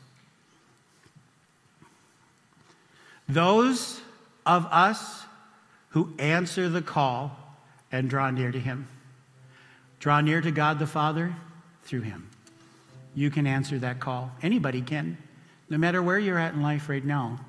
Those 3.27 4.01
of 4.45 4.65
us 4.65 5.23
who 5.89 6.13
answer 6.19 6.69
the 6.69 6.81
call 6.81 7.37
and 7.91 8.09
draw 8.09 8.29
near 8.31 8.51
to 8.51 8.59
Him, 8.59 8.87
draw 9.99 10.21
near 10.21 10.41
to 10.41 10.51
God 10.51 10.79
the 10.79 10.87
Father 10.87 11.35
through 11.83 12.01
Him. 12.01 12.29
You 13.15 13.29
can 13.29 13.45
answer 13.45 13.77
that 13.79 13.99
call. 13.99 14.31
Anybody 14.41 14.81
can, 14.81 15.17
no 15.69 15.77
matter 15.77 16.01
where 16.01 16.19
you're 16.19 16.39
at 16.39 16.53
in 16.53 16.61
life 16.61 16.89
right 16.89 17.03
now. 17.03 17.39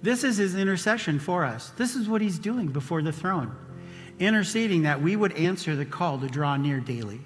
This 0.00 0.22
is 0.22 0.36
his 0.36 0.54
intercession 0.54 1.18
for 1.18 1.44
us. 1.44 1.70
This 1.70 1.96
is 1.96 2.08
what 2.08 2.20
he's 2.20 2.38
doing 2.38 2.68
before 2.68 3.02
the 3.02 3.12
throne, 3.12 3.54
interceding 4.20 4.82
that 4.82 5.02
we 5.02 5.16
would 5.16 5.32
answer 5.32 5.74
the 5.74 5.84
call 5.84 6.18
to 6.20 6.28
draw 6.28 6.56
near 6.56 6.78
daily. 6.78 7.20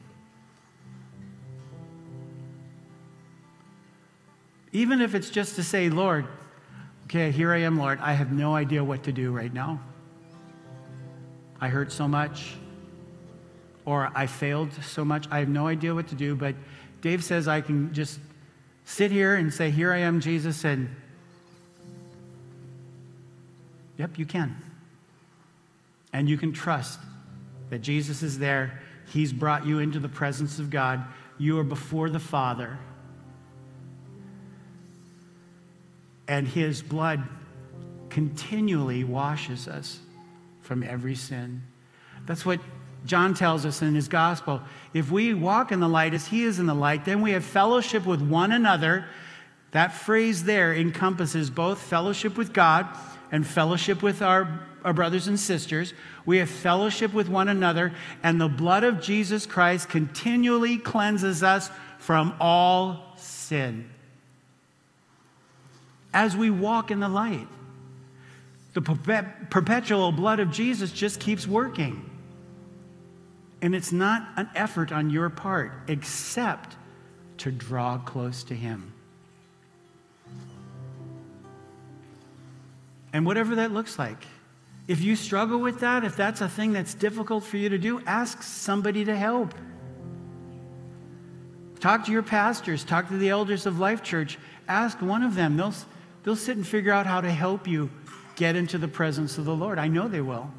Even 4.72 5.02
if 5.02 5.14
it's 5.14 5.28
just 5.28 5.54
to 5.56 5.62
say, 5.62 5.90
Lord, 5.90 6.26
okay, 7.04 7.30
here 7.30 7.52
I 7.52 7.58
am, 7.58 7.78
Lord. 7.78 7.98
I 8.00 8.14
have 8.14 8.32
no 8.32 8.54
idea 8.54 8.82
what 8.82 9.02
to 9.04 9.12
do 9.12 9.30
right 9.30 9.52
now. 9.52 9.80
I 11.60 11.68
hurt 11.68 11.92
so 11.92 12.08
much, 12.08 12.54
or 13.84 14.10
I 14.14 14.26
failed 14.26 14.72
so 14.82 15.04
much. 15.04 15.28
I 15.30 15.38
have 15.38 15.48
no 15.48 15.66
idea 15.66 15.94
what 15.94 16.08
to 16.08 16.14
do, 16.14 16.34
but 16.34 16.54
Dave 17.02 17.22
says 17.22 17.46
I 17.48 17.60
can 17.60 17.92
just 17.92 18.18
sit 18.84 19.10
here 19.10 19.36
and 19.36 19.52
say, 19.52 19.70
Here 19.70 19.92
I 19.92 19.98
am, 19.98 20.20
Jesus, 20.20 20.64
and 20.64 20.88
yep, 23.98 24.18
you 24.18 24.26
can. 24.26 24.56
And 26.14 26.28
you 26.28 26.38
can 26.38 26.52
trust 26.52 26.98
that 27.70 27.80
Jesus 27.80 28.22
is 28.22 28.38
there. 28.38 28.80
He's 29.12 29.32
brought 29.32 29.66
you 29.66 29.78
into 29.78 29.98
the 29.98 30.08
presence 30.08 30.58
of 30.58 30.70
God. 30.70 31.04
You 31.38 31.58
are 31.58 31.64
before 31.64 32.10
the 32.10 32.18
Father. 32.20 32.78
And 36.28 36.46
his 36.46 36.82
blood 36.82 37.22
continually 38.10 39.04
washes 39.04 39.68
us 39.68 39.98
from 40.60 40.82
every 40.82 41.14
sin. 41.14 41.62
That's 42.26 42.46
what 42.46 42.60
John 43.04 43.34
tells 43.34 43.66
us 43.66 43.82
in 43.82 43.94
his 43.94 44.08
gospel. 44.08 44.60
If 44.94 45.10
we 45.10 45.34
walk 45.34 45.72
in 45.72 45.80
the 45.80 45.88
light 45.88 46.14
as 46.14 46.26
he 46.26 46.44
is 46.44 46.58
in 46.58 46.66
the 46.66 46.74
light, 46.74 47.04
then 47.04 47.20
we 47.20 47.32
have 47.32 47.44
fellowship 47.44 48.06
with 48.06 48.20
one 48.20 48.52
another. 48.52 49.06
That 49.72 49.92
phrase 49.92 50.44
there 50.44 50.74
encompasses 50.74 51.50
both 51.50 51.80
fellowship 51.80 52.36
with 52.36 52.52
God 52.52 52.86
and 53.32 53.46
fellowship 53.46 54.02
with 54.02 54.22
our, 54.22 54.60
our 54.84 54.92
brothers 54.92 55.26
and 55.26 55.40
sisters. 55.40 55.94
We 56.26 56.38
have 56.38 56.50
fellowship 56.50 57.12
with 57.12 57.28
one 57.28 57.48
another, 57.48 57.92
and 58.22 58.40
the 58.40 58.48
blood 58.48 58.84
of 58.84 59.00
Jesus 59.00 59.46
Christ 59.46 59.88
continually 59.88 60.78
cleanses 60.78 61.42
us 61.42 61.70
from 61.98 62.34
all 62.38 63.14
sin 63.16 63.90
as 66.12 66.36
we 66.36 66.50
walk 66.50 66.90
in 66.90 67.00
the 67.00 67.08
light. 67.08 67.48
The 68.74 68.80
perpetual 69.50 70.12
blood 70.12 70.40
of 70.40 70.50
Jesus 70.50 70.92
just 70.92 71.20
keeps 71.20 71.46
working. 71.46 72.08
And 73.60 73.74
it's 73.74 73.92
not 73.92 74.28
an 74.36 74.48
effort 74.54 74.92
on 74.92 75.10
your 75.10 75.30
part, 75.30 75.72
except 75.88 76.76
to 77.38 77.50
draw 77.52 77.98
close 77.98 78.42
to 78.44 78.54
Him. 78.54 78.92
And 83.12 83.26
whatever 83.26 83.56
that 83.56 83.72
looks 83.72 83.98
like, 83.98 84.24
if 84.88 85.02
you 85.02 85.16
struggle 85.16 85.58
with 85.58 85.80
that, 85.80 86.02
if 86.02 86.16
that's 86.16 86.40
a 86.40 86.48
thing 86.48 86.72
that's 86.72 86.94
difficult 86.94 87.44
for 87.44 87.56
you 87.56 87.68
to 87.68 87.78
do, 87.78 88.00
ask 88.06 88.42
somebody 88.42 89.04
to 89.04 89.14
help. 89.14 89.54
Talk 91.78 92.06
to 92.06 92.12
your 92.12 92.22
pastors, 92.22 92.84
talk 92.84 93.08
to 93.08 93.16
the 93.18 93.28
elders 93.28 93.66
of 93.66 93.78
Life 93.78 94.02
Church. 94.02 94.38
Ask 94.66 95.02
one 95.02 95.22
of 95.22 95.34
them. 95.34 95.56
They'll, 95.56 95.74
They'll 96.22 96.36
sit 96.36 96.56
and 96.56 96.66
figure 96.66 96.92
out 96.92 97.06
how 97.06 97.20
to 97.20 97.30
help 97.30 97.66
you 97.66 97.90
get 98.36 98.56
into 98.56 98.78
the 98.78 98.88
presence 98.88 99.38
of 99.38 99.44
the 99.44 99.54
Lord. 99.54 99.78
I 99.78 99.88
know 99.88 100.08
they 100.08 100.20
will. 100.20 100.50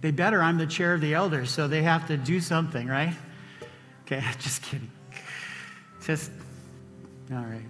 They 0.00 0.10
better. 0.10 0.42
I'm 0.42 0.58
the 0.58 0.66
chair 0.66 0.94
of 0.94 1.00
the 1.00 1.14
elders, 1.14 1.50
so 1.50 1.66
they 1.66 1.82
have 1.82 2.08
to 2.08 2.16
do 2.16 2.40
something, 2.40 2.86
right? 2.86 3.14
Okay, 4.02 4.22
just 4.38 4.62
kidding. 4.62 4.90
Just, 6.04 6.30
all 7.32 7.38
right. 7.38 7.64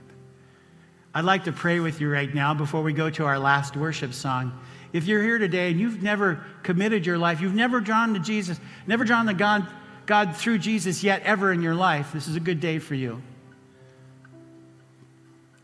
I'd 1.14 1.24
like 1.24 1.44
to 1.44 1.52
pray 1.52 1.78
with 1.78 2.00
you 2.00 2.10
right 2.10 2.32
now 2.34 2.54
before 2.54 2.82
we 2.82 2.92
go 2.92 3.08
to 3.08 3.24
our 3.24 3.38
last 3.38 3.76
worship 3.76 4.12
song. 4.12 4.58
If 4.92 5.06
you're 5.06 5.22
here 5.22 5.38
today 5.38 5.70
and 5.70 5.78
you've 5.78 6.02
never 6.02 6.44
committed 6.64 7.06
your 7.06 7.18
life, 7.18 7.40
you've 7.40 7.54
never 7.54 7.80
drawn 7.80 8.14
to 8.14 8.20
Jesus, 8.20 8.58
never 8.88 9.04
drawn 9.04 9.26
to 9.26 9.34
God, 9.34 9.64
God 10.06 10.36
through 10.36 10.58
Jesus 10.58 11.04
yet 11.04 11.22
ever 11.22 11.52
in 11.52 11.62
your 11.62 11.74
life, 11.76 12.12
this 12.12 12.26
is 12.26 12.34
a 12.34 12.40
good 12.40 12.58
day 12.58 12.80
for 12.80 12.96
you. 12.96 13.22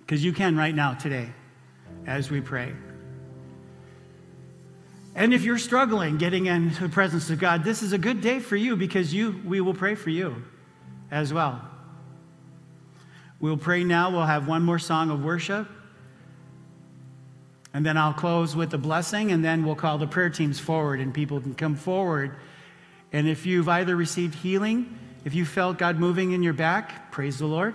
Because 0.01 0.25
you 0.25 0.33
can 0.33 0.57
right 0.57 0.75
now, 0.75 0.95
today 0.95 1.31
as 2.07 2.31
we 2.31 2.41
pray. 2.41 2.73
And 5.15 5.35
if 5.35 5.43
you're 5.43 5.59
struggling 5.59 6.19
getting 6.19 6.47
into 6.47 6.83
the 6.83 6.89
presence 6.89 7.31
of 7.31 7.39
God, 7.39 7.65
this 7.65 7.83
is 7.83 7.93
a 7.93 7.99
good 7.99 8.21
day 8.21 8.39
for 8.39 8.57
you 8.57 8.77
because 8.77 9.13
you 9.13 9.41
we 9.45 9.61
will 9.61 9.75
pray 9.75 9.95
for 9.95 10.11
you 10.11 10.43
as 11.11 11.33
well. 11.33 11.61
We'll 13.41 13.57
pray 13.57 13.85
now. 13.85 14.11
We'll 14.11 14.27
have 14.27 14.47
one 14.47 14.63
more 14.63 14.79
song 14.79 15.11
of 15.11 15.25
worship. 15.25 15.69
And 17.73 17.87
then 17.87 17.97
I'll 17.97 18.13
close 18.13 18.57
with 18.57 18.75
a 18.75 18.79
blessing, 18.79 19.31
and 19.31 19.45
then 19.45 19.65
we'll 19.65 19.77
call 19.77 19.97
the 19.97 20.07
prayer 20.07 20.29
teams 20.29 20.59
forward, 20.59 21.01
and 21.01 21.15
people 21.15 21.41
can 21.41 21.55
come 21.55 21.77
forward. 21.77 22.35
And 23.13 23.29
if 23.29 23.47
you've 23.47 23.69
either 23.69 23.95
received 23.95 24.35
healing, 24.35 24.99
if 25.25 25.35
you 25.35 25.45
felt 25.45 25.79
God 25.79 25.99
moving 25.99 26.33
in 26.33 26.43
your 26.43 26.53
back, 26.53 27.13
praise 27.13 27.39
the 27.39 27.47
Lord. 27.47 27.75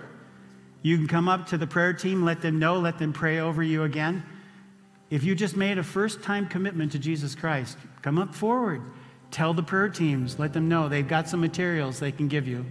You 0.86 0.96
can 0.96 1.08
come 1.08 1.28
up 1.28 1.48
to 1.48 1.58
the 1.58 1.66
prayer 1.66 1.92
team, 1.92 2.24
let 2.24 2.40
them 2.40 2.60
know, 2.60 2.78
let 2.78 2.96
them 2.96 3.12
pray 3.12 3.40
over 3.40 3.60
you 3.60 3.82
again. 3.82 4.22
If 5.10 5.24
you 5.24 5.34
just 5.34 5.56
made 5.56 5.78
a 5.78 5.82
first 5.82 6.22
time 6.22 6.46
commitment 6.46 6.92
to 6.92 7.00
Jesus 7.00 7.34
Christ, 7.34 7.76
come 8.02 8.20
up 8.20 8.32
forward. 8.32 8.82
Tell 9.32 9.52
the 9.52 9.64
prayer 9.64 9.88
teams, 9.88 10.38
let 10.38 10.52
them 10.52 10.68
know 10.68 10.88
they've 10.88 11.08
got 11.08 11.28
some 11.28 11.40
materials 11.40 11.98
they 11.98 12.12
can 12.12 12.28
give 12.28 12.46
you. 12.46 12.64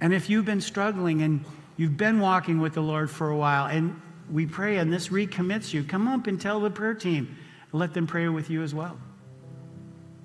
And 0.00 0.12
if 0.12 0.28
you've 0.28 0.44
been 0.44 0.60
struggling 0.60 1.22
and 1.22 1.44
you've 1.76 1.96
been 1.96 2.18
walking 2.18 2.58
with 2.58 2.74
the 2.74 2.82
Lord 2.82 3.08
for 3.08 3.28
a 3.30 3.36
while, 3.36 3.66
and 3.66 4.02
we 4.28 4.46
pray 4.46 4.78
and 4.78 4.92
this 4.92 5.10
recommits 5.10 5.72
you, 5.72 5.84
come 5.84 6.08
up 6.08 6.26
and 6.26 6.40
tell 6.40 6.58
the 6.58 6.70
prayer 6.70 6.94
team. 6.94 7.38
Let 7.70 7.94
them 7.94 8.08
pray 8.08 8.28
with 8.28 8.50
you 8.50 8.64
as 8.64 8.74
well. 8.74 8.98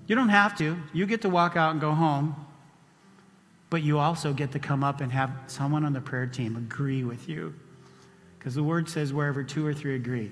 You 0.08 0.16
don't 0.16 0.30
have 0.30 0.58
to. 0.58 0.78
You 0.94 1.06
get 1.06 1.22
to 1.22 1.30
walk 1.30 1.56
out 1.56 1.74
and 1.74 1.80
go 1.80 1.92
home, 1.92 2.45
but 3.70 3.84
you 3.84 3.99
also 3.99 4.34
get 4.34 4.51
to 4.51 4.59
come 4.59 4.84
up 4.84 5.01
and 5.01 5.11
have 5.11 5.32
someone 5.47 5.86
on 5.86 5.93
the 5.93 6.01
prayer 6.01 6.28
team 6.28 6.55
agree 6.55 7.03
with 7.03 7.28
you. 7.28 7.53
Because 8.38 8.55
the 8.55 8.63
word 8.63 8.88
says, 8.88 9.11
wherever 9.11 9.43
two 9.43 9.66
or 9.66 9.74
three 9.74 9.95
agree, 9.95 10.32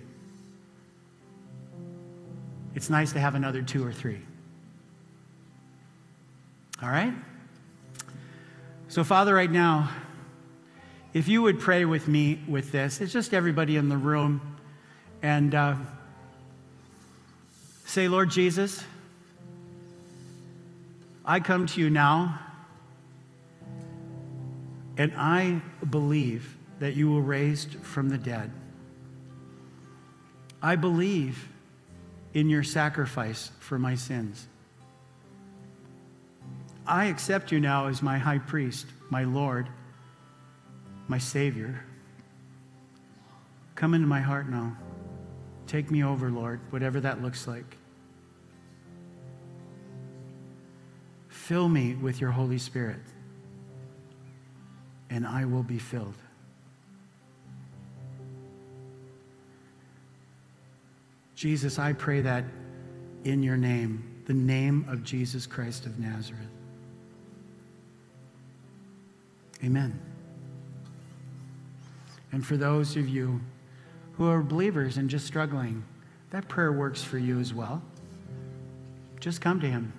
it's 2.76 2.90
nice 2.90 3.12
to 3.14 3.20
have 3.20 3.36
another 3.36 3.62
two 3.62 3.86
or 3.86 3.92
three. 3.92 4.20
All 6.82 6.90
right? 6.90 7.14
So, 8.88 9.04
Father, 9.04 9.34
right 9.34 9.50
now, 9.50 9.90
if 11.14 11.28
you 11.28 11.42
would 11.42 11.60
pray 11.60 11.86
with 11.86 12.08
me 12.08 12.40
with 12.48 12.72
this, 12.72 13.02
it's 13.02 13.14
just 13.14 13.34
everybody 13.34 13.78
in 13.78 13.90
the 13.90 13.98
room, 13.98 14.42
and 15.22 15.56
uh, 15.56 15.76
say, 17.86 18.08
Lord 18.08 18.30
Jesus, 18.30 18.84
I 21.26 21.40
come 21.40 21.68
to 21.68 21.80
you 21.80 21.90
now, 21.90 22.40
and 24.98 25.14
I 25.16 25.62
believe 25.90 26.58
that 26.80 26.96
you 26.96 27.12
were 27.12 27.22
raised 27.22 27.76
from 27.82 28.10
the 28.10 28.18
dead. 28.18 28.52
I 30.62 30.76
believe 30.76 31.50
in 32.34 32.50
your 32.50 32.64
sacrifice 32.64 33.52
for 33.60 33.78
my 33.78 33.96
sins. 33.96 34.48
I 36.86 37.06
accept 37.06 37.52
you 37.52 37.60
now 37.60 37.88
as 37.88 38.02
my 38.02 38.18
high 38.18 38.40
priest, 38.40 38.88
my 39.10 39.24
Lord, 39.24 39.68
my 41.08 41.18
Savior. 41.18 41.84
Come 43.76 43.94
into 43.94 44.08
my 44.08 44.20
heart 44.20 44.50
now. 44.50 44.76
Take 45.68 45.90
me 45.90 46.04
over, 46.04 46.30
Lord, 46.30 46.60
whatever 46.70 47.00
that 47.00 47.22
looks 47.22 47.48
like. 47.48 47.78
Fill 51.30 51.68
me 51.68 51.96
with 51.96 52.22
your 52.22 52.32
Holy 52.32 52.58
Spirit, 52.58 53.00
and 55.14 55.28
I 55.28 55.46
will 55.46 55.62
be 55.62 55.78
filled. 55.78 56.16
Jesus, 61.36 61.78
I 61.78 61.94
pray 61.94 62.22
that 62.22 62.44
in 63.24 63.44
your 63.44 63.56
name, 63.56 64.24
the 64.26 64.34
name 64.34 64.86
of 64.90 65.04
Jesus 65.04 65.46
Christ 65.46 65.86
of 65.86 66.00
Nazareth. 66.00 66.42
Amen. 69.64 70.00
And 72.32 72.44
for 72.44 72.58
those 72.58 72.98
of 72.98 73.08
you 73.08 73.40
who 74.14 74.28
are 74.28 74.42
believers 74.42 74.98
and 74.98 75.10
just 75.10 75.28
struggling, 75.28 75.84
that 76.32 76.48
prayer 76.48 76.72
works 76.72 77.04
for 77.04 77.20
you 77.20 77.40
as 77.40 77.54
well. 77.54 77.84
Just 79.20 79.42
come 79.42 79.60
to 79.60 79.68
Him. 79.68 79.94